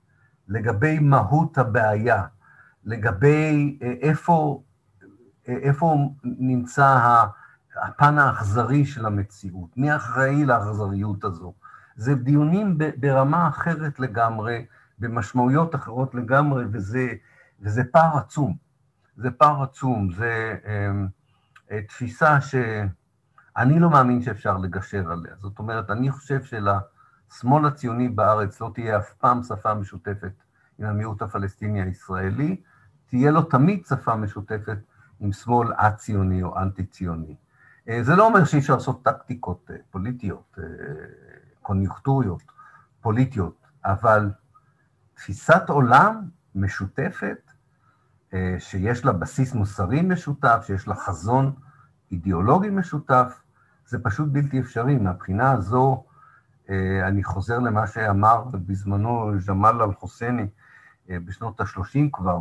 לגבי 0.49 0.99
מהות 0.99 1.59
הבעיה, 1.59 2.25
לגבי 2.85 3.79
אה, 3.83 3.95
איפה, 4.01 4.63
אה, 5.49 5.55
איפה 5.55 5.97
נמצא 6.25 7.19
הפן 7.83 8.19
האכזרי 8.19 8.85
של 8.85 9.07
המציאות, 9.07 9.77
מי 9.77 9.97
אחראי 9.97 10.45
לאכזריות 10.45 11.25
הזו. 11.25 11.53
זה 11.97 12.15
דיונים 12.15 12.79
ברמה 12.97 13.49
אחרת 13.49 14.01
לגמרי, 14.01 14.67
במשמעויות 14.99 15.75
אחרות 15.75 16.15
לגמרי, 16.15 16.65
וזה, 16.73 17.09
וזה 17.63 17.83
פער 17.85 18.19
עצום. 18.19 18.57
זה 19.17 19.31
פער 19.31 19.63
עצום, 19.63 20.13
זה 20.13 20.57
אה, 21.71 21.83
תפיסה 21.83 22.41
שאני 22.41 23.81
לא 23.81 23.91
מאמין 23.91 24.23
שאפשר 24.23 24.59
לגשר 24.59 25.13
עליה. 25.13 25.35
זאת 25.39 25.59
אומרת, 25.59 25.91
אני 25.91 26.11
חושב 26.11 26.43
שלה... 26.45 26.79
השמאל 27.33 27.67
הציוני 27.67 28.09
בארץ 28.09 28.61
לא 28.61 28.71
תהיה 28.75 28.99
אף 28.99 29.13
פעם 29.13 29.43
שפה 29.43 29.75
משותפת 29.75 30.33
עם 30.79 30.87
המיעוט 30.87 31.23
הפלסטיני 31.23 31.83
הישראלי, 31.83 32.61
תהיה 33.07 33.31
לו 33.31 33.43
תמיד 33.43 33.87
שפה 33.87 34.17
משותפת 34.17 34.79
עם 35.21 35.33
שמאל 35.33 35.73
א-ציוני 35.77 36.43
או 36.43 36.59
אנטי-ציוני. 36.59 37.37
אה, 37.89 38.03
זה 38.03 38.17
לא 38.17 38.27
אומר 38.27 38.45
שאי 38.45 38.59
אפשר 38.59 38.75
לעשות 38.75 39.05
טקטיקות 39.05 39.71
אה, 39.71 39.77
פוליטיות, 39.91 40.59
אה, 40.59 40.65
קוניונקטוריות 41.63 42.43
פוליטיות, 43.01 43.67
אבל 43.85 44.31
תפיסת 45.15 45.63
עולם 45.69 46.29
משותפת, 46.55 47.52
שיש 48.59 49.05
לה 49.05 49.13
בסיס 49.13 49.55
מוסרי 49.55 50.03
משותף, 50.03 50.65
שיש 50.67 50.89
לה 50.89 50.95
חזון 50.95 51.53
אידיאולוגי 52.13 52.71
משותף, 52.71 53.43
זה 53.87 53.99
פשוט 54.03 54.29
בלתי 54.33 54.61
אפשרי. 54.61 54.99
מהבחינה 54.99 55.53
הזו, 55.53 56.05
אה, 56.71 57.09
אני 57.09 57.25
חוזר 57.25 57.59
למה 57.59 57.87
שאמר 57.87 58.45
בזמנו 58.53 59.33
ג'מאל 59.49 59.83
אל-חוסייני 59.83 60.47
אה, 61.11 61.17
בשנות 61.25 61.61
ה-30 61.61 61.99
כבר, 62.13 62.39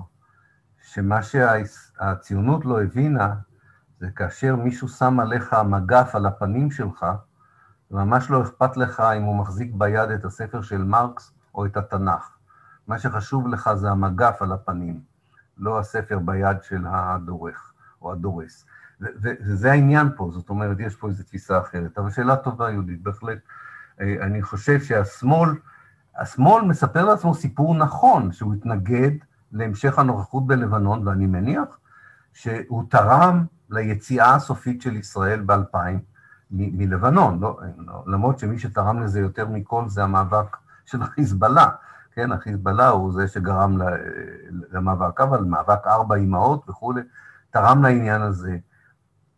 שמה 0.81 1.19
שהציונות 1.23 2.65
לא 2.65 2.83
הבינה, 2.83 3.35
זה 3.99 4.09
כאשר 4.11 4.55
מישהו 4.55 4.87
שם 4.87 5.19
עליך 5.19 5.53
מגף 5.53 6.15
על 6.15 6.25
הפנים 6.25 6.71
שלך, 6.71 7.05
וממש 7.91 8.29
לא 8.29 8.41
אכפת 8.41 8.77
לך 8.77 8.99
אם 8.99 9.23
הוא 9.23 9.35
מחזיק 9.35 9.71
ביד 9.73 10.09
את 10.11 10.25
הספר 10.25 10.61
של 10.61 10.83
מרקס 10.83 11.33
או 11.55 11.65
את 11.65 11.77
התנ"ך. 11.77 12.37
מה 12.87 12.99
שחשוב 12.99 13.47
לך 13.47 13.69
זה 13.73 13.91
המגף 13.91 14.41
על 14.41 14.51
הפנים, 14.51 15.01
לא 15.61 15.79
הספר 15.79 16.19
ביד 16.19 16.57
של 16.63 16.85
הדורך 16.87 17.73
או 18.01 18.11
הדורס. 18.11 18.65
וזה 19.01 19.71
העניין 19.71 20.09
פה, 20.15 20.29
זאת 20.33 20.49
אומרת, 20.49 20.79
יש 20.79 20.95
פה 20.95 21.07
איזו 21.07 21.23
תפיסה 21.23 21.59
אחרת. 21.59 21.97
אבל 21.97 22.09
שאלה 22.09 22.35
טובה, 22.35 22.71
יהודית, 22.71 23.03
בהחלט. 23.03 23.37
אה, 24.01 24.15
אני 24.21 24.41
חושב 24.41 24.81
שהשמאל, 24.81 25.49
השמאל 26.17 26.65
מספר 26.65 27.05
לעצמו 27.05 27.33
סיפור 27.33 27.75
נכון, 27.75 28.31
שהוא 28.31 28.53
התנגד 28.53 29.11
להמשך 29.51 29.99
הנוכחות 29.99 30.47
בלבנון, 30.47 31.07
ואני 31.07 31.25
מניח 31.25 31.79
שהוא 32.33 32.83
תרם 32.89 33.45
ליציאה 33.69 34.35
הסופית 34.35 34.81
של 34.81 34.95
ישראל 34.95 35.41
ב-2000 35.45 35.77
מלבנון, 36.51 37.39
לא, 37.39 37.59
לא, 37.77 38.03
למרות 38.07 38.39
שמי 38.39 38.59
שתרם 38.59 39.03
לזה 39.03 39.19
יותר 39.19 39.47
מכל 39.47 39.89
זה 39.89 40.03
המאבק 40.03 40.57
של 40.85 41.01
החיזבאללה, 41.01 41.69
כן, 42.11 42.31
החיזבאללה 42.31 42.89
הוא 42.89 43.13
זה 43.13 43.27
שגרם 43.27 43.77
למאבק, 44.71 45.21
אבל 45.21 45.43
מאבק 45.43 45.87
ארבע 45.87 46.15
אמהות 46.15 46.69
וכולי, 46.69 47.01
תרם 47.51 47.83
לעניין 47.83 48.21
הזה. 48.21 48.57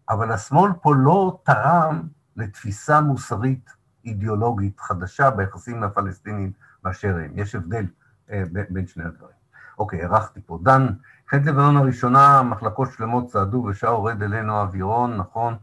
אבל 0.09 0.32
השמאל 0.32 0.71
פה 0.82 0.95
לא 0.95 1.39
תרם 1.43 2.01
לתפיסה 2.36 3.01
מוסרית 3.01 3.69
אידיאולוגית 4.05 4.80
חדשה 4.80 5.30
ביחסים 5.30 5.84
לפלסטינים 5.84 6.51
באשר 6.84 7.15
הם. 7.15 7.32
יש 7.36 7.55
הבדל 7.55 7.86
אה, 8.32 8.43
בין 8.69 8.88
שני 8.88 9.03
הדברים. 9.03 9.34
אוקיי, 9.80 10.03
הארכתי 10.03 10.41
פה. 10.45 10.59
דן, 10.63 10.88
מלחמת 11.24 11.45
לבנון 11.45 11.78
הראשונה, 11.78 12.41
מחלקות 12.41 12.89
שלמות 12.97 13.28
צעדו 13.28 13.57
ושעו 13.57 14.03
רד 14.03 14.24
אלינו 14.24 14.61
אווירון, 14.61 15.17
נכון? 15.17 15.55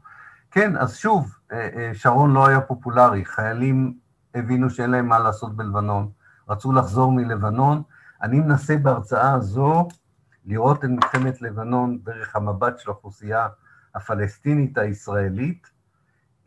כן, 0.50 0.76
אז 0.76 0.96
שוב, 0.96 1.38
אה, 1.52 1.68
אה, 1.76 1.90
שרון 1.94 2.32
לא 2.32 2.46
היה 2.46 2.60
פופולרי, 2.60 3.24
חיילים 3.24 3.94
הבינו 4.34 4.70
שאין 4.70 4.90
להם 4.90 5.08
מה 5.08 5.18
לעשות 5.18 5.56
בלבנון, 5.56 6.08
רצו 6.50 6.72
לחזור 6.72 7.12
מלבנון. 7.12 7.82
אני 8.22 8.40
מנסה 8.40 8.76
בהרצאה 8.76 9.32
הזו 9.32 9.88
לראות 10.44 10.84
את 10.84 10.90
מלחמת 10.90 11.42
לבנון 11.42 11.98
דרך 12.02 12.36
המבט 12.36 12.78
של 12.78 12.90
האוכלוסייה 12.90 13.48
הפלסטינית 13.94 14.78
הישראלית. 14.78 15.70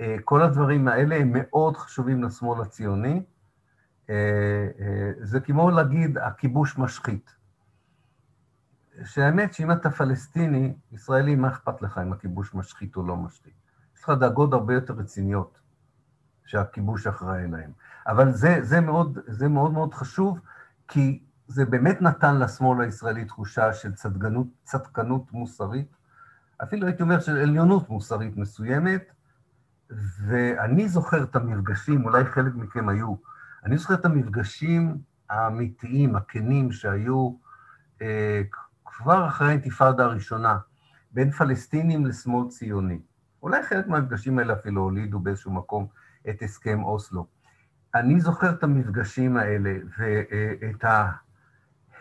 אה, 0.02 0.16
כל 0.24 0.42
הדברים 0.42 0.88
האלה 0.88 1.16
הם 1.16 1.30
מאוד 1.34 1.78
חשובים 1.78 2.24
לשמאל 2.24 2.62
הציוני. 2.62 3.24
זה 5.20 5.40
כמו 5.40 5.72
להגיד, 5.72 6.18
הכיבוש 6.18 6.78
משחית. 6.78 7.36
שהאמת 9.06 9.54
שאם 9.54 9.72
אתה 9.72 9.90
פלסטיני, 9.90 10.74
ישראלי, 10.92 11.36
מה 11.36 11.48
אכפת 11.48 11.82
לך 11.82 11.98
אם 11.98 12.14
הכיבוש 12.14 12.54
משחית 12.54 12.96
או 12.96 13.08
לא 13.08 13.18
משחית? 13.18 13.54
יש 13.98 14.04
לך 14.04 14.10
דאגות 14.10 14.54
הרבה 14.54 14.74
יותר 14.74 14.94
רציניות 14.94 15.60
שהכיבוש 16.46 17.08
אחראי 17.08 17.48
להן. 17.48 17.72
אבל 18.08 18.32
זה, 18.32 18.58
זה, 18.62 18.82
מאוד, 18.82 19.20
זה 19.28 19.48
מאוד 19.48 19.72
מאוד 19.72 19.94
חשוב, 19.94 20.40
כי 20.88 21.24
זה 21.48 21.66
באמת 21.66 22.02
נתן 22.02 22.40
לשמאל 22.40 22.82
הישראלי 22.82 23.26
תחושה 23.26 23.74
של 23.74 23.94
צדקנות, 23.94 24.48
צדקנות 24.64 25.32
מוסרית, 25.32 25.96
אפילו 26.64 26.88
הייתי 26.88 27.04
אומר 27.04 27.20
של 27.20 27.38
עליונות 27.38 27.90
מוסרית 27.90 28.38
מסוימת, 28.38 29.12
ואני 30.28 30.90
זוכר 30.90 31.24
את 31.24 31.36
המפגשים, 31.36 32.06
אולי 32.06 32.26
חלק 32.26 32.56
מכם 32.56 32.90
היו, 32.90 33.16
אני 33.66 33.78
זוכר 33.78 33.94
את 33.94 34.06
המפגשים 34.06 34.98
האמיתיים, 35.30 36.16
הכנים, 36.16 36.72
שהיו 36.72 37.34
אה, 38.02 38.42
כבר 38.86 39.28
אחרי 39.28 39.48
האינתיפאדה 39.48 40.04
הראשונה, 40.06 40.58
בין 41.12 41.32
פלסטינים 41.32 42.06
לשמאל 42.06 42.50
ציוני. 42.50 43.00
אולי 43.44 43.64
חלק 43.64 43.88
מהמפגשים 43.88 44.40
האלה 44.40 44.54
אפילו 44.54 44.82
הולידו 44.82 45.20
באיזשהו 45.20 45.52
מקום 45.52 45.88
את 46.30 46.42
הסכם 46.42 46.84
אוסלו. 46.84 47.28
אני 47.96 48.22
זוכר 48.22 48.50
את 48.50 48.64
המפגשים 48.64 49.38
האלה 49.38 49.74
ואת 49.98 50.86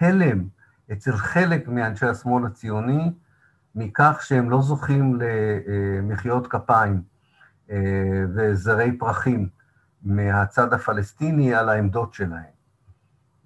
ההלם 0.00 0.48
אצל 0.92 1.12
חלק 1.12 1.68
מאנשי 1.68 2.06
השמאל 2.06 2.46
הציוני, 2.46 3.12
מכך 3.74 4.20
שהם 4.22 4.50
לא 4.50 4.62
זוכים 4.62 5.18
למחיאות 5.20 6.46
כפיים 6.46 7.02
אה, 7.70 8.24
וזרי 8.34 8.98
פרחים 8.98 9.48
מהצד 10.02 10.72
הפלסטיני 10.72 11.54
על 11.54 11.68
העמדות 11.68 12.14
שלהם. 12.14 12.52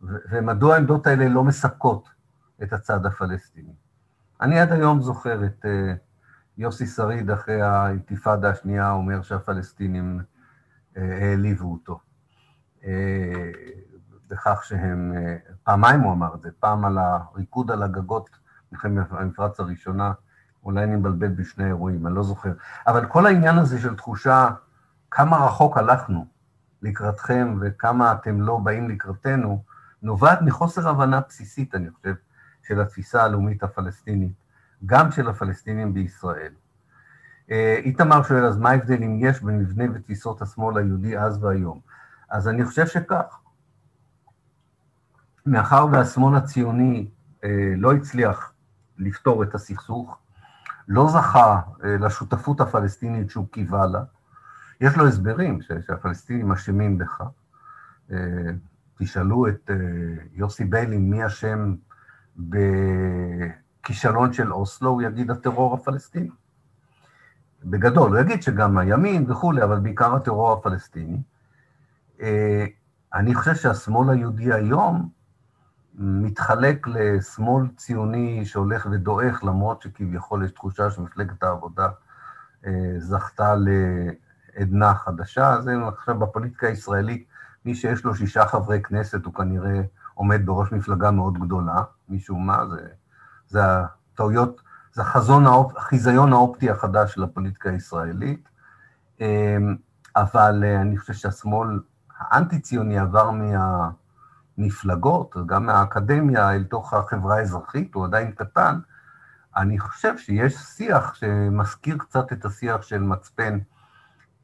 ומדוע 0.02 0.74
העמדות 0.74 1.06
האלה 1.06 1.28
לא 1.28 1.44
מספקות 1.44 2.08
את 2.62 2.72
הצד 2.72 3.06
הפלסטיני. 3.06 3.74
אני 4.40 4.60
עד 4.60 4.72
היום 4.72 5.02
זוכר 5.02 5.44
את 5.44 5.64
uh, 5.64 5.68
יוסי 6.58 6.86
שריד 6.86 7.30
אחרי 7.30 7.62
האינתיפאדה 7.62 8.50
השנייה 8.50 8.92
אומר 8.92 9.22
שהפלסטינים 9.22 10.20
uh, 10.20 11.00
העליבו 11.00 11.72
אותו. 11.72 12.00
Uh, 12.82 12.86
בכך 14.28 14.64
שהם, 14.64 15.12
uh, 15.14 15.52
פעמיים 15.64 16.00
הוא 16.00 16.12
אמר 16.12 16.34
את 16.34 16.42
זה, 16.42 16.48
פעם 16.60 16.84
על 16.84 16.98
הריקוד 16.98 17.70
על 17.70 17.82
הגגות 17.82 18.30
מלחמת 18.72 19.06
המפרץ 19.10 19.60
הראשונה, 19.60 20.12
אולי 20.64 20.84
אני 20.84 20.96
מבלבל 20.96 21.28
בשני 21.28 21.66
אירועים, 21.66 22.06
אני 22.06 22.14
לא 22.14 22.22
זוכר. 22.22 22.52
אבל 22.86 23.06
כל 23.06 23.26
העניין 23.26 23.58
הזה 23.58 23.80
של 23.80 23.96
תחושה 23.96 24.48
כמה 25.10 25.46
רחוק 25.46 25.76
הלכנו 25.76 26.26
לקראתכם 26.82 27.58
וכמה 27.60 28.12
אתם 28.12 28.40
לא 28.40 28.58
באים 28.58 28.90
לקראתנו, 28.90 29.64
נובעת 30.02 30.42
מחוסר 30.42 30.88
הבנה 30.88 31.20
בסיסית, 31.28 31.74
אני 31.74 31.90
חושב, 31.90 32.14
של 32.62 32.80
התפיסה 32.80 33.22
הלאומית 33.22 33.62
הפלסטינית, 33.62 34.32
גם 34.86 35.10
של 35.10 35.28
הפלסטינים 35.28 35.94
בישראל. 35.94 36.52
אה, 37.50 37.76
איתמר 37.78 38.22
שואל, 38.22 38.44
אז 38.44 38.58
מה 38.58 38.70
ההבדל 38.70 39.02
אם 39.02 39.18
יש 39.20 39.42
בין 39.42 39.58
מבנה 39.58 39.84
ותפיסות 39.94 40.42
השמאל 40.42 40.78
היהודי 40.78 41.18
אז 41.18 41.44
והיום? 41.44 41.80
אז 42.36 42.48
אני 42.48 42.64
חושב 42.64 42.86
שכך. 42.86 43.40
מאחר 45.46 45.86
והשמאל 45.92 46.36
הציוני 46.36 47.08
אה, 47.44 47.72
לא 47.76 47.92
הצליח 47.92 48.52
לפתור 48.98 49.42
את 49.42 49.54
הסכסוך, 49.54 50.18
לא 50.88 51.08
זכה 51.08 51.60
אה, 51.84 51.96
לשותפות 51.96 52.60
הפלסטינית 52.60 53.30
שהוא 53.30 53.46
קיווה 53.50 53.86
לה, 53.86 54.02
יש 54.80 54.96
לו 54.96 55.08
הסברים 55.08 55.60
שהפלסטינים 55.62 56.52
אשמים 56.52 56.98
בכך. 56.98 57.22
תשאלו 58.98 59.48
את 59.48 59.70
יוסי 60.32 60.64
ביילין 60.64 61.10
מי 61.10 61.26
אשם 61.26 61.74
בכישלון 62.36 64.32
של 64.32 64.52
אוסלו, 64.52 64.90
הוא 64.90 65.02
יגיד 65.02 65.30
הטרור 65.30 65.74
הפלסטיני. 65.74 66.30
בגדול, 67.64 68.10
הוא 68.10 68.18
יגיד 68.18 68.42
שגם 68.42 68.78
הימין 68.78 69.30
וכולי, 69.30 69.62
אבל 69.62 69.78
בעיקר 69.78 70.14
הטרור 70.14 70.52
הפלסטיני. 70.52 71.18
אה, 72.20 72.64
אני 73.14 73.34
חושב 73.34 73.54
שהשמאל 73.54 74.10
היהודי 74.10 74.52
היום 74.52 75.08
מתחלק 75.94 76.86
לשמאל 76.86 77.66
ציוני 77.76 78.46
שהולך 78.46 78.86
ודועך, 78.90 79.44
למרות 79.44 79.82
שכביכול 79.82 80.44
יש 80.44 80.50
תחושה 80.50 80.90
שמפלגת 80.90 81.42
העבודה 81.42 81.88
אה, 82.66 82.94
זכתה 82.98 83.54
לעדנה 84.56 84.94
חדשה. 84.94 85.60
זה 85.60 85.72
עכשיו 85.88 86.18
בפוליטיקה 86.18 86.66
הישראלית, 86.66 87.26
מי 87.64 87.74
שיש 87.74 88.04
לו 88.04 88.14
שישה 88.14 88.46
חברי 88.46 88.82
כנסת 88.82 89.24
הוא 89.24 89.34
כנראה 89.34 89.80
עומד 90.14 90.46
בראש 90.46 90.72
מפלגה 90.72 91.10
מאוד 91.10 91.38
גדולה, 91.38 91.82
משום 92.08 92.46
מה, 92.46 92.66
זה, 92.66 92.88
זה 93.48 93.60
הטעויות, 93.64 94.60
זה 94.92 95.02
החזון, 95.02 95.46
האופ, 95.46 95.76
החיזיון 95.76 96.32
האופטי 96.32 96.70
החדש 96.70 97.14
של 97.14 97.22
הפוליטיקה 97.22 97.70
הישראלית, 97.70 98.48
אמ, 99.20 99.76
אבל 100.16 100.64
אה, 100.64 100.80
אני 100.80 100.96
חושב 100.96 101.12
שהשמאל 101.12 101.80
האנטי-ציוני 102.18 102.98
עבר 102.98 103.30
מהמפלגות, 104.58 105.36
גם 105.46 105.66
מהאקדמיה 105.66 106.52
אל 106.54 106.64
תוך 106.64 106.94
החברה 106.94 107.36
האזרחית, 107.36 107.94
הוא 107.94 108.04
עדיין 108.04 108.32
קטן, 108.32 108.78
אני 109.56 109.78
חושב 109.78 110.18
שיש 110.18 110.54
שיח 110.54 111.14
שמזכיר 111.14 111.98
קצת 111.98 112.32
את 112.32 112.44
השיח 112.44 112.82
של 112.82 112.98
מצפן 112.98 113.58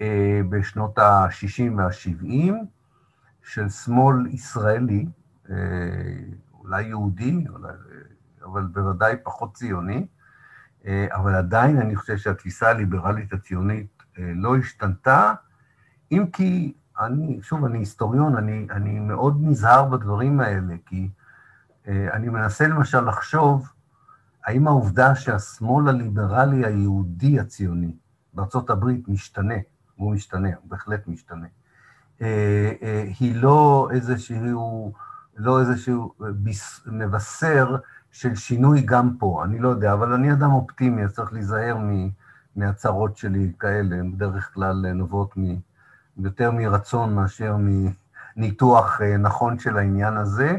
אה, 0.00 0.40
בשנות 0.48 0.98
ה-60 0.98 1.72
וה-70, 1.76 2.52
של 3.42 3.68
שמאל 3.68 4.26
ישראלי, 4.26 5.06
אה, 5.50 5.56
אולי 6.52 6.82
יהודי, 6.82 7.44
אולי, 7.48 7.72
אבל 8.44 8.62
בוודאי 8.62 9.16
פחות 9.22 9.54
ציוני, 9.54 10.06
אה, 10.86 11.06
אבל 11.12 11.34
עדיין 11.34 11.78
אני 11.78 11.96
חושב 11.96 12.16
שהתפיסה 12.16 12.70
הליברלית 12.70 13.32
הציונית 13.32 14.02
אה, 14.18 14.32
לא 14.34 14.56
השתנתה, 14.56 15.32
אם 16.12 16.26
כי, 16.32 16.72
אני, 17.00 17.38
שוב, 17.42 17.64
אני 17.64 17.78
היסטוריון, 17.78 18.36
אני, 18.36 18.66
אני 18.70 18.98
מאוד 18.98 19.36
נזהר 19.40 19.84
בדברים 19.84 20.40
האלה, 20.40 20.74
כי 20.86 21.08
אני 21.88 22.28
מנסה 22.28 22.68
למשל 22.68 23.00
לחשוב 23.00 23.72
האם 24.46 24.68
העובדה 24.68 25.14
שהשמאל 25.14 25.88
הליברלי 25.88 26.66
היהודי 26.66 27.40
הציוני 27.40 27.96
הברית 28.68 29.08
משתנה, 29.08 29.54
הוא 29.96 30.12
משתנה, 30.12 30.48
הוא 30.48 30.70
בהחלט 30.70 31.08
משתנה, 31.08 31.46
היא 33.20 33.36
לא 33.42 33.88
איזשהו, 33.92 34.92
לא 35.36 35.60
איזשהו 35.60 36.14
מבשר 36.86 37.76
של 38.10 38.34
שינוי 38.34 38.80
גם 38.80 39.16
פה, 39.18 39.42
אני 39.44 39.58
לא 39.58 39.68
יודע, 39.68 39.92
אבל 39.92 40.12
אני 40.12 40.32
אדם 40.32 40.50
אופטימי, 40.52 41.04
אז 41.04 41.12
צריך 41.12 41.32
להיזהר 41.32 41.78
מהצהרות 42.56 43.16
שלי 43.16 43.52
כאלה, 43.58 43.96
הן 43.96 44.12
בדרך 44.12 44.50
כלל 44.54 44.92
נובעות 44.92 45.34
יותר 46.18 46.50
מרצון 46.50 47.14
מאשר 47.14 47.56
מניתוח 48.36 49.00
אה, 49.02 49.16
נכון 49.16 49.58
של 49.58 49.78
העניין 49.78 50.16
הזה. 50.16 50.58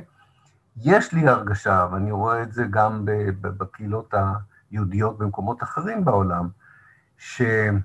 יש 0.78 1.14
לי 1.14 1.28
הרגשה, 1.28 1.88
ואני 1.91 2.12
רואה 2.12 2.41
את 2.41 2.54
זה 2.54 2.66
גם 2.70 3.01
בקהילות 3.41 4.14
היהודיות 4.72 5.18
במקומות 5.18 5.64
אחרים 5.64 6.06
בעולם, 6.06 6.49
שהשמאל 7.18 7.84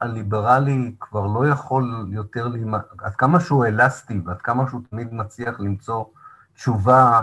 הליברלי 0.00 0.94
כבר 1.00 1.26
לא 1.26 1.48
יכול 1.48 2.06
יותר, 2.10 2.48
עד 2.98 3.14
כמה 3.14 3.40
שהוא 3.40 3.66
אלסטי 3.66 4.20
ועד 4.24 4.40
כמה 4.40 4.68
שהוא 4.68 4.80
תמיד 4.90 5.14
מצליח 5.14 5.60
למצוא 5.60 6.04
תשובה 6.54 7.22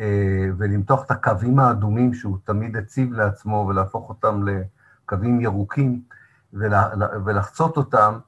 אה, 0.00 0.46
ולמתוח 0.58 1.04
את 1.04 1.10
הקווים 1.10 1.58
האדומים 1.58 2.14
שהוא 2.14 2.38
תמיד 2.44 2.76
הציב 2.76 3.12
לעצמו 3.12 3.66
ולהפוך 3.68 4.08
אותם 4.08 4.42
לקווים 4.48 5.40
ירוקים 5.40 6.02
ולחצות 6.52 7.76
אותם, 7.76 8.18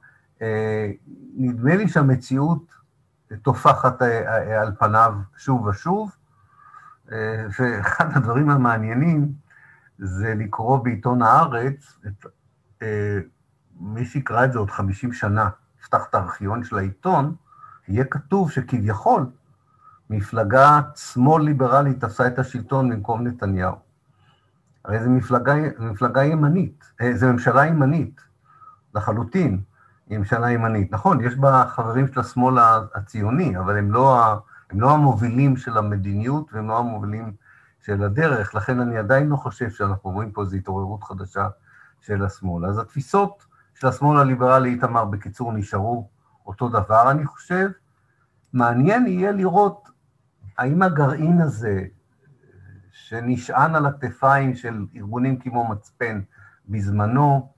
אה, 0.41 0.91
נדמה 1.37 1.75
לי 1.75 1.87
שהמציאות 1.87 2.73
טופחת 3.41 4.01
אה, 4.01 4.61
על 4.61 4.71
פניו 4.79 5.13
שוב 5.37 5.65
ושוב, 5.65 6.15
ואחד 7.59 8.05
הדברים 8.15 8.49
המעניינים 8.49 9.31
זה 9.99 10.33
לקרוא 10.37 10.77
בעיתון 10.77 11.21
הארץ, 11.21 11.99
את, 12.07 12.25
מי 13.79 14.05
שיקרא 14.05 14.45
את 14.45 14.51
זה 14.53 14.59
עוד 14.59 14.71
50 14.71 15.13
שנה, 15.13 15.49
יפתח 15.79 16.05
את 16.09 16.15
הארכיון 16.15 16.63
של 16.63 16.77
העיתון, 16.77 17.35
יהיה 17.87 18.05
כתוב 18.05 18.51
שכביכול 18.51 19.25
מפלגה 20.09 20.81
שמאל 20.95 21.43
ליברלית 21.43 22.03
עשה 22.03 22.27
את 22.27 22.39
השלטון 22.39 22.89
במקום 22.89 23.27
נתניהו. 23.27 23.90
הרי 24.85 25.03
זו 25.03 25.09
מפלגה, 25.09 25.53
מפלגה 25.79 26.23
ימנית, 26.23 26.83
אה, 27.01 27.15
זו 27.15 27.27
ממשלה 27.27 27.65
ימנית, 27.65 28.21
לחלוטין, 28.95 29.61
היא 30.09 30.17
ממשלה 30.17 30.51
ימנית. 30.51 30.91
נכון, 30.91 31.21
יש 31.21 31.35
בה 31.35 31.65
חברים 31.67 32.07
של 32.07 32.19
השמאל 32.19 32.57
הציוני, 32.95 33.57
אבל 33.57 33.77
הם 33.77 33.91
לא, 33.91 34.23
הם 34.69 34.81
לא 34.81 34.91
המובילים 34.91 35.57
של 35.57 35.77
המדיניות 35.77 36.53
והם 36.53 36.67
לא 36.67 36.79
המובילים 36.79 37.33
של 37.79 38.03
הדרך, 38.03 38.55
לכן 38.55 38.79
אני 38.79 38.97
עדיין 38.97 39.29
לא 39.29 39.35
חושב 39.35 39.69
שאנחנו 39.69 40.09
רואים 40.09 40.31
פה 40.31 40.41
איזו 40.41 40.55
התעוררות 40.55 41.03
חדשה 41.03 41.47
של 42.01 42.25
השמאל. 42.25 42.65
אז 42.65 42.79
התפיסות 42.79 43.45
של 43.73 43.87
השמאל 43.87 44.19
הליברלי, 44.19 44.69
איתמר, 44.69 45.05
בקיצור, 45.05 45.53
נשארו 45.53 46.09
אותו 46.45 46.69
דבר, 46.69 47.11
אני 47.11 47.25
חושב. 47.25 47.69
מעניין 48.53 49.07
יהיה 49.07 49.31
לראות 49.31 49.89
האם 50.57 50.81
הגרעין 50.81 51.41
הזה, 51.41 51.83
שנשען 53.07 53.75
על 53.75 53.85
הכתפיים 53.85 54.55
של 54.55 54.85
ארגונים 54.95 55.39
כמו 55.39 55.67
מצפן 55.67 56.21
בזמנו, 56.69 57.51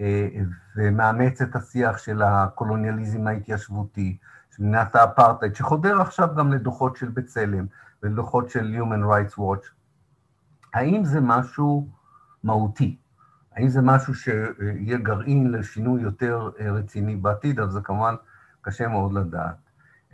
אה, 0.00 0.28
ומאמץ 0.76 1.42
את 1.42 1.56
השיח 1.56 1.98
של 1.98 2.22
הקולוניאליזם 2.22 3.26
ההתיישבותי, 3.26 4.18
של 4.56 4.62
מדינת 4.62 4.96
האפרטהייד, 4.96 5.54
שחודר 5.54 6.00
עכשיו 6.00 6.28
גם 6.36 6.52
לדוחות 6.52 6.96
של 6.96 7.08
בצלם 7.08 7.66
ולדוחות 8.02 8.50
של 8.50 8.76
Human 8.78 9.04
Rights 9.04 9.38
Watch, 9.38 9.66
האם 10.74 11.04
זה 11.04 11.20
משהו 11.20 11.88
מהותי? 12.44 12.96
האם 13.52 13.68
זה 13.68 13.82
משהו 13.82 14.14
שיהיה 14.14 14.98
גרעין 14.98 15.52
לשינוי 15.52 16.02
יותר 16.02 16.50
רציני 16.58 17.16
בעתיד? 17.16 17.60
אבל 17.60 17.70
זה 17.70 17.80
כמובן 17.80 18.14
קשה 18.60 18.88
מאוד 18.88 19.12
לדעת. 19.12 19.56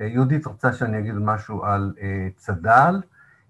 אה, 0.01 0.07
יהודית 0.07 0.47
רוצה 0.47 0.73
שאני 0.73 0.99
אגיד 0.99 1.15
משהו 1.15 1.65
על 1.65 1.95
אה, 2.01 2.29
צד"ל. 2.37 3.01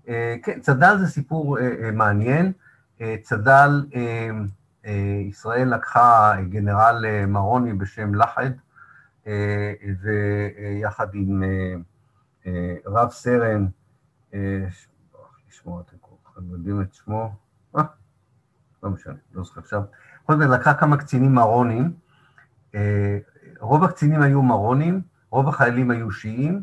אה, 0.09 0.37
כן, 0.43 0.61
צד"ל 0.61 0.97
זה 0.99 1.07
סיפור 1.07 1.59
מעניין. 1.93 2.53
צד"ל, 3.23 3.87
ישראל 5.29 5.75
לקחה 5.75 6.35
גנרל 6.49 7.05
מרוני 7.27 7.73
בשם 7.73 8.15
לחד, 8.15 8.51
ויחד 10.03 11.07
עם 11.15 11.43
רב 12.87 13.11
סרן, 13.11 13.67
לשמוע, 15.49 15.83
אתם 15.83 16.51
יודעים 16.51 16.83
את 16.83 16.95
שמו? 16.95 17.35
לא 18.83 18.91
משנה, 18.91 19.15
לא 19.35 19.45
זוכר 19.45 19.61
עכשיו. 19.61 19.83
בכל 20.25 20.37
זאת, 20.37 20.51
לקחה 20.51 20.75
כמה 20.75 20.97
קצינים 20.97 21.35
מרונים. 21.35 21.93
רוב 23.61 23.85
הקצינים 23.85 24.23
היו 24.23 24.43
מרונים, 24.43 25.03
רוב 25.31 25.49
החיילים 25.49 25.91
היו 25.91 26.11
שיעים, 26.11 26.63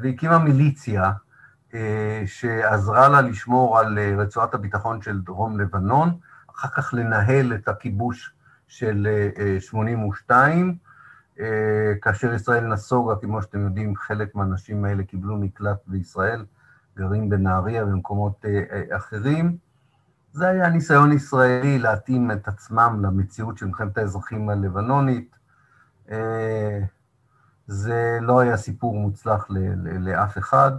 והקימה 0.00 0.38
מיליציה 0.38 1.12
שעזרה 2.26 3.08
לה 3.08 3.20
לשמור 3.20 3.78
על 3.78 3.98
אה, 3.98 4.14
רצועת 4.18 4.54
הביטחון 4.54 5.02
של 5.02 5.20
דרום 5.20 5.60
לבנון, 5.60 6.18
אחר 6.54 6.68
כך 6.68 6.94
לנהל 6.94 7.54
את 7.54 7.68
הכיבוש 7.68 8.34
של 8.68 9.08
82, 9.58 10.76
כאשר 12.02 12.34
ישראל 12.34 12.66
נסוגה, 12.66 13.14
כמו 13.16 13.42
שאתם 13.42 13.64
יודעים, 13.64 13.96
חלק 13.96 14.34
מהאנשים 14.34 14.84
האלה 14.84 15.02
קיבלו 15.02 15.36
מקלט 15.36 15.78
בישראל, 15.86 16.44
גרים 16.96 17.28
בנהריה 17.28 17.84
ובמקומות 17.84 18.44
אחרים. 18.96 19.56
זה 20.32 20.48
היה 20.48 20.68
ניסיון 20.68 21.12
ישראלי 21.12 21.78
להתאים 21.78 22.30
את 22.30 22.48
עצמם 22.48 23.00
למציאות 23.02 23.58
של 23.58 23.66
מלחמת 23.66 23.98
האזרחים 23.98 24.48
הלבנונית. 24.48 25.36
זה 27.66 28.18
לא 28.20 28.40
היה 28.40 28.56
סיפור 28.56 28.94
מוצלח 28.94 29.46
לאף 29.84 30.38
אחד. 30.38 30.72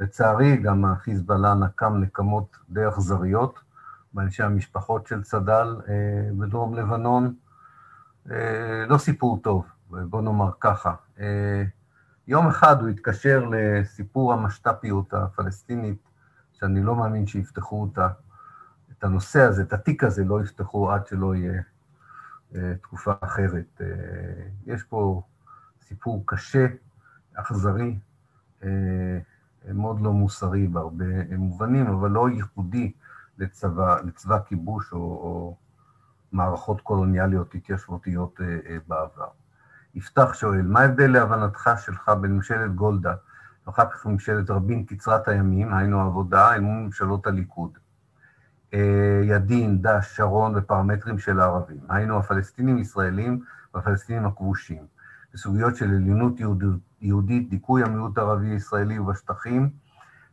לצערי, 0.00 0.56
גם 0.56 0.84
החיזבאללה 0.84 1.54
נקם 1.54 1.96
נקמות 1.96 2.56
די 2.68 2.88
אכזריות 2.88 3.60
באנשי 4.12 4.42
המשפחות 4.42 5.06
של 5.06 5.22
צד"ל 5.22 5.76
אה, 5.88 6.28
בדרום 6.38 6.74
לבנון. 6.74 7.34
אה, 8.30 8.86
לא 8.88 8.98
סיפור 8.98 9.40
טוב, 9.42 9.66
בוא 9.90 10.22
נאמר 10.22 10.50
ככה. 10.60 10.94
אה, 11.20 11.64
יום 12.28 12.46
אחד 12.46 12.80
הוא 12.80 12.88
התקשר 12.88 13.48
לסיפור 13.50 14.32
המשת"פיות 14.32 15.14
הפלסטינית, 15.14 16.08
שאני 16.52 16.82
לא 16.82 16.96
מאמין 16.96 17.26
שיפתחו 17.26 17.82
אותה, 17.82 18.08
את 18.92 19.04
הנושא 19.04 19.40
הזה, 19.40 19.62
את 19.62 19.72
התיק 19.72 20.04
הזה, 20.04 20.24
לא 20.24 20.42
יפתחו 20.42 20.92
עד 20.92 21.06
שלא 21.06 21.34
יהיה 21.34 21.62
תקופה 22.82 23.12
אחרת. 23.20 23.80
יש 24.66 24.82
פה 24.82 25.22
סיפור 25.82 26.22
קשה, 26.26 26.66
אכזרי, 27.34 27.98
אה, 28.62 29.18
מאוד 29.74 30.00
לא 30.00 30.12
מוסרי 30.12 30.66
בהרבה 30.68 31.04
מובנים, 31.38 31.86
אבל 31.86 32.10
לא 32.10 32.30
ייחודי 32.30 32.92
לצבא, 33.38 34.00
לצבא 34.00 34.38
כיבוש 34.46 34.92
או, 34.92 34.98
או 34.98 35.56
מערכות 36.32 36.80
קולוניאליות 36.80 37.54
התיישבותיות 37.54 38.40
אה, 38.40 38.46
אה, 38.46 38.76
בעבר. 38.88 39.28
יפתח 39.94 40.34
שואל, 40.34 40.62
מה 40.62 40.80
ההבדל 40.80 41.10
להבנתך 41.10 41.70
שלך 41.78 42.08
בין 42.20 42.32
ממשלת 42.32 42.74
גולדה 42.74 43.14
ואחר 43.66 43.90
כך 43.90 44.06
ממשלת 44.06 44.50
רבין 44.50 44.84
קצרת 44.84 45.28
הימים, 45.28 45.74
היינו 45.74 46.00
עבודה, 46.00 46.54
אל 46.54 46.60
מול 46.60 46.76
ממשלות 46.84 47.26
הליכוד? 47.26 47.78
ידין, 49.22 49.82
דש, 49.82 50.16
שרון 50.16 50.52
ופרמטרים 50.56 51.18
של 51.18 51.40
הערבים, 51.40 51.80
היינו 51.88 52.18
הפלסטינים 52.18 52.78
ישראלים 52.78 53.40
והפלסטינים 53.74 54.26
הכבושים. 54.26 54.86
בסוגיות 55.36 55.76
של 55.76 55.94
עליונות 55.94 56.40
יהודית, 57.00 57.50
דיכוי 57.50 57.82
המיעוט 57.82 58.18
הערבי-ישראלי 58.18 58.98
ובשטחים, 58.98 59.70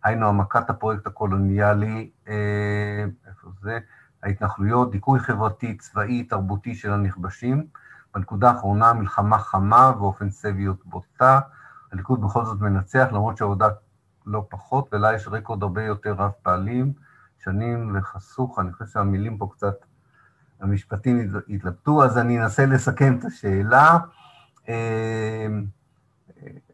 היינו 0.03 0.25
העמקת 0.25 0.69
הפרויקט 0.69 1.07
הקולוניאלי, 1.07 2.09
אה, 2.27 3.05
איפה 3.27 3.49
זה? 3.61 3.79
ההתנחלויות, 4.23 4.91
דיכוי 4.91 5.19
חברתי, 5.19 5.77
צבאי, 5.77 6.23
תרבותי 6.23 6.75
של 6.75 6.91
הנכבשים. 6.91 7.67
בנקודה 8.15 8.49
האחרונה, 8.49 8.93
מלחמה 8.93 9.37
חמה 9.37 9.91
ואופנסיביות 9.99 10.85
בוטה. 10.85 11.39
הליכוד 11.91 12.21
בכל 12.21 12.45
זאת 12.45 12.61
מנצח, 12.61 13.07
למרות 13.11 13.37
שהעבודה 13.37 13.67
לא 14.25 14.45
פחות, 14.49 14.89
ולה 14.93 15.13
יש 15.13 15.27
רקורד 15.27 15.63
הרבה 15.63 15.83
יותר 15.83 16.13
רב 16.13 16.31
פעלים, 16.43 16.93
שנים 17.43 17.95
וחסוך, 17.95 18.59
אני 18.59 18.73
חושב 18.73 18.85
שהמילים 18.85 19.37
פה 19.37 19.49
קצת, 19.51 19.75
המשפטים 20.59 21.33
התלבטו, 21.49 22.03
אז 22.03 22.17
אני 22.17 22.43
אנסה 22.43 22.65
לסכם 22.65 23.17
את 23.19 23.25
השאלה. 23.25 23.97
אמ, 24.67 25.65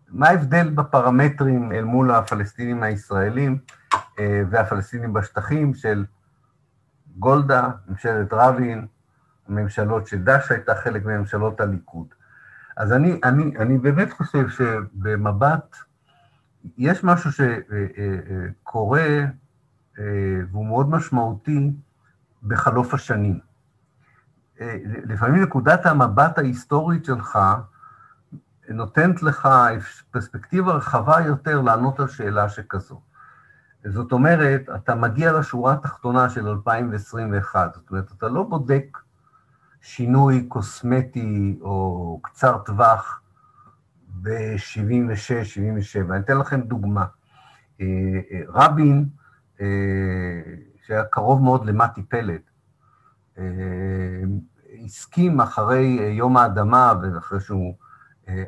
מה 0.10 0.28
ההבדל 0.28 0.70
בפרמטרים 0.70 1.72
אל 1.72 1.84
מול 1.84 2.12
הפלסטינים 2.12 2.84
הישראלים 2.84 3.60
אה, 4.20 4.42
והפלסטינים 4.50 5.14
בשטחים 5.14 5.74
של 5.74 6.06
גולדה, 7.18 7.70
ממשלת 7.88 8.34
רבין, 8.34 8.88
הממשלות 9.48 10.08
שדש 10.08 10.52
הייתה 10.52 10.76
חלק 10.76 11.06
מממשלות 11.06 11.62
הליכוד. 11.62 12.08
אז 12.78 12.94
אני, 12.94 13.20
אני, 13.24 13.58
אני 13.58 13.78
באמת 13.78 14.14
חושב 14.14 14.50
שבמבט 14.50 15.76
יש 16.78 17.04
משהו 17.04 17.32
שקורה, 17.32 19.26
והוא 20.52 20.66
מאוד 20.66 20.90
משמעותי, 20.90 21.72
בחלוף 22.44 22.94
השנים. 22.94 23.40
לפעמים 25.06 25.44
נקודת 25.44 25.86
המבט 25.86 26.38
ההיסטורית 26.38 27.06
שלך 27.06 27.40
נותנת 28.74 29.24
לך 29.24 29.49
פרספקטיבה 30.11 30.74
רחבה 30.74 31.22
יותר 31.26 31.61
לענות 31.61 31.99
על 31.99 32.07
שאלה 32.07 32.49
שכזו. 32.49 33.01
זאת 33.86 34.11
אומרת, 34.11 34.61
אתה 34.76 34.95
מגיע 34.95 35.32
לשורה 35.39 35.74
התחתונה 35.74 36.30
של 36.30 36.47
2021, 36.47 37.74
זאת 37.74 37.89
אומרת, 37.91 38.11
אתה 38.17 38.28
לא 38.28 38.43
בודק 38.43 38.97
שינוי 39.82 40.45
קוסמטי 40.47 41.59
או 41.61 42.20
קצר 42.24 42.57
טווח 42.57 43.22
ב-76, 44.22 45.43
77. 45.43 46.15
אני 46.15 46.24
אתן 46.24 46.38
לכם 46.38 46.61
דוגמה. 46.61 47.05
אה, 47.82 47.86
אה, 48.32 48.41
רבין, 48.47 49.09
אה, 49.61 49.65
שהיה 50.86 51.03
קרוב 51.03 51.43
מאוד 51.43 51.65
למתי 51.65 52.03
פלד, 52.03 52.41
הסכים 54.86 55.41
אחרי 55.41 55.84
יום 56.17 56.38
האדמה, 56.38 56.93
ואחרי 57.01 57.39
שהוא, 57.39 57.76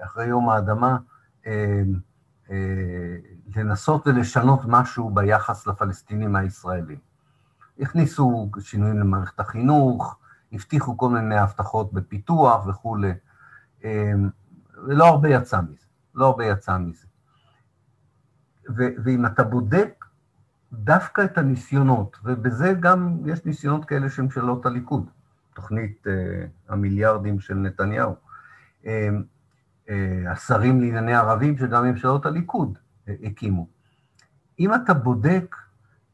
אחרי 0.04 0.26
יום 0.26 0.50
האדמה, 0.50 0.98
לנסות 3.56 4.08
ולשנות 4.08 4.60
משהו 4.68 5.10
ביחס 5.10 5.68
לפלסטינים 5.68 6.36
הישראלים. 6.36 6.98
הכניסו 7.80 8.50
שינויים 8.60 9.00
למערכת 9.00 9.40
החינוך, 9.40 10.18
הבטיחו 10.52 10.98
כל 10.98 11.10
מיני 11.10 11.38
הבטחות 11.38 11.94
בפיתוח 11.94 12.68
וכולי, 12.68 13.14
ולא 14.88 15.06
הרבה 15.06 15.30
יצא 15.30 15.62
מזה, 15.62 15.86
לא 16.16 16.26
הרבה 16.26 16.46
יצא 16.46 16.78
מזה. 16.78 17.08
ו- 18.78 18.94
ואם 19.04 19.26
אתה 19.26 19.44
בודק 19.44 20.06
דווקא 20.74 21.22
את 21.22 21.38
הניסיונות, 21.38 22.18
ובזה 22.24 22.74
גם 22.80 23.18
יש 23.26 23.46
ניסיונות 23.46 23.86
כאלה 23.86 24.10
של 24.10 24.22
ממשלות 24.22 24.66
הליכוד, 24.66 25.10
תוכנית 25.54 26.08
uh, 26.08 26.10
המיליארדים 26.70 27.40
של 27.40 27.56
נתניהו, 27.56 28.16
uh, 28.84 28.88
השרים 30.28 30.82
לענייני 30.82 31.16
ערבים 31.16 31.58
שגם 31.58 31.84
ממשלות 31.86 32.26
הליכוד 32.26 32.78
uh, 32.78 33.12
הקימו. 33.24 33.68
אם 34.60 34.74
אתה 34.74 34.94
בודק 34.94 35.56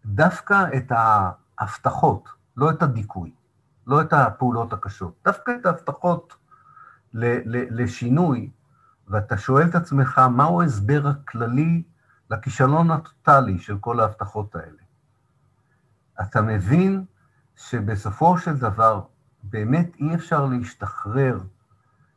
דווקא 0.05 0.65
את 0.78 0.91
ההבטחות, 0.91 2.30
לא 2.57 2.69
את 2.69 2.84
הדיכוי, 2.84 3.32
לא 3.88 4.01
את 4.01 4.13
הפעולות 4.13 4.73
הקשות, 4.73 5.15
דווקא 5.25 5.51
את 5.61 5.65
ההבטחות 5.65 6.34
לשינוי, 7.13 8.49
ואתה 9.07 9.38
שואל 9.38 9.67
את 9.67 9.75
עצמך, 9.75 10.21
מהו 10.32 10.61
ההסבר 10.61 11.07
הכללי 11.07 11.84
לכישלון 12.32 12.91
הטוטלי 12.91 13.59
של 13.59 13.78
כל 13.78 13.99
ההבטחות 13.99 14.55
האלה? 14.55 14.82
אתה 16.21 16.41
מבין 16.41 17.05
שבסופו 17.55 18.38
של 18.38 18.57
דבר 18.57 19.01
באמת 19.43 19.95
אי 19.99 20.15
אפשר 20.15 20.45
להשתחרר 20.45 21.39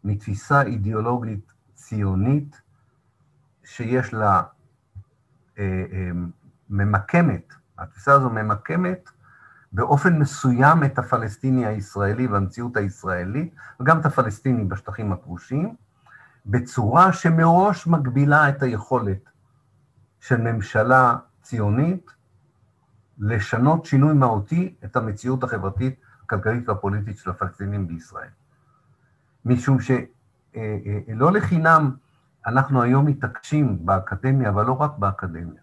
מתפיסה 0.05 0.63
אידיאולוגית 0.63 1.53
ציונית 1.75 2.61
שיש 3.65 4.15
לה, 4.15 4.43
אה, 5.59 5.85
אה, 5.93 6.11
ממקמת, 6.71 7.55
התפיסה 7.79 8.13
הזו 8.13 8.31
ממקמת 8.31 9.11
באופן 9.73 10.19
מסוים 10.19 10.85
את 10.85 10.99
הפלסטיני 10.99 11.67
הישראלי 11.67 12.27
והמציאות 12.27 12.77
הישראלית, 12.77 13.55
וגם 13.81 14.01
את 14.01 14.07
הפלסטיני 14.07 14.65
בשטחים 14.65 15.13
הכבושים, 15.13 15.75
בצורה 16.47 17.13
שמראש 17.13 17.87
מגבילה 17.87 18.49
את 18.49 18.63
היכולת 18.63 19.31
של 20.21 20.37
ממשלה 20.41 21.17
ציונית 21.43 22.11
לשנות 23.19 23.85
שינוי 23.85 24.15
מהותי 24.15 24.75
את 24.85 24.97
המציאות 24.97 25.45
החברתית, 25.45 26.01
הכלכלית 26.25 26.69
והפוליטית 26.69 27.19
של 27.19 27.31
הפלסטינים 27.31 27.87
בישראל. 27.87 28.29
משום 29.45 29.81
שלא 29.81 29.97
אה, 30.57 31.27
אה, 31.27 31.31
לחינם 31.31 31.97
אנחנו 32.47 32.83
היום 32.83 33.07
מתעקשים 33.07 33.87
באקדמיה, 33.87 34.49
אבל 34.49 34.67
לא 34.67 34.73
רק 34.73 34.99
באקדמיה, 34.99 35.63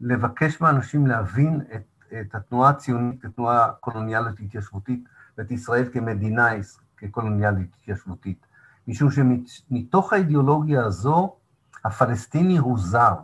לבקש 0.00 0.60
מאנשים 0.60 1.06
להבין 1.06 1.60
את 1.74 1.90
את 2.20 2.34
התנועה 2.34 2.70
הציונית 2.70 3.22
כתנועה 3.22 3.72
קולוניאלית 3.80 4.40
התיישבותית 4.40 5.04
ואת 5.38 5.50
ישראל 5.50 5.88
כמדינה 5.92 6.48
כקולוניאלית 6.96 7.74
התיישבותית, 7.80 8.46
משום 8.88 9.08
שמתוך 9.10 10.12
האידיאולוגיה 10.12 10.84
הזו 10.84 11.36
הפלסטיני 11.84 12.58
הוא 12.58 12.78
זר, 12.78 13.14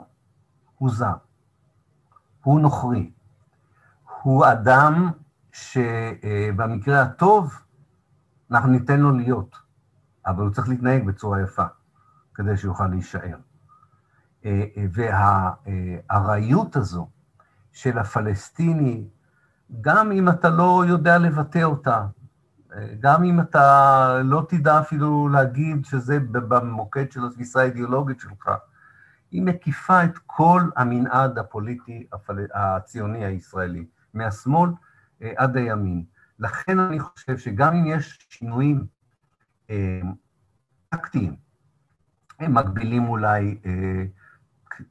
הוא 0.78 0.90
זר, 0.90 1.14
הוא 2.42 2.60
נוכרי, 2.60 3.10
הוא 4.22 4.46
אדם 4.46 5.10
שבמקרה 5.52 7.02
הטוב 7.02 7.54
אנחנו 8.50 8.70
ניתן 8.70 9.00
לו 9.00 9.10
להיות, 9.10 9.56
אבל 10.26 10.42
הוא 10.42 10.50
צריך 10.50 10.68
להתנהג 10.68 11.06
בצורה 11.06 11.42
יפה 11.42 11.64
כדי 12.34 12.56
שיוכל 12.56 12.86
להישאר. 12.86 13.36
אה, 14.44 14.64
אה, 14.76 14.86
והארעיות 14.92 16.76
הזו 16.76 17.08
של 17.72 17.98
הפלסטיני, 17.98 19.08
גם 19.80 20.12
אם 20.12 20.28
אתה 20.28 20.50
לא 20.50 20.84
יודע 20.88 21.18
לבטא 21.18 21.62
אותה, 21.62 22.06
גם 23.00 23.24
אם 23.24 23.40
אתה 23.40 24.20
לא 24.24 24.46
תדע 24.48 24.80
אפילו 24.80 25.28
להגיד 25.28 25.84
שזה 25.84 26.18
במוקד 26.20 27.12
של 27.12 27.26
התפיסה 27.26 27.60
האידיאולוגית 27.60 28.20
שלך, 28.20 28.50
היא 29.30 29.42
מקיפה 29.42 30.04
את 30.04 30.18
כל 30.26 30.62
המנעד 30.76 31.38
הפוליטי 31.38 32.06
הציוני 32.54 33.24
הישראלי, 33.24 33.86
מהשמאל 34.14 34.70
אה, 35.22 35.32
עד 35.36 35.56
הימין. 35.56 36.04
לכן 36.38 36.78
אני 36.78 37.00
חושב 37.00 37.38
שגם 37.38 37.74
אם 37.74 37.86
יש 37.86 38.26
שינויים 38.30 38.78
אה, 38.78 38.84
טקטיים, 40.88 41.36
הם 42.40 42.54
מגבילים 42.54 43.08
אולי 43.08 43.58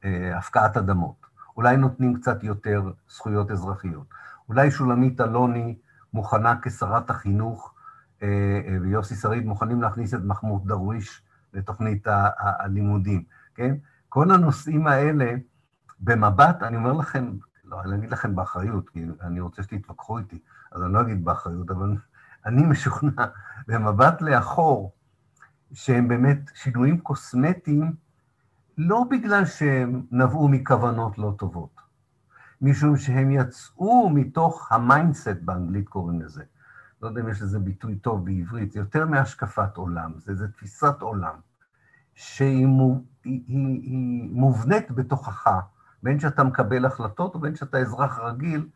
אה, 0.04 0.38
הפקעת 0.38 0.76
אדמות, 0.76 1.26
אולי 1.56 1.76
נותנים 1.76 2.14
קצת 2.14 2.44
יותר 2.44 2.90
זכויות 3.08 3.50
אזרחיות. 3.50 4.06
אולי 4.48 4.70
שולמית 4.70 5.20
אלוני 5.20 5.78
מוכנה 6.12 6.54
כשרת 6.62 7.10
החינוך, 7.10 7.74
אה, 8.22 8.60
אה, 8.68 8.76
ויוסי 8.82 9.14
שריד 9.14 9.46
מוכנים 9.46 9.82
להכניס 9.82 10.14
את 10.14 10.20
מחמוד 10.24 10.68
דרוויש 10.68 11.22
לתוכנית 11.52 12.06
הלימודים, 12.38 13.24
כן? 13.54 13.74
כל 14.08 14.30
הנושאים 14.30 14.86
האלה, 14.86 15.34
במבט, 16.00 16.62
אני 16.62 16.76
אומר 16.76 16.92
לכם, 16.92 17.32
לא, 17.64 17.82
אני 17.82 17.96
אגיד 17.96 18.10
לכם 18.10 18.36
באחריות, 18.36 18.88
כי 18.88 19.04
אני 19.20 19.40
רוצה 19.40 19.62
שתתווכחו 19.62 20.18
איתי, 20.18 20.38
אז 20.72 20.82
אני 20.82 20.92
לא 20.92 21.00
אגיד 21.00 21.24
באחריות, 21.24 21.70
אבל 21.70 21.96
אני 22.46 22.62
משוכנע, 22.62 23.26
במבט 23.68 24.22
לאחור, 24.22 24.92
שהם 25.72 26.08
באמת 26.08 26.50
שינויים 26.54 27.00
קוסמטיים, 27.00 27.92
לא 28.78 29.04
בגלל 29.10 29.44
שהם 29.44 30.02
נבעו 30.10 30.48
מכוונות 30.48 31.18
לא 31.18 31.34
טובות, 31.38 31.80
משום 32.62 32.96
שהם 32.96 33.30
יצאו 33.30 34.10
מתוך 34.10 34.72
ה 34.72 34.79
mindset, 34.79 35.36
באנגלית 35.42 35.88
קוראים 35.88 36.20
לזה. 36.20 36.44
לא 37.02 37.08
יודע 37.08 37.20
אם 37.20 37.28
יש 37.28 37.42
לזה 37.42 37.58
ביטוי 37.58 37.96
טוב 37.96 38.24
בעברית, 38.24 38.76
יותר 38.76 39.06
מהשקפת 39.06 39.76
עולם, 39.76 40.12
זה, 40.18 40.34
זה 40.34 40.48
תפיסת 40.48 41.00
עולם, 41.00 41.34
שהיא 42.14 42.66
היא, 43.24 43.42
היא, 43.46 43.80
היא 43.82 44.30
מובנית 44.30 44.90
בתוכך, 44.90 45.50
בין 46.02 46.20
שאתה 46.20 46.44
מקבל 46.44 46.84
החלטות 46.84 47.36
ובין 47.36 47.56
שאתה 47.56 47.78
אזרח 47.78 48.18
רגיל, 48.18 48.68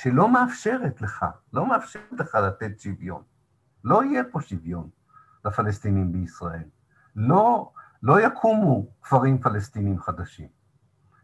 שלא 0.00 0.32
מאפשרת 0.32 1.02
לך, 1.02 1.24
לא 1.52 1.68
מאפשרת 1.68 2.12
לך 2.18 2.34
לתת 2.34 2.80
שוויון. 2.80 3.22
לא 3.84 4.04
יהיה 4.04 4.22
פה 4.32 4.40
שוויון 4.40 4.88
לפלסטינים 5.44 6.12
בישראל. 6.12 6.64
לא, 7.16 7.72
לא 8.02 8.20
יקומו 8.20 8.86
כפרים 9.02 9.38
פלסטינים 9.38 10.00
חדשים. 10.00 10.48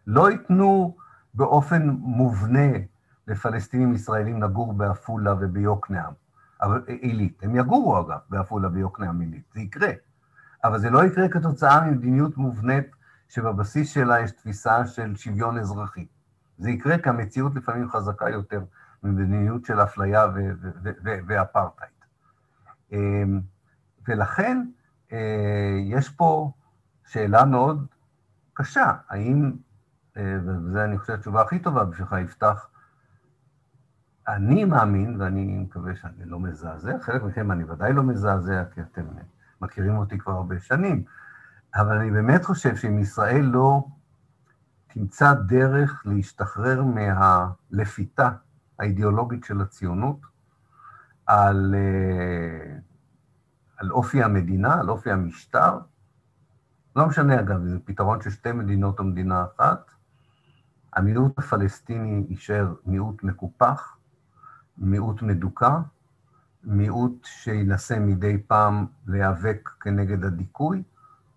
לא 0.06 0.30
ייתנו 0.30 0.96
באופן 1.34 1.88
מובנה 1.88 2.78
לפלסטינים 3.28 3.94
ישראלים 3.94 4.42
לגור 4.42 4.72
בעפולה 4.72 5.34
וביוקנעם, 5.40 6.12
אבל 6.62 6.82
עילית. 6.86 7.42
הם 7.42 7.56
יגורו 7.56 8.00
אגב 8.00 8.18
בעפולה 8.30 8.68
וביוקנעם 8.68 9.20
עילית, 9.20 9.44
זה 9.54 9.60
יקרה. 9.60 9.90
אבל 10.64 10.78
זה 10.78 10.90
לא 10.90 11.04
יקרה 11.04 11.28
כתוצאה 11.28 11.90
ממדיניות 11.90 12.36
מובנית 12.36 12.86
שבבסיס 13.28 13.90
שלה 13.90 14.20
יש 14.20 14.30
תפיסה 14.30 14.86
של 14.86 15.16
שוויון 15.16 15.58
אזרחי. 15.58 16.06
זה 16.58 16.70
יקרה 16.70 16.98
כי 16.98 17.08
המציאות 17.08 17.54
לפעמים 17.54 17.90
חזקה 17.90 18.30
יותר 18.30 18.64
ממדיניות 19.02 19.64
של 19.64 19.82
אפליה 19.82 20.26
ואפרטהייד. 21.26 21.92
אמ, 22.92 23.40
ולכן 24.08 24.66
אה, 25.12 25.78
יש 25.84 26.08
פה 26.08 26.52
שאלה 27.06 27.44
מאוד 27.44 27.86
קשה, 28.54 28.92
האם, 29.08 29.52
אה, 30.16 30.36
וזו 30.44 30.84
אני 30.84 30.98
חושב 30.98 31.12
התשובה 31.12 31.42
הכי 31.42 31.58
טובה 31.58 31.84
בשבילך, 31.84 32.14
יפתח, 32.24 32.68
אני 34.28 34.64
מאמין, 34.64 35.20
ואני 35.20 35.58
מקווה 35.58 35.96
שאני 35.96 36.24
לא 36.24 36.40
מזעזע, 36.40 36.98
חלק 37.00 37.22
מכם 37.22 37.52
אני 37.52 37.64
ודאי 37.64 37.92
לא 37.92 38.02
מזעזע, 38.02 38.64
כי 38.74 38.80
אתם 38.80 39.04
מכירים 39.60 39.96
אותי 39.96 40.18
כבר 40.18 40.32
הרבה 40.32 40.60
שנים, 40.60 41.04
אבל 41.74 41.96
אני 41.96 42.10
באמת 42.10 42.44
חושב 42.44 42.76
שאם 42.76 42.98
ישראל 42.98 43.44
לא 43.44 43.86
תמצא 44.94 45.34
דרך 45.34 46.02
להשתחרר 46.06 46.82
מהלפיתה 46.84 48.30
האידיאולוגית 48.78 49.44
של 49.44 49.60
הציונות 49.60 50.20
על, 51.26 51.74
אה, 51.74 52.76
על 53.76 53.90
אופי 53.90 54.22
המדינה, 54.22 54.80
על 54.80 54.90
אופי 54.90 55.10
המשטר. 55.10 55.78
לא 56.96 57.06
משנה, 57.06 57.40
אגב, 57.40 57.64
זה 57.64 57.78
פתרון 57.84 58.22
של 58.22 58.30
שתי 58.30 58.52
מדינות 58.52 58.98
או 58.98 59.04
מדינה 59.04 59.44
אחת. 59.44 59.90
המיעוט 60.92 61.38
הפלסטיני 61.38 62.26
יישאר 62.28 62.74
מיעוט 62.86 63.22
מקופח, 63.22 63.96
מיעוט 64.78 65.22
מדוכא, 65.22 65.78
מיעוט 66.64 67.24
שינסה 67.24 67.98
מדי 67.98 68.42
פעם 68.46 68.86
להיאבק 69.06 69.70
כנגד 69.80 70.24
הדיכוי, 70.24 70.82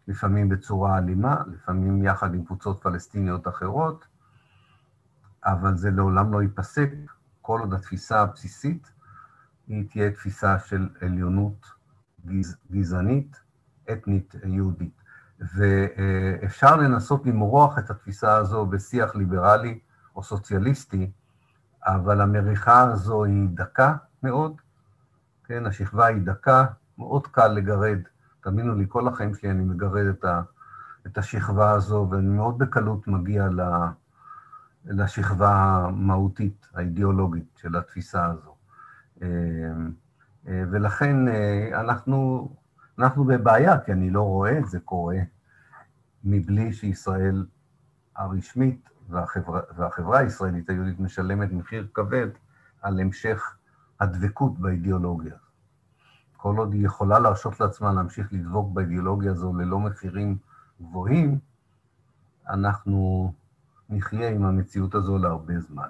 לפעמים 0.08 0.50
בצורה 0.50 0.98
אלימה, 0.98 1.42
לפעמים 1.48 2.04
יחד 2.04 2.34
עם 2.34 2.46
קבוצות 2.46 2.82
פלסטיניות 2.82 3.48
אחרות, 3.48 4.08
אבל 5.46 5.76
זה 5.76 5.92
לעולם 5.92 6.34
לא 6.34 6.42
ייפסק, 6.42 6.90
כל 7.42 7.60
עוד 7.60 7.74
התפיסה 7.74 8.22
הבסיסית 8.22 8.92
היא 9.68 9.90
תהיה 9.90 10.12
תפיסה 10.12 10.60
של 10.60 10.90
עליונות 11.02 11.66
גז, 12.26 12.58
גזענית, 12.72 13.42
אתנית 13.92 14.36
יהודית. 14.44 15.02
ואפשר 15.40 16.76
לנסות 16.76 17.26
למרוח 17.26 17.80
את 17.80 17.90
התפיסה 17.90 18.36
הזו 18.36 18.66
בשיח 18.66 19.16
ליברלי 19.16 19.80
או 20.16 20.24
סוציאליסטי, 20.24 21.12
אבל 21.86 22.22
המריחה 22.22 22.82
הזו 22.82 23.24
היא 23.24 23.50
דקה 23.54 23.96
מאוד, 24.24 24.62
כן, 25.44 25.66
השכבה 25.66 26.06
היא 26.06 26.22
דקה, 26.22 26.66
מאוד 26.98 27.28
קל 27.28 27.48
לגרד. 27.48 28.00
תאמינו 28.48 28.76
לי, 28.76 28.86
כל 28.88 29.08
החיים 29.08 29.36
שלי 29.36 29.52
אני 29.52 29.64
מגרד 29.64 30.06
את, 30.06 30.26
ה, 30.26 30.42
את 31.08 31.18
השכבה 31.18 31.72
הזו, 31.72 32.08
ואני 32.12 32.30
מאוד 32.30 32.58
בקלות 32.58 33.08
מגיע 33.08 33.48
ל, 33.48 33.62
לשכבה 34.86 35.52
המהותית, 35.88 36.68
האידיאולוגית 36.74 37.58
של 37.58 37.76
התפיסה 37.76 38.26
הזו. 38.26 38.56
אה, 39.22 39.28
אה, 40.48 40.64
ולכן 40.72 41.28
אה, 41.28 41.82
אנחנו, 41.82 42.50
אנחנו 43.00 43.24
בבעיה, 43.24 43.80
כי 43.80 43.92
אני 43.92 44.10
לא 44.10 44.22
רואה 44.22 44.58
את 44.58 44.68
זה 44.68 44.80
קורה 44.80 45.20
מבלי 46.24 46.74
שישראל 46.74 47.46
הרשמית 48.16 48.90
והחברה, 49.10 49.62
והחברה 49.78 50.20
הישראלית 50.20 50.70
היהודית 50.70 51.00
משלמת 51.00 51.52
מחיר 51.52 51.88
כבד 51.94 52.28
על 52.82 53.00
המשך 53.00 53.56
הדבקות 54.00 54.60
באידיאולוגיה. 54.60 55.36
כל 56.38 56.58
עוד 56.58 56.74
היא 56.74 56.86
יכולה 56.86 57.20
להרשות 57.20 57.60
לעצמה 57.60 57.94
להמשיך 57.94 58.28
לדבוק 58.32 58.72
באידיאולוגיה 58.74 59.32
הזו 59.32 59.54
ללא 59.54 59.80
מחירים 59.80 60.38
גבוהים, 60.82 61.40
אנחנו 62.50 63.32
נחיה 63.90 64.30
עם 64.30 64.46
המציאות 64.46 64.96
הזו 64.96 65.18
להרבה 65.18 65.60
זמן. 65.60 65.88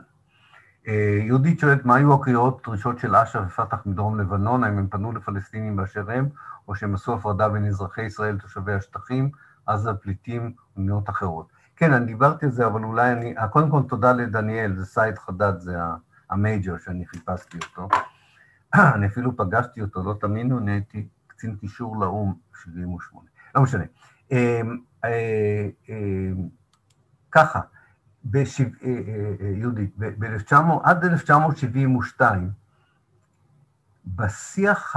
אה, 0.88 1.20
יהודית 1.22 1.60
שואלת, 1.60 1.86
מה 1.86 1.96
היו 1.96 2.14
הקריאות, 2.14 2.62
דרישות 2.68 3.00
של 3.00 3.16
אש"ף 3.16 3.40
ופת"ח 3.48 3.86
מדרום 3.86 4.20
לבנון? 4.20 4.64
האם 4.64 4.78
הם 4.78 4.88
פנו 4.88 5.12
לפלסטינים 5.12 5.76
באשר 5.76 6.12
הם, 6.12 6.30
או 6.68 6.76
שהם 6.76 6.94
עשו 6.94 7.14
הפרדה 7.14 7.50
בין 7.50 7.66
אזרחי 7.66 8.02
ישראל 8.02 8.36
לתושבי 8.36 8.74
השטחים, 8.74 9.30
עזה 9.66 9.94
פליטים 9.94 10.54
ומדינות 10.78 11.10
אחרות? 11.10 11.48
כן, 11.76 11.94
אני 11.94 12.06
דיברתי 12.06 12.46
על 12.46 12.52
זה, 12.52 12.66
אבל 12.66 12.84
אולי 12.84 13.12
אני... 13.12 13.36
קודם 13.52 13.70
כל, 13.70 13.82
תודה 13.90 14.12
לדניאל, 14.12 14.76
זה 14.76 14.86
סייד 14.86 15.18
חדד, 15.18 15.60
זה 15.60 15.78
המייג'ר 16.30 16.78
שאני 16.78 17.06
חיפשתי 17.06 17.58
אותו. 17.58 17.88
אני 18.96 19.08
אפילו 19.08 19.38
פגשתי 19.38 19.82
אותו, 19.82 20.04
לא 20.04 20.14
תאמינו, 20.22 20.58
אני 20.58 20.72
הייתי 20.72 21.08
קצין 21.28 21.56
קישור 21.56 22.00
לאו"ם 22.00 22.34
78. 22.64 23.28
לא 23.56 23.62
משנה. 23.62 23.84
אמ, 24.32 24.78
אה, 25.06 25.68
אמ, 25.90 26.48
ככה, 27.32 27.62
יהודית, 29.56 29.96
עד 30.84 31.06
1972, 31.06 32.52
בשיח 34.06 34.96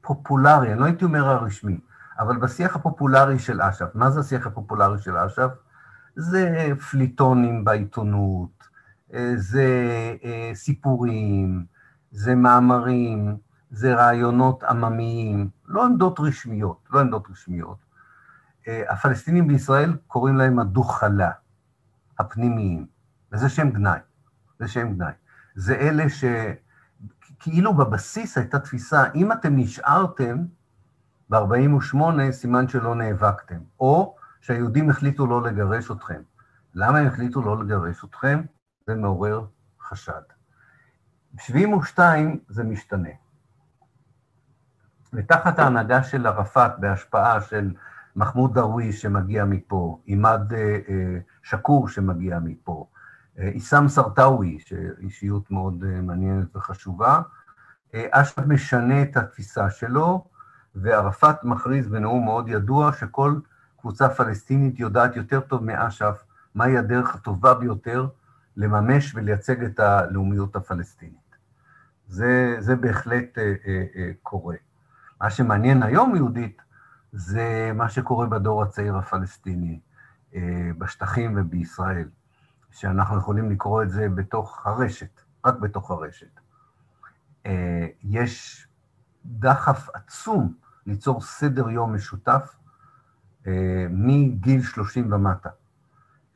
הפופולרי, 0.00 0.72
אני 0.72 0.80
לא 0.80 0.84
הייתי 0.84 1.04
אומר 1.04 1.28
הרשמי, 1.28 1.80
אבל 2.18 2.36
בשיח 2.36 2.76
הפופולרי 2.76 3.38
של 3.38 3.62
אש"ף, 3.62 3.94
מה 3.94 4.10
זה 4.10 4.20
השיח 4.20 4.46
הפופולרי 4.46 4.98
של 4.98 5.16
אש"ף? 5.16 5.50
זה 6.16 6.72
פליטונים 6.90 7.64
בעיתונות, 7.64 8.68
אה, 9.14 9.32
זה 9.36 9.66
אה, 10.24 10.50
סיפורים, 10.54 11.66
זה 12.10 12.34
מאמרים, 12.34 13.36
זה 13.70 13.94
רעיונות 13.94 14.62
עממיים, 14.62 15.48
לא 15.66 15.84
עמדות 15.84 16.20
רשמיות, 16.20 16.88
לא 16.90 17.00
עמדות 17.00 17.30
רשמיות. 17.30 17.78
אה, 18.68 18.92
הפלסטינים 18.92 19.48
בישראל 19.48 19.96
קוראים 20.06 20.36
להם 20.36 20.58
הדוכלה, 20.58 21.30
הפנימיים, 22.18 22.86
וזה 23.32 23.48
שם 23.48 23.70
גנאי, 23.70 23.98
זה 24.58 24.68
שם 24.68 24.94
גנאי. 24.94 25.12
זה 25.54 25.74
אלה 25.74 26.04
שכאילו 26.08 27.74
בבסיס 27.74 28.38
הייתה 28.38 28.58
תפיסה, 28.58 29.04
אם 29.14 29.32
אתם 29.32 29.56
נשארתם 29.56 30.44
ב-48, 31.30 31.96
סימן 32.30 32.68
שלא 32.68 32.94
נאבקתם, 32.94 33.58
או 33.80 34.16
שהיהודים 34.40 34.90
החליטו 34.90 35.26
לא 35.26 35.42
לגרש 35.42 35.90
אתכם. 35.90 36.20
למה 36.74 36.98
הם 36.98 37.06
החליטו 37.06 37.42
לא 37.42 37.64
לגרש 37.64 38.04
אתכם? 38.04 38.42
זה 38.86 38.94
מעורר 38.94 39.46
חשד. 39.80 40.37
ב-72 41.34 41.98
זה 42.48 42.64
משתנה. 42.64 43.08
ותחת 45.12 45.58
ההנהגה 45.58 46.02
של 46.02 46.26
ערפאת, 46.26 46.78
בהשפעה 46.78 47.40
של 47.40 47.72
מחמוד 48.16 48.54
דרוויש 48.54 49.02
שמגיע 49.02 49.44
מפה, 49.44 49.98
עימאד 50.04 50.52
אה, 50.52 50.78
אה, 50.88 51.18
שקור 51.42 51.88
שמגיע 51.88 52.38
מפה, 52.38 52.86
עיסאם 53.36 53.84
אה, 53.84 53.88
סרטאווי, 53.88 54.58
שאישיות 54.58 55.50
מאוד 55.50 55.84
מעניינת 56.02 56.56
וחשובה, 56.56 57.20
אש"ף 57.94 58.38
משנה 58.38 59.02
את 59.02 59.16
התפיסה 59.16 59.70
שלו, 59.70 60.24
וערפאת 60.74 61.44
מכריז 61.44 61.88
בנאום 61.88 62.24
מאוד 62.24 62.48
ידוע 62.48 62.92
שכל 62.92 63.40
קבוצה 63.80 64.08
פלסטינית 64.08 64.80
יודעת 64.80 65.16
יותר 65.16 65.40
טוב 65.40 65.64
מאש"ף 65.64 66.24
מהי 66.54 66.78
הדרך 66.78 67.14
הטובה 67.14 67.54
ביותר 67.54 68.06
לממש 68.58 69.14
ולייצג 69.14 69.64
את 69.64 69.80
הלאומיות 69.80 70.56
הפלסטינית. 70.56 71.36
זה, 72.08 72.56
זה 72.58 72.76
בהחלט 72.76 73.38
אה, 73.38 73.54
אה, 73.66 73.84
אה, 73.96 74.10
קורה. 74.22 74.56
מה 75.20 75.30
שמעניין 75.30 75.82
היום 75.82 76.16
יהודית 76.16 76.62
זה 77.12 77.70
מה 77.74 77.88
שקורה 77.88 78.26
בדור 78.26 78.62
הצעיר 78.62 78.96
הפלסטיני, 78.96 79.80
אה, 80.34 80.70
בשטחים 80.78 81.34
ובישראל, 81.36 82.08
שאנחנו 82.70 83.18
יכולים 83.18 83.50
לקרוא 83.50 83.82
את 83.82 83.90
זה 83.90 84.08
בתוך 84.08 84.66
הרשת, 84.66 85.20
רק 85.46 85.58
בתוך 85.58 85.90
הרשת. 85.90 86.40
אה, 87.46 87.86
יש 88.02 88.66
דחף 89.26 89.88
עצום 89.94 90.54
ליצור 90.86 91.20
סדר 91.20 91.70
יום 91.70 91.94
משותף 91.94 92.56
אה, 93.46 93.86
מגיל 93.90 94.62
30 94.62 95.12
ומטה. 95.12 95.50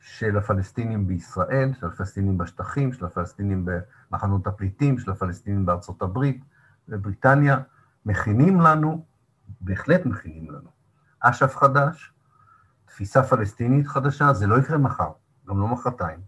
של 0.03 0.39
הפלסטינים 0.39 1.07
בישראל, 1.07 1.73
של 1.81 1.87
הפלסטינים 1.87 2.39
בשטחים, 2.39 2.93
של 2.93 3.05
הפלסטינים 3.05 3.67
במחנות 4.11 4.47
הפליטים, 4.47 4.99
של 4.99 5.11
הפלסטינים 5.11 5.67
בארצות 5.67 6.03
הברית 6.03 6.45
ובריטניה, 6.89 7.59
מכינים 8.07 8.61
לנו, 8.61 9.05
בהחלט 9.61 10.07
מכינים 10.07 10.51
לנו, 10.51 10.71
אש"ף 11.21 11.57
חדש, 11.57 12.13
תפיסה 12.87 13.23
פלסטינית 13.23 13.89
חדשה, 13.89 14.33
זה 14.33 14.47
לא 14.47 14.59
יקרה 14.59 14.79
מחר, 14.79 15.11
גם 15.49 15.61
לא 15.61 15.69
מחרתיים, 15.69 16.21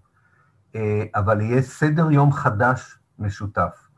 אה, 0.74 1.04
אבל 1.14 1.40
יהיה 1.40 1.62
סדר 1.62 2.10
יום 2.10 2.32
חדש 2.32 2.98
משותף. 3.18 3.88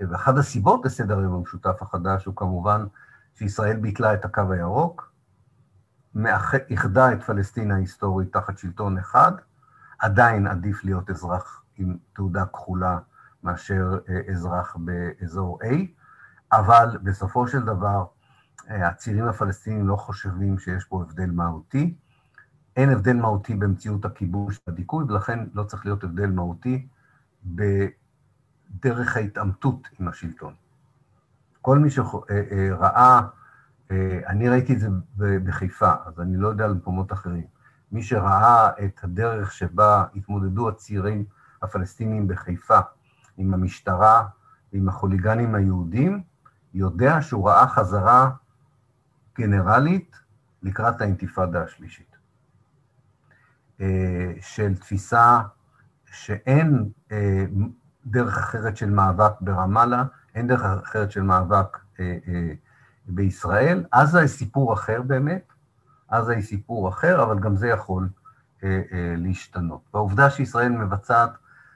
ואחת 0.00 0.36
הסיבות 0.38 0.84
לסדר 0.84 1.20
יום 1.20 1.34
המשותף 1.34 1.82
החדש 1.82 2.24
הוא 2.24 2.36
כמובן 2.36 2.86
שישראל 3.34 3.76
ביטלה 3.76 4.14
את 4.14 4.24
הקו 4.24 4.42
הירוק, 4.50 5.13
איחדה 6.70 7.12
את 7.12 7.22
פלסטין 7.22 7.70
ההיסטורית 7.70 8.32
תחת 8.32 8.58
שלטון 8.58 8.98
אחד, 8.98 9.32
עדיין 9.98 10.46
עדיף 10.46 10.84
להיות 10.84 11.10
אזרח 11.10 11.62
עם 11.76 11.96
תעודה 12.12 12.46
כחולה 12.46 12.98
מאשר 13.42 13.98
אה, 14.08 14.20
אזרח 14.32 14.76
באזור 14.76 15.58
A, 15.62 15.66
אבל 16.52 16.98
בסופו 17.02 17.48
של 17.48 17.60
דבר 17.64 18.04
אה, 18.70 18.88
הצעירים 18.88 19.28
הפלסטינים 19.28 19.88
לא 19.88 19.96
חושבים 19.96 20.58
שיש 20.58 20.84
פה 20.84 21.02
הבדל 21.02 21.30
מהותי. 21.30 21.94
אין 22.76 22.90
הבדל 22.90 23.16
מהותי 23.16 23.54
במציאות 23.54 24.04
הכיבוש 24.04 24.60
והדיכוי, 24.66 25.04
ולכן 25.04 25.38
לא 25.54 25.64
צריך 25.64 25.86
להיות 25.86 26.04
הבדל 26.04 26.30
מהותי 26.30 26.88
בדרך 27.44 29.16
ההתעמתות 29.16 29.88
עם 30.00 30.08
השלטון. 30.08 30.54
כל 31.62 31.78
מי 31.78 31.90
שראה 31.90 32.10
אה, 32.90 33.20
אני 34.26 34.48
ראיתי 34.48 34.72
את 34.72 34.80
זה 34.80 34.88
בחיפה, 35.16 35.92
אז 36.06 36.20
אני 36.20 36.36
לא 36.36 36.48
יודע 36.48 36.64
על 36.64 36.74
מקומות 36.74 37.12
אחרים. 37.12 37.46
מי 37.92 38.02
שראה 38.02 38.70
את 38.84 39.04
הדרך 39.04 39.52
שבה 39.52 40.04
התמודדו 40.14 40.68
הצעירים 40.68 41.24
הפלסטינים 41.62 42.28
בחיפה 42.28 42.78
עם 43.36 43.54
המשטרה 43.54 44.26
ועם 44.72 44.88
החוליגנים 44.88 45.54
היהודים, 45.54 46.22
יודע 46.74 47.22
שהוא 47.22 47.48
ראה 47.48 47.68
חזרה 47.68 48.30
גנרלית 49.38 50.16
לקראת 50.62 51.00
האינתיפאדה 51.00 51.62
השלישית. 51.62 52.16
של 54.40 54.74
תפיסה 54.80 55.40
שאין 56.06 56.90
דרך 58.06 58.38
אחרת 58.38 58.76
של 58.76 58.90
מאבק 58.90 59.32
ברמאללה, 59.40 60.04
אין 60.34 60.46
דרך 60.46 60.62
אחרת 60.62 61.10
של 61.10 61.22
מאבק 61.22 61.78
בישראל. 63.06 63.84
עזה 63.90 64.18
היא 64.18 64.26
סיפור 64.26 64.74
אחר 64.74 65.02
באמת, 65.02 65.52
עזה 66.08 66.32
היא 66.32 66.42
סיפור 66.42 66.88
אחר, 66.88 67.22
אבל 67.22 67.38
גם 67.38 67.56
זה 67.56 67.68
יכול 67.68 68.08
להשתנות. 69.16 69.80
והעובדה 69.94 70.30
שישראל 70.30 70.72
מבצעת 70.72 71.30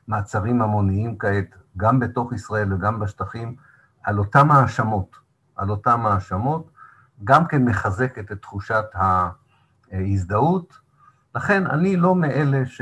מעצרים 0.09 0.63
המוניים 0.63 1.19
כעת, 1.19 1.55
גם 1.77 2.01
בתוך 2.01 2.33
ישראל 2.33 2.73
וגם 2.73 3.01
בשטחים, 3.01 3.57
על 4.03 4.19
אותם 4.19 4.51
האשמות, 4.51 5.17
על 5.57 5.71
אותם 5.71 6.07
האשמות, 6.07 6.71
גם 7.25 7.47
כן 7.47 7.65
מחזקת 7.65 8.33
את 8.33 8.43
תחושת 8.43 8.85
ההזדהות. 9.93 10.79
לכן 11.35 11.67
אני 11.67 11.97
לא 11.97 12.15
מאלה 12.15 12.67
ש... 12.67 12.81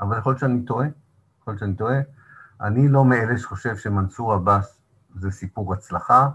אבל 0.00 0.18
יכול 0.18 0.30
להיות 0.30 0.40
שאני 0.40 0.64
טועה, 0.64 0.86
יכול 1.40 1.52
להיות 1.52 1.58
שאני 1.58 1.74
טועה, 1.74 1.98
אני 2.60 2.88
לא 2.88 3.04
מאלה 3.04 3.38
שחושב 3.38 3.76
שמנסור 3.76 4.32
עבאס 4.32 4.80
זה 5.14 5.30
סיפור 5.30 5.72
הצלחה, 5.72 6.28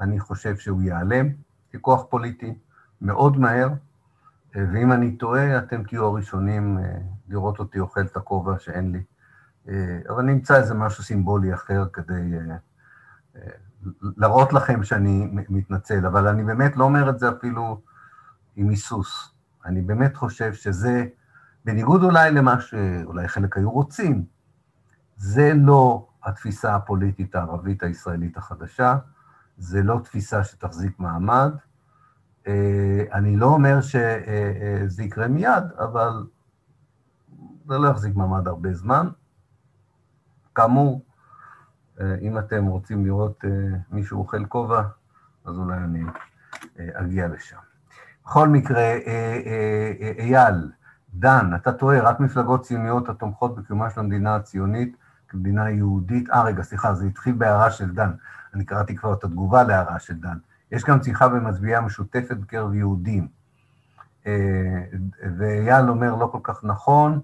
אני 0.00 0.20
חושב 0.20 0.56
שהוא 0.56 0.82
ייעלם 0.82 1.28
ככוח 1.72 2.04
פוליטי 2.10 2.54
מאוד 3.00 3.36
מהר, 3.38 3.68
ואם 4.54 4.92
אני 4.92 5.16
טועה, 5.16 5.58
אתם 5.58 5.82
תהיו 5.84 6.04
הראשונים 6.04 6.78
אה, 6.78 6.84
לראות 7.28 7.58
אותי 7.58 7.80
אוכל 7.80 8.00
את 8.00 8.16
הכובע 8.16 8.58
שאין 8.58 8.92
לי. 8.92 9.02
אה, 9.68 9.98
אבל 10.08 10.22
נמצא 10.22 10.56
איזה 10.56 10.74
משהו 10.74 11.04
סימבולי 11.04 11.54
אחר 11.54 11.84
כדי 11.92 12.32
אה, 12.34 12.56
להראות 14.16 14.52
לכם 14.52 14.84
שאני 14.84 15.28
מתנצל, 15.48 16.06
אבל 16.06 16.28
אני 16.28 16.44
באמת 16.44 16.76
לא 16.76 16.84
אומר 16.84 17.10
את 17.10 17.18
זה 17.18 17.28
אפילו 17.28 17.80
עם 18.56 18.68
היסוס. 18.68 19.34
אני 19.64 19.82
באמת 19.82 20.16
חושב 20.16 20.52
שזה, 20.54 21.04
בניגוד 21.64 22.02
אולי 22.02 22.30
למה 22.30 22.60
שאולי 22.60 23.28
חלק 23.28 23.56
היו 23.56 23.70
רוצים, 23.70 24.24
זה 25.16 25.52
לא 25.54 26.08
התפיסה 26.24 26.74
הפוליטית 26.74 27.34
הערבית 27.34 27.82
הישראלית 27.82 28.36
החדשה, 28.36 28.96
זה 29.58 29.82
לא 29.82 30.00
תפיסה 30.04 30.44
שתחזיק 30.44 31.00
מעמד. 31.00 31.52
אה, 32.46 33.04
אני 33.12 33.36
לא 33.36 33.46
אומר 33.46 33.80
שזה 33.80 35.02
יקרה 35.02 35.28
מיד, 35.28 35.64
אבל 35.78 36.26
זה 37.68 37.78
לא 37.78 37.88
יחזיק 37.88 38.16
מעמד 38.16 38.48
הרבה 38.48 38.72
זמן. 38.72 39.08
כאמור, 40.54 41.04
אה, 42.00 42.14
אם 42.20 42.38
אתם 42.38 42.66
רוצים 42.66 43.06
לראות 43.06 43.44
אה, 43.44 43.50
מישהו 43.90 44.18
אוכל 44.18 44.46
כובע, 44.46 44.82
אז 45.44 45.58
אולי 45.58 45.76
אני 45.76 46.02
אגיע 46.78 47.28
לשם. 47.28 47.56
בכל 48.24 48.48
מקרה, 48.48 48.94
אייל, 50.18 50.70
דן, 51.14 51.50
אתה 51.56 51.72
טועה, 51.72 52.00
רק 52.00 52.20
מפלגות 52.20 52.62
ציוניות 52.62 53.08
התומכות 53.08 53.54
בקיומה 53.54 53.90
של 53.90 54.00
המדינה 54.00 54.36
הציונית 54.36 54.96
כמדינה 55.28 55.70
יהודית, 55.70 56.30
אה 56.30 56.42
רגע, 56.42 56.62
סליחה, 56.62 56.94
זה 56.94 57.06
התחיל 57.06 57.34
בהערה 57.34 57.70
של 57.70 57.94
דן, 57.94 58.10
אני 58.54 58.64
קראתי 58.64 58.96
כבר 58.96 59.12
את 59.12 59.24
התגובה 59.24 59.62
להערה 59.62 59.98
של 59.98 60.14
דן. 60.14 60.38
יש 60.72 60.84
גם 60.84 60.98
תמיכה 60.98 61.28
במצביעי 61.28 61.76
המשותפת 61.76 62.36
בקרב 62.36 62.74
יהודים. 62.74 63.28
ואייל 65.36 65.88
אומר 65.88 66.14
לא 66.14 66.26
כל 66.32 66.38
כך 66.42 66.64
נכון, 66.64 67.20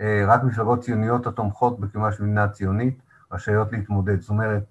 רק 0.00 0.42
מפלגות 0.42 0.80
ציוניות 0.80 1.26
התומכות 1.26 1.80
בקיומה 1.80 2.12
של 2.12 2.22
מדינה 2.22 2.48
ציונית 2.48 2.98
רשאיות 3.32 3.72
להתמודד. 3.72 4.20
זאת 4.20 4.30
אומרת, 4.30 4.64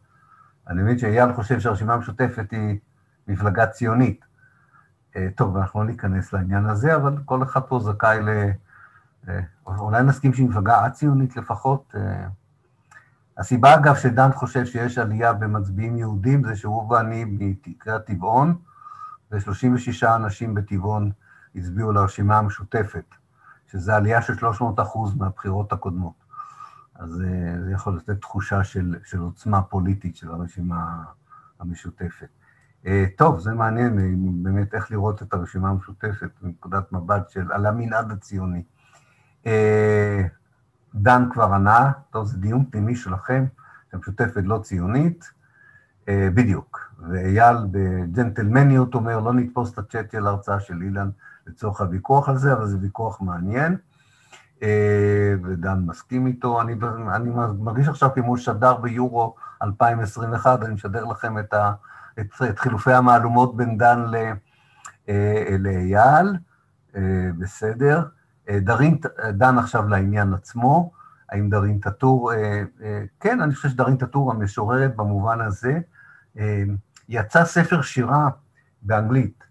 אני 0.68 0.84
מבין 0.84 0.98
שאייל 0.98 1.34
חושב 1.34 1.60
שהרשימה 1.60 1.94
המשותפת 1.94 2.52
היא 2.52 2.80
מפלגה 3.28 3.68
ציונית. 3.68 4.26
טוב, 5.36 5.58
אנחנו 5.58 5.80
לא 5.80 5.86
ניכנס 5.86 6.34
לעניין 6.34 6.66
הזה, 6.66 6.96
אבל 6.96 7.18
כל 7.26 7.44
אחד 7.44 7.62
פה 7.62 7.80
זכאי 7.80 8.20
ל... 8.22 8.30
אולי 9.68 10.04
נסכים 10.04 10.34
שהיא 10.34 10.50
מפלגה 10.50 10.86
א-ציונית 10.86 11.38
לפחות. 11.38 11.96
הסיבה, 13.38 13.76
אגב, 13.76 13.96
שדן 13.96 14.32
חושב 14.32 14.66
שיש 14.66 14.98
עלייה 14.98 15.34
במצביעים 15.34 15.98
יהודים, 15.98 16.44
זה 16.44 16.56
שהוא 16.56 16.92
ואני 16.92 17.26
מקריית 17.26 18.06
טבעון, 18.06 18.56
ו-36 19.32 20.16
אנשים 20.16 20.54
בטבעון 20.54 21.12
הצביעו 21.56 21.92
לרשימה 21.92 22.38
המשותפת, 22.38 23.06
שזה 23.68 23.96
עלייה 23.96 24.22
של 24.22 24.38
300 24.38 24.80
אחוז 24.80 25.16
מהבחירות 25.16 25.74
הקודמות. 25.74 26.24
אז 26.96 27.22
אה, 27.22 27.64
זה 27.64 27.72
יכול 27.72 27.98
לתת 27.98 28.22
תחושה 28.22 28.64
של, 28.64 28.96
של 29.04 29.20
עוצמה 29.20 29.62
פוליטית 29.62 30.16
של 30.16 30.32
הרשימה 30.32 31.04
המשותפת. 31.60 32.28
אה, 32.86 33.06
טוב, 33.18 33.40
זה 33.40 33.54
מעניין 33.54 34.00
אה, 34.00 34.10
באמת 34.44 34.74
איך 34.74 34.92
לראות 34.92 35.22
את 35.22 35.34
הרשימה 35.34 35.70
המשותפת 35.70 36.30
מנקודת 36.42 36.92
מבט 36.92 37.30
של, 37.30 37.52
על 37.52 37.66
המנעד 37.66 38.12
הציוני. 38.12 38.64
דן 40.96 41.30
כבר 41.32 41.54
ענה, 41.54 41.92
טוב, 42.10 42.26
זה 42.26 42.38
דיון 42.38 42.66
פנימי 42.72 42.96
שלכם, 42.96 43.46
המשותפת 43.94 44.42
לא 44.44 44.58
ציונית, 44.58 45.32
בדיוק. 46.08 46.94
ואייל 47.10 47.56
בג'נטלמניות 47.72 48.96
אומר, 48.96 49.20
לא 49.20 49.34
נתפוס 49.34 49.74
את 49.74 49.78
הצ'אט 49.78 50.12
של 50.12 50.28
ההרצאה 50.28 50.60
של 50.60 50.82
אילן 50.82 51.10
לצורך 51.48 51.82
הוויכוח 51.82 52.30
על 52.30 52.38
זה, 52.38 52.54
אבל 52.54 52.68
זה 52.68 52.78
ויכוח 52.82 53.22
מעניין. 53.22 53.78
אה, 54.64 55.34
ודן 55.44 55.80
מסכים 55.86 56.28
איתו. 56.28 56.62
אני, 56.62 56.74
אני 57.16 57.30
מרגיש 57.60 57.88
עכשיו 57.88 58.10
כמו 58.16 58.38
שדר 58.38 58.78
ביורו 58.78 59.36
2021, 59.64 60.64
אני 60.64 60.74
משדר 60.74 61.06
לכם 61.06 61.40
את, 61.40 61.54
ה, 61.54 61.74
את, 62.20 62.28
את 62.50 62.60
חילופי 62.60 62.94
המהלומות 62.94 63.58
בין 63.58 63.78
דן 63.78 64.06
אה, 65.10 65.56
לאייל, 65.60 66.38
אה, 66.96 67.30
בסדר. 67.38 68.04
דרין, 68.52 68.98
דן 69.30 69.58
עכשיו 69.58 69.88
לעניין 69.88 70.34
עצמו, 70.34 70.92
האם 71.30 71.50
דרין 71.50 71.80
טאטור, 71.80 72.32
כן, 73.20 73.42
אני 73.42 73.56
חושב 73.56 73.70
שדרין 73.70 73.98
טאטור 73.98 74.32
המשוררת 74.32 74.96
במובן 74.96 75.42
הזה, 75.42 75.80
יצא 77.10 77.46
ספר 77.46 77.82
שירה 77.82 78.30
באנגלית 78.82 79.44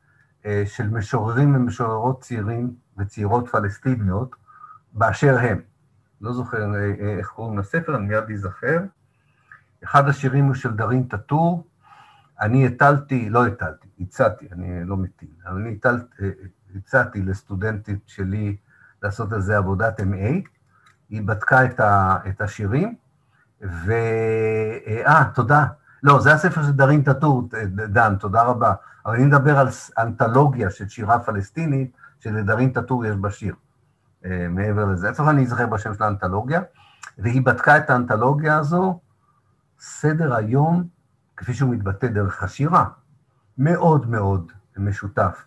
של 0.65 0.91
משוררים 0.91 1.55
ומשוררות 1.55 2.21
צעירים 2.21 2.75
וצעירות 2.99 3.49
פלסטיניות, 3.49 4.37
באשר 4.93 5.39
הם. 5.39 5.61
לא 6.23 6.33
זוכר 6.33 6.75
אה, 6.75 6.93
אה, 7.01 7.19
איך 7.19 7.29
קוראים 7.29 7.59
לספר, 7.59 7.97
אני 7.97 8.07
מיד 8.07 8.31
אזכר. 8.33 8.81
אחד 9.85 10.09
השירים 10.09 10.45
הוא 10.45 10.55
של 10.55 10.75
דארין 10.77 11.03
טאטור. 11.03 11.67
אני 12.41 12.67
הטלתי, 12.67 13.31
לא 13.31 13.47
הטלתי, 13.47 13.89
הצעתי, 14.01 14.49
אני 14.53 14.85
לא 14.85 14.97
מטיל, 14.97 15.29
אבל 15.47 15.61
אני 15.61 15.73
הטלתי, 15.73 16.23
אה, 16.23 16.31
הצעתי 16.77 17.23
לסטודנטית 17.23 17.99
שלי 18.07 18.57
לעשות 19.03 19.33
על 19.33 19.41
זה 19.41 19.59
עבודת 19.59 20.01
MA. 20.01 20.49
היא 21.09 21.23
בדקה 21.25 21.65
את, 21.65 21.81
ה, 21.81 22.17
את 22.29 22.41
השירים, 22.41 22.95
ו... 23.63 23.93
אה, 24.87 25.25
תודה. 25.35 25.67
לא, 26.03 26.21
זה 26.21 26.33
הספר 26.33 26.63
של 26.63 26.73
דארין 26.73 27.03
טאטור, 27.03 27.49
דן, 27.89 28.17
תודה 28.17 28.43
רבה. 28.43 28.75
אבל 29.07 29.15
אני 29.15 29.25
מדבר 29.25 29.59
על 29.59 29.69
אנתולוגיה 29.99 30.71
של 30.71 30.89
שירה 30.89 31.19
פלסטינית, 31.19 31.97
שלדארין 32.21 32.71
טאטור 32.71 33.07
יש 33.07 33.17
בשיר. 33.17 33.55
אה, 34.25 34.47
מעבר 34.49 34.85
לזה. 34.85 35.09
איפה 35.09 35.31
אני 35.31 35.43
אזכר 35.43 35.67
בשם 35.67 35.95
של 35.95 36.05
האנתולוגיה, 36.05 36.61
והיא 37.19 37.43
בדקה 37.43 37.77
את 37.77 37.91
האנתולוגיה 37.91 38.59
הזו, 38.59 39.01
סדר 39.79 40.35
היום, 40.35 40.85
כפי 41.37 41.55
שהוא 41.55 41.71
מתבטא 41.71 42.07
דרך 42.07 42.43
השירה, 42.43 42.85
מאוד 43.59 44.11
מאוד 44.11 44.53
משותף, 44.77 45.45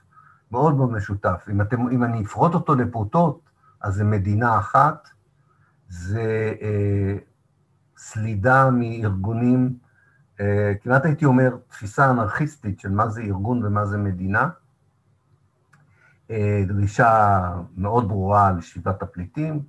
מאוד 0.51 0.75
מאוד 0.75 0.91
משותף. 0.91 1.45
אם, 1.51 1.61
אתם, 1.61 1.89
אם 1.89 2.03
אני 2.03 2.23
אפרוט 2.23 2.53
אותו 2.53 2.75
לפרוטות, 2.75 3.39
אז 3.81 3.95
זה 3.95 4.03
מדינה 4.03 4.57
אחת, 4.57 5.09
זה 5.89 6.53
אה, 6.61 7.17
סלידה 7.97 8.69
מארגונים, 8.71 9.77
אה, 10.39 10.73
כמעט 10.81 11.05
הייתי 11.05 11.25
אומר, 11.25 11.57
תפיסה 11.67 12.11
אנרכיסטית 12.11 12.79
של 12.79 12.91
מה 12.91 13.09
זה 13.09 13.21
ארגון 13.21 13.65
ומה 13.65 13.85
זה 13.85 13.97
מדינה, 13.97 14.49
אה, 16.31 16.63
דרישה 16.67 17.53
מאוד 17.77 18.07
ברורה 18.07 18.47
על 18.47 18.61
שיבת 18.61 19.01
הפליטים, 19.01 19.63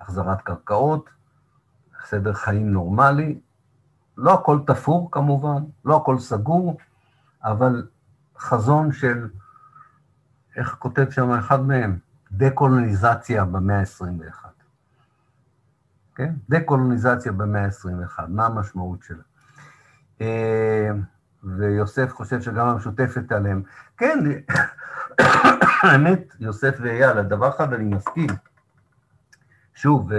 החזרת 0.00 0.40
קרקעות, 0.40 1.10
סדר 2.04 2.32
חיים 2.32 2.72
נורמלי. 2.72 3.40
לא 4.16 4.34
הכל 4.34 4.58
תפור 4.66 5.10
כמובן, 5.10 5.62
לא 5.84 5.96
הכל 5.96 6.18
סגור, 6.18 6.76
אבל 7.44 7.86
חזון 8.38 8.92
של, 8.92 9.28
איך 10.56 10.76
כותב 10.78 11.10
שם 11.10 11.30
אחד 11.30 11.60
מהם? 11.60 11.98
דה-קולוניזציה 12.32 13.44
במאה 13.44 13.80
ה-21. 13.80 14.46
כן? 16.14 16.34
דה-קולוניזציה 16.48 17.32
במאה 17.32 17.64
ה-21, 17.64 18.22
מה 18.28 18.46
המשמעות 18.46 19.02
שלה? 19.02 19.22
אה, 20.20 20.90
ויוסף 21.44 22.12
חושב 22.12 22.40
שגם 22.40 22.66
המשותפת 22.66 23.32
עליהם. 23.32 23.62
כן, 23.96 24.18
האמת, 25.82 26.34
יוסף 26.40 26.74
ואייל, 26.80 27.18
על 27.18 27.24
דבר 27.24 27.48
אחד 27.48 27.72
אני 27.72 27.84
מסכים. 27.84 28.30
שוב, 29.74 30.10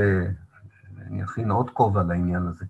אני 1.08 1.24
אכין 1.24 1.52
עוד 1.52 1.70
כובע 1.70 2.04
לעניין 2.04 2.48
הזה. 2.48 2.66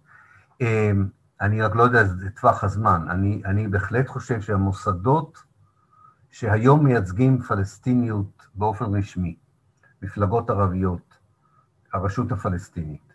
אמ, 0.61 1.07
אני 1.41 1.61
רק 1.61 1.75
לא 1.75 1.83
יודע 1.83 2.01
את 2.01 2.39
טווח 2.39 2.63
הזמן. 2.63 3.05
אני, 3.09 3.41
אני 3.45 3.67
בהחלט 3.67 4.07
חושב 4.07 4.41
שהמוסדות 4.41 5.43
שהיום 6.35 6.85
מייצגים 6.85 7.41
פלסטיניות 7.41 8.47
באופן 8.55 8.85
רשמי, 8.85 9.35
מפלגות 10.01 10.49
ערביות, 10.49 11.17
הרשות 11.93 12.31
הפלסטינית, 12.31 13.13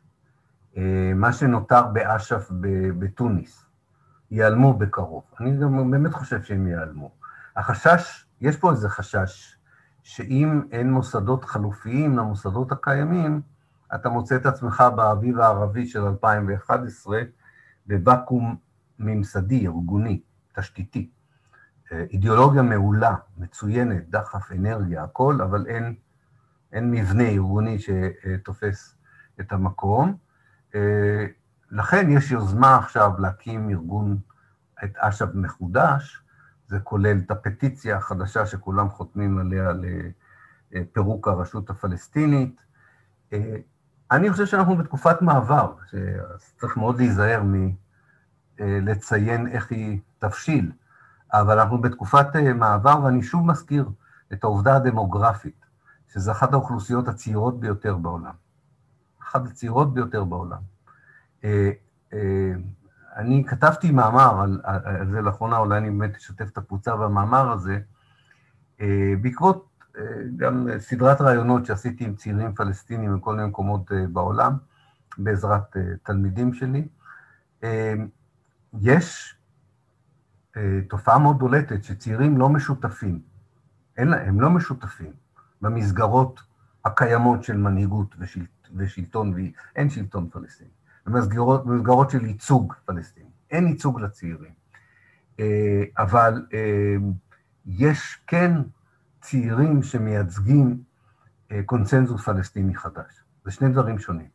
מה 1.14 1.32
שנותר 1.32 1.86
באש"ף 1.86 2.48
בתוניס, 2.98 3.64
ייעלמו 4.30 4.74
בקרוב. 4.74 5.22
אני 5.40 5.56
גם 5.56 5.90
באמת 5.90 6.12
חושב 6.12 6.42
שהם 6.42 6.66
ייעלמו. 6.66 7.10
החשש, 7.56 8.26
יש 8.40 8.56
פה 8.56 8.70
איזה 8.70 8.88
חשש, 8.88 9.56
שאם 10.02 10.62
אין 10.72 10.92
מוסדות 10.92 11.44
חלופיים 11.44 12.16
למוסדות 12.16 12.72
הקיימים, 12.72 13.40
אתה 13.94 14.08
מוצא 14.08 14.36
את 14.36 14.46
עצמך 14.46 14.84
באביב 14.96 15.40
הערבי 15.40 15.86
של 15.86 16.00
2011 16.00 17.20
בוואקום 17.86 18.56
ממסדי, 18.98 19.66
ארגוני, 19.66 20.20
תשתיתי. 20.52 21.10
אידיאולוגיה 21.92 22.62
מעולה, 22.62 23.14
מצוינת, 23.38 24.10
דחף, 24.10 24.52
אנרגיה, 24.52 25.04
הכל, 25.04 25.40
אבל 25.40 25.66
אין, 25.66 25.94
אין 26.72 26.90
מבנה 26.90 27.28
ארגוני 27.28 27.78
שתופס 27.78 28.96
את 29.40 29.52
המקום. 29.52 30.16
לכן 31.70 32.10
יש 32.10 32.30
יוזמה 32.30 32.76
עכשיו 32.76 33.12
להקים 33.18 33.70
ארגון, 33.70 34.18
את 34.84 34.96
אש"ף 34.96 35.28
מחודש, 35.34 36.22
זה 36.66 36.78
כולל 36.78 37.18
את 37.26 37.30
הפטיציה 37.30 37.96
החדשה 37.96 38.46
שכולם 38.46 38.88
חותמים 38.88 39.38
עליה 39.38 39.72
לפירוק 40.72 41.28
הרשות 41.28 41.70
הפלסטינית. 41.70 42.60
אני 44.10 44.30
חושב 44.30 44.46
שאנחנו 44.46 44.76
בתקופת 44.76 45.22
מעבר, 45.22 45.74
שצריך 45.86 46.76
מאוד 46.76 46.96
להיזהר 46.96 47.42
מלציין 48.60 49.46
איך 49.46 49.70
היא 49.70 50.00
תבשיל, 50.18 50.72
אבל 51.32 51.58
אנחנו 51.58 51.80
בתקופת 51.80 52.26
מעבר, 52.54 53.04
ואני 53.04 53.22
שוב 53.22 53.46
מזכיר 53.46 53.88
את 54.32 54.44
העובדה 54.44 54.76
הדמוגרפית, 54.76 55.64
שזו 56.12 56.32
אחת 56.32 56.52
האוכלוסיות 56.52 57.08
הצעירות 57.08 57.60
ביותר 57.60 57.96
בעולם. 57.96 58.34
אחת 59.22 59.46
הצעירות 59.46 59.94
ביותר 59.94 60.24
בעולם. 60.24 60.60
אני 63.16 63.44
כתבתי 63.46 63.90
מאמר 63.90 64.40
על, 64.40 64.60
על 64.64 65.10
זה 65.10 65.20
לאחרונה, 65.20 65.58
אולי 65.58 65.78
אני 65.78 65.90
באמת 65.90 66.16
אשתף 66.16 66.48
את 66.52 66.58
הקבוצה 66.58 66.96
במאמר 66.96 67.52
הזה, 67.52 67.78
אה, 68.80 69.14
בעקבות 69.22 69.68
אה, 69.98 70.02
גם 70.36 70.68
סדרת 70.78 71.20
ראיונות 71.20 71.66
שעשיתי 71.66 72.04
עם 72.04 72.14
צעירים 72.14 72.54
פלסטינים 72.54 73.14
מכל 73.14 73.36
מיני 73.36 73.48
מקומות 73.48 73.92
אה, 73.92 74.04
בעולם, 74.12 74.56
בעזרת 75.18 75.76
תלמידים 76.02 76.52
שלי. 76.54 76.88
יש 78.80 79.36
תופעה 80.88 81.18
מאוד 81.18 81.38
בולטת 81.38 81.84
שצעירים 81.84 82.38
לא 82.38 82.48
משותפים, 82.48 83.20
אין, 83.96 84.12
הם 84.12 84.40
לא 84.40 84.50
משותפים 84.50 85.12
במסגרות 85.60 86.40
הקיימות 86.84 87.44
של 87.44 87.56
מנהיגות 87.56 88.16
ושלטון, 88.76 89.34
ואין 89.34 89.90
שלטון 89.90 90.28
פלסטיני. 90.32 90.70
במסגרות, 91.06 91.66
במסגרות 91.66 92.10
של 92.10 92.24
ייצוג 92.24 92.74
פלסטיני. 92.84 93.30
אין 93.50 93.66
ייצוג 93.66 94.00
לצעירים. 94.00 94.52
אה, 95.40 95.82
אבל 95.98 96.46
אה, 96.54 96.96
יש 97.66 98.18
כן 98.26 98.52
צעירים 99.20 99.82
שמייצגים 99.82 100.82
אה, 101.52 101.60
קונצנזוס 101.66 102.24
פלסטיני 102.24 102.74
חדש. 102.74 103.22
זה 103.44 103.50
שני 103.50 103.68
דברים 103.68 103.98
שונים. 103.98 104.28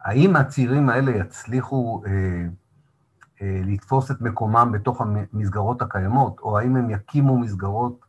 האם 0.00 0.36
הצעירים 0.36 0.88
האלה 0.88 1.10
יצליחו 1.10 2.02
לתפוס 3.40 4.10
את 4.10 4.20
מקומם 4.20 4.70
בתוך 4.72 5.00
המסגרות 5.00 5.82
הקיימות, 5.82 6.40
או 6.40 6.58
האם 6.58 6.76
הם 6.76 6.90
יקימו 6.90 7.38
מסגרות 7.38 8.04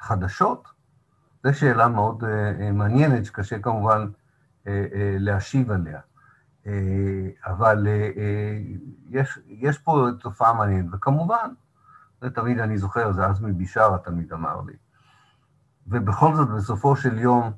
חדשות? 0.00 0.68
זו 1.44 1.54
שאלה 1.54 1.88
מאוד 1.88 2.24
מעניינת, 2.72 3.24
שקשה 3.24 3.58
כמובן 3.58 4.06
להשיב 5.18 5.70
עליה. 5.70 6.00
אה, 6.68 7.28
אבל 7.46 7.86
אה, 7.86 8.10
אה, 8.16 8.58
יש, 9.10 9.38
יש 9.46 9.78
פה 9.78 10.06
תופעה 10.20 10.52
מעניינת, 10.52 10.88
וכמובן, 10.92 11.50
זה 12.20 12.30
תמיד 12.30 12.58
אני 12.58 12.78
זוכר, 12.78 13.12
זה 13.12 13.26
עזמי 13.26 13.52
בשארה 13.52 13.98
תמיד 13.98 14.32
אמר 14.32 14.60
לי. 14.66 14.72
ובכל 15.86 16.34
זאת, 16.34 16.48
בסופו 16.48 16.96
של 16.96 17.18
יום, 17.18 17.52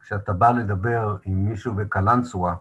כשאתה 0.00 0.32
בא 0.32 0.50
לדבר 0.50 1.16
עם 1.24 1.44
מישהו 1.44 1.74
בקלנסווה, 1.74 2.54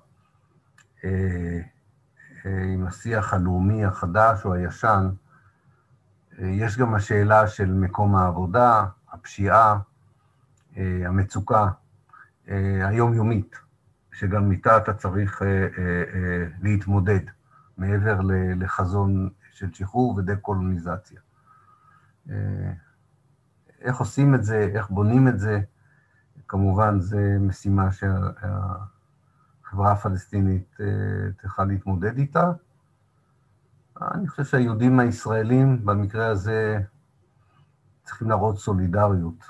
עם 2.45 2.87
השיח 2.87 3.33
הלאומי 3.33 3.85
החדש 3.85 4.45
או 4.45 4.53
הישן, 4.53 5.09
יש 6.39 6.77
גם 6.77 6.95
השאלה 6.95 7.47
של 7.47 7.73
מקום 7.73 8.15
העבודה, 8.15 8.85
הפשיעה, 9.11 9.79
המצוקה 10.77 11.67
היומיומית. 12.87 13.55
שגם 14.21 14.51
איתה 14.51 14.77
אתה 14.77 14.93
צריך 14.93 15.41
אה, 15.41 15.47
אה, 15.47 15.67
אה, 16.13 16.47
להתמודד, 16.61 17.19
מעבר 17.77 18.19
לחזון 18.55 19.29
של 19.51 19.73
שחרור 19.73 20.15
ודה-קולוניזציה. 20.17 21.19
איך 23.81 23.97
עושים 23.97 24.35
את 24.35 24.43
זה, 24.43 24.69
איך 24.75 24.89
בונים 24.89 25.27
את 25.27 25.39
זה, 25.39 25.59
כמובן 26.47 26.99
זו 26.99 27.17
משימה 27.39 27.89
שהחברה 29.71 29.91
הפלסטינית 29.91 30.77
צריכה 31.41 31.65
להתמודד 31.65 32.17
איתה. 32.17 32.51
אני 34.01 34.27
חושב 34.27 34.43
שהיהודים 34.43 34.99
הישראלים 34.99 35.85
במקרה 35.85 36.27
הזה 36.27 36.79
צריכים 38.03 38.29
להראות 38.29 38.57
סולידריות, 38.57 39.45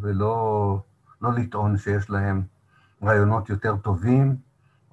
ולא 0.00 0.82
לא 1.20 1.32
לטעון 1.32 1.76
שיש 1.76 2.10
להם 2.10 2.42
רעיונות 3.02 3.50
יותר 3.50 3.76
טובים, 3.76 4.36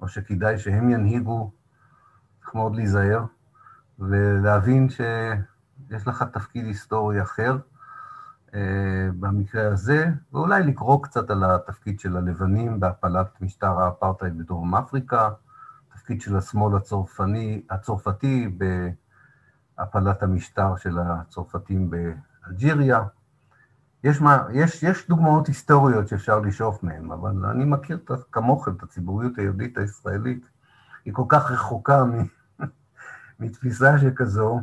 או 0.00 0.08
שכדאי 0.08 0.58
שהם 0.58 0.90
ינהיגו, 0.90 1.50
צריך 2.40 2.54
מאוד 2.54 2.74
להיזהר, 2.74 3.24
ולהבין 3.98 4.88
שיש 4.88 6.06
לך 6.06 6.24
תפקיד 6.32 6.64
היסטורי 6.64 7.22
אחר 7.22 7.52
אה, 7.52 7.58
במקרה 9.20 9.68
הזה, 9.68 10.06
ואולי 10.32 10.62
לקרוא 10.62 11.02
קצת 11.02 11.30
על 11.30 11.44
התפקיד 11.44 12.00
של 12.00 12.16
הלבנים 12.16 12.80
בהפלת 12.80 13.40
משטר 13.40 13.80
האפרטהייד 13.80 14.38
בדרום 14.38 14.74
אפריקה, 14.74 15.30
תפקיד 15.94 16.20
של 16.20 16.36
השמאל 16.36 16.76
הצורפני, 16.76 17.62
הצרפתי 17.70 18.56
בהפלת 19.78 20.22
המשטר 20.22 20.76
של 20.76 20.98
הצרפתים 20.98 21.90
באלג'יריה. 21.90 23.02
יש, 24.04 24.20
מה, 24.20 24.46
יש, 24.52 24.82
יש 24.82 25.08
דוגמאות 25.08 25.46
היסטוריות 25.46 26.08
שאפשר 26.08 26.38
לשאוף 26.38 26.82
מהן, 26.82 27.10
אבל 27.10 27.46
אני 27.46 27.64
מכיר 27.64 27.98
כמוכם 28.32 28.72
את 28.76 28.82
הציבוריות 28.82 29.38
היהודית 29.38 29.78
הישראלית, 29.78 30.46
היא 31.04 31.14
כל 31.14 31.24
כך 31.28 31.50
רחוקה 31.50 32.02
מתפיסה 33.40 33.98
שכזו, 33.98 34.60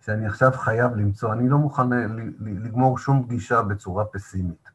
שאני 0.00 0.26
עכשיו 0.26 0.52
חייב 0.52 0.96
למצוא, 0.96 1.32
אני 1.32 1.48
לא 1.48 1.58
מוכן 1.58 1.88
לגמור 2.40 2.98
שום 2.98 3.24
פגישה 3.24 3.62
בצורה 3.62 4.04
פסימית. 4.04 4.70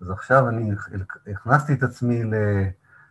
אז 0.00 0.10
עכשיו 0.10 0.48
אני 0.48 0.70
הכנסתי 1.32 1.72
את 1.72 1.82
עצמי 1.82 2.22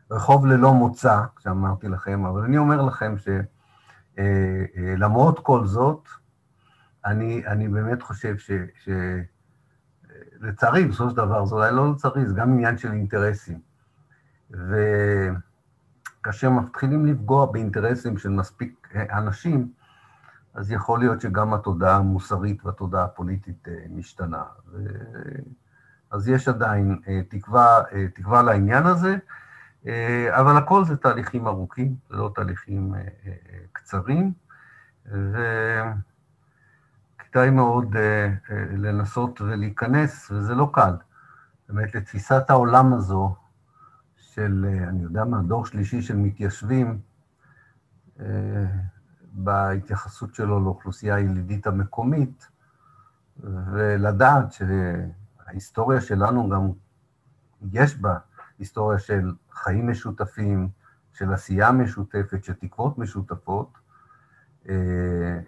לרחוב 0.10 0.45
ללא 0.45 0.74
מוצא, 0.74 1.22
כשאמרתי 1.36 1.88
לכם, 1.88 2.26
אבל 2.26 2.41
אני 2.41 2.57
אומר 2.57 2.82
לכם 2.82 3.15
שלמרות 4.18 5.36
אה, 5.36 5.40
אה, 5.40 5.45
כל 5.45 5.65
זאת, 5.65 6.07
אני, 7.06 7.48
אני 7.48 7.68
באמת 7.68 8.02
חושב 8.02 8.38
ש... 8.38 8.52
ש 8.84 8.90
לצערי, 10.40 10.86
בסופו 10.86 11.10
של 11.10 11.15
דבר, 11.15 11.45
זה 11.45 11.56
אולי 11.56 11.72
לא 11.72 11.91
לצערי, 11.91 12.26
זה 12.26 12.34
גם 12.36 12.53
עניין 12.53 12.78
של 12.78 12.91
אינטרסים. 12.91 13.60
וכאשר 16.22 16.49
מתחילים 16.49 17.06
לפגוע 17.06 17.45
באינטרסים 17.45 18.18
של 18.18 18.30
מספיק 18.30 18.94
אנשים, 19.11 19.72
אז 20.53 20.71
יכול 20.71 20.99
להיות 20.99 21.21
שגם 21.21 21.53
התודעה 21.53 21.95
המוסרית 21.95 22.65
והתודעה 22.65 23.03
הפוליטית 23.03 23.67
אה, 23.67 23.73
משתנה. 23.89 24.43
ו... 24.71 24.85
אז 26.11 26.30
יש 26.30 26.47
עדיין 26.47 26.99
אה, 27.07 27.21
תקווה, 27.30 27.81
אה, 27.91 28.07
תקווה 28.07 28.43
לעניין 28.43 28.85
הזה, 28.85 29.15
אבל 30.30 30.57
הכל 30.57 30.85
זה 30.85 30.97
תהליכים 30.97 31.47
ארוכים, 31.47 31.95
זה 32.09 32.15
לא 32.15 32.31
תהליכים 32.35 32.93
קצרים, 33.71 34.34
ו... 35.05 35.38
כדאי 37.19 37.49
מאוד 37.49 37.95
לנסות 38.77 39.41
ולהיכנס, 39.41 40.31
וזה 40.31 40.55
לא 40.55 40.69
קל. 40.73 40.95
באמת, 41.69 41.95
לתפיסת 41.95 42.49
העולם 42.49 42.93
הזו 42.93 43.35
של, 44.17 44.65
אני 44.88 45.03
יודע 45.03 45.25
מה, 45.25 45.41
דור 45.41 45.65
שלישי 45.65 46.01
של 46.01 46.15
מתיישבים, 46.15 46.99
בהתייחסות 49.34 50.35
שלו 50.35 50.60
לאוכלוסייה 50.60 51.15
הילידית 51.15 51.68
המקומית, 51.68 52.47
ולדעת 53.43 54.53
שההיסטוריה 54.53 56.01
שלנו 56.01 56.49
גם, 56.49 56.72
יש 57.72 57.97
בה 57.97 58.18
היסטוריה 58.60 58.99
של 58.99 59.34
חיים 59.51 59.89
משותפים, 59.89 60.69
של 61.14 61.34
עשייה 61.34 61.72
משותפת, 61.72 62.43
של 62.43 62.53
תקוות 62.53 62.97
משותפות, 62.97 63.77
אה, 64.69 64.76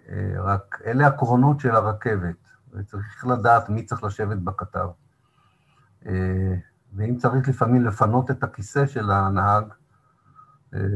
אה, 0.08 0.42
רק 0.42 0.82
אלה 0.86 1.06
הקרונות 1.06 1.60
של 1.60 1.70
הרכבת, 1.70 2.50
וצריך 2.72 3.26
לדעת 3.26 3.68
מי 3.68 3.84
צריך 3.84 4.04
לשבת 4.04 4.38
בכתב. 4.38 4.88
אה, 6.06 6.54
ואם 6.94 7.16
צריך 7.16 7.48
לפעמים 7.48 7.84
לפנות 7.84 8.30
את 8.30 8.42
הכיסא 8.42 8.86
של 8.86 9.10
הנהג, 9.10 9.64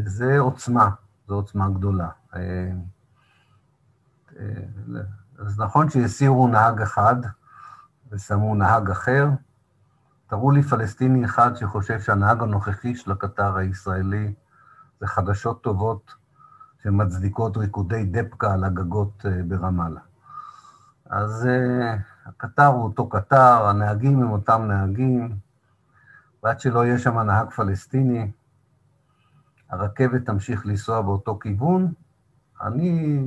זה 0.05 0.39
עוצמה, 0.39 0.91
זו 1.31 1.36
עוצמה 1.36 1.69
גדולה. 1.69 2.09
אז 5.39 5.61
נכון 5.61 5.90
שהסירו 5.90 6.48
נהג 6.48 6.81
אחד 6.81 7.16
ושמו 8.11 8.55
נהג 8.55 8.90
אחר, 8.90 9.28
תראו 10.27 10.51
לי 10.51 10.62
פלסטיני 10.62 11.24
אחד 11.24 11.57
שחושב 11.57 12.01
שהנהג 12.01 12.43
הנוכחי 12.43 12.97
של 12.97 13.12
הקטר 13.12 13.57
הישראלי 13.57 14.35
זה 15.01 15.07
חדשות 15.07 15.62
טובות 15.62 16.15
שמצדיקות 16.82 17.57
ריקודי 17.57 18.05
דפקה 18.05 18.52
על 18.52 18.65
הגגות 18.65 19.27
אה, 19.27 19.43
ברמאללה. 19.48 20.01
אז 21.11 21.48
הקטר 22.27 22.66
הוא 22.66 22.85
אותו 22.85 23.09
קטר, 23.09 23.66
הנהגים 23.66 24.23
הם 24.23 24.31
אותם 24.31 24.62
נהגים, 24.69 25.36
ועד 26.43 26.61
שלא 26.61 26.85
יהיה 26.85 26.98
שם 26.98 27.19
נהג 27.19 27.51
פלסטיני, 27.51 28.32
הרכבת 29.71 30.27
תמשיך 30.27 30.67
לנסוע 30.67 31.03
באותו 31.03 31.39
כיוון. 31.39 31.93
אני 32.63 33.25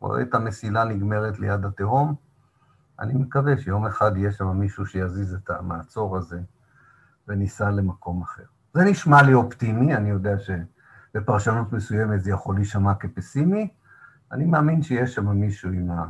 רואה 0.00 0.22
את 0.22 0.34
המסילה 0.34 0.84
נגמרת 0.84 1.38
ליד 1.38 1.64
התהום, 1.64 2.14
אני 3.00 3.14
מקווה 3.14 3.58
שיום 3.58 3.86
אחד 3.86 4.16
יהיה 4.16 4.32
שם 4.32 4.46
מישהו 4.48 4.86
שיזיז 4.86 5.34
את 5.34 5.50
המעצור 5.50 6.16
הזה 6.16 6.40
וניסע 7.28 7.70
למקום 7.70 8.22
אחר. 8.22 8.42
זה 8.74 8.84
נשמע 8.84 9.22
לי 9.22 9.34
אופטימי, 9.34 9.94
אני 9.94 10.10
יודע 10.10 10.36
שבפרשנות 10.38 11.72
מסוימת 11.72 12.22
זה 12.22 12.30
יכול 12.30 12.54
להישמע 12.54 12.94
כפסימי, 12.94 13.68
אני 14.32 14.44
מאמין 14.44 14.82
שיש 14.82 15.14
שם 15.14 15.28
מישהו 15.28 15.70
עם, 15.70 15.90
ה... 15.90 16.04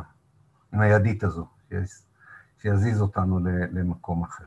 עם 0.73 0.81
הידית 0.81 1.25
הזו, 1.25 1.47
שיזיז 2.59 3.01
אותנו 3.01 3.39
למקום 3.73 4.23
אחר. 4.23 4.45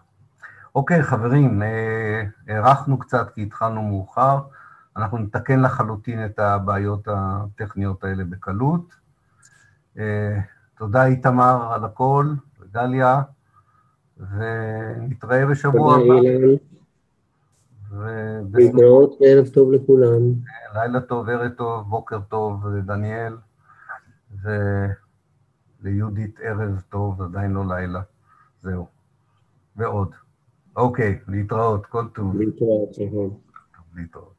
אוקיי, 0.76 1.04
חברים, 1.04 1.64
אה, 1.64 2.24
הארכנו 2.48 3.00
קצת 3.00 3.32
כי 3.34 3.44
התחלנו 3.44 3.82
מאוחר, 3.82 4.42
אנחנו 4.98 5.18
נתקן 5.18 5.62
לחלוטין 5.62 6.26
את 6.26 6.40
הבעיות 6.40 7.08
הטכניות 7.08 8.04
האלה 8.04 8.24
בקלות. 8.24 8.96
אה, 9.98 10.40
תודה 10.78 11.06
איתמר 11.06 11.74
על 11.74 11.84
הכל, 11.86 12.34
וגליה, 12.60 13.22
ונתראה 14.18 15.46
בשבוע 15.46 15.96
הבא. 15.96 16.16
להתראות, 18.54 19.18
ערב 19.22 19.48
טוב 19.48 19.72
לכולם. 19.72 20.22
לילה 20.76 21.02
טוב, 21.02 21.30
ערב 21.30 21.52
טוב, 21.52 21.90
בוקר 21.90 22.20
טוב, 22.20 22.68
דניאל, 22.86 23.38
וליהודית 25.82 26.40
ערב 26.44 26.82
טוב, 26.90 27.22
עדיין 27.22 27.52
לא 27.52 27.64
לילה. 27.68 28.02
זהו. 28.62 28.88
ועוד. 29.76 30.12
אוקיי, 30.76 31.20
להתראות, 31.28 31.86
כל 31.86 32.06
טוב. 32.14 32.36
להתראות, 32.36 32.90
להתראות. 33.96 34.35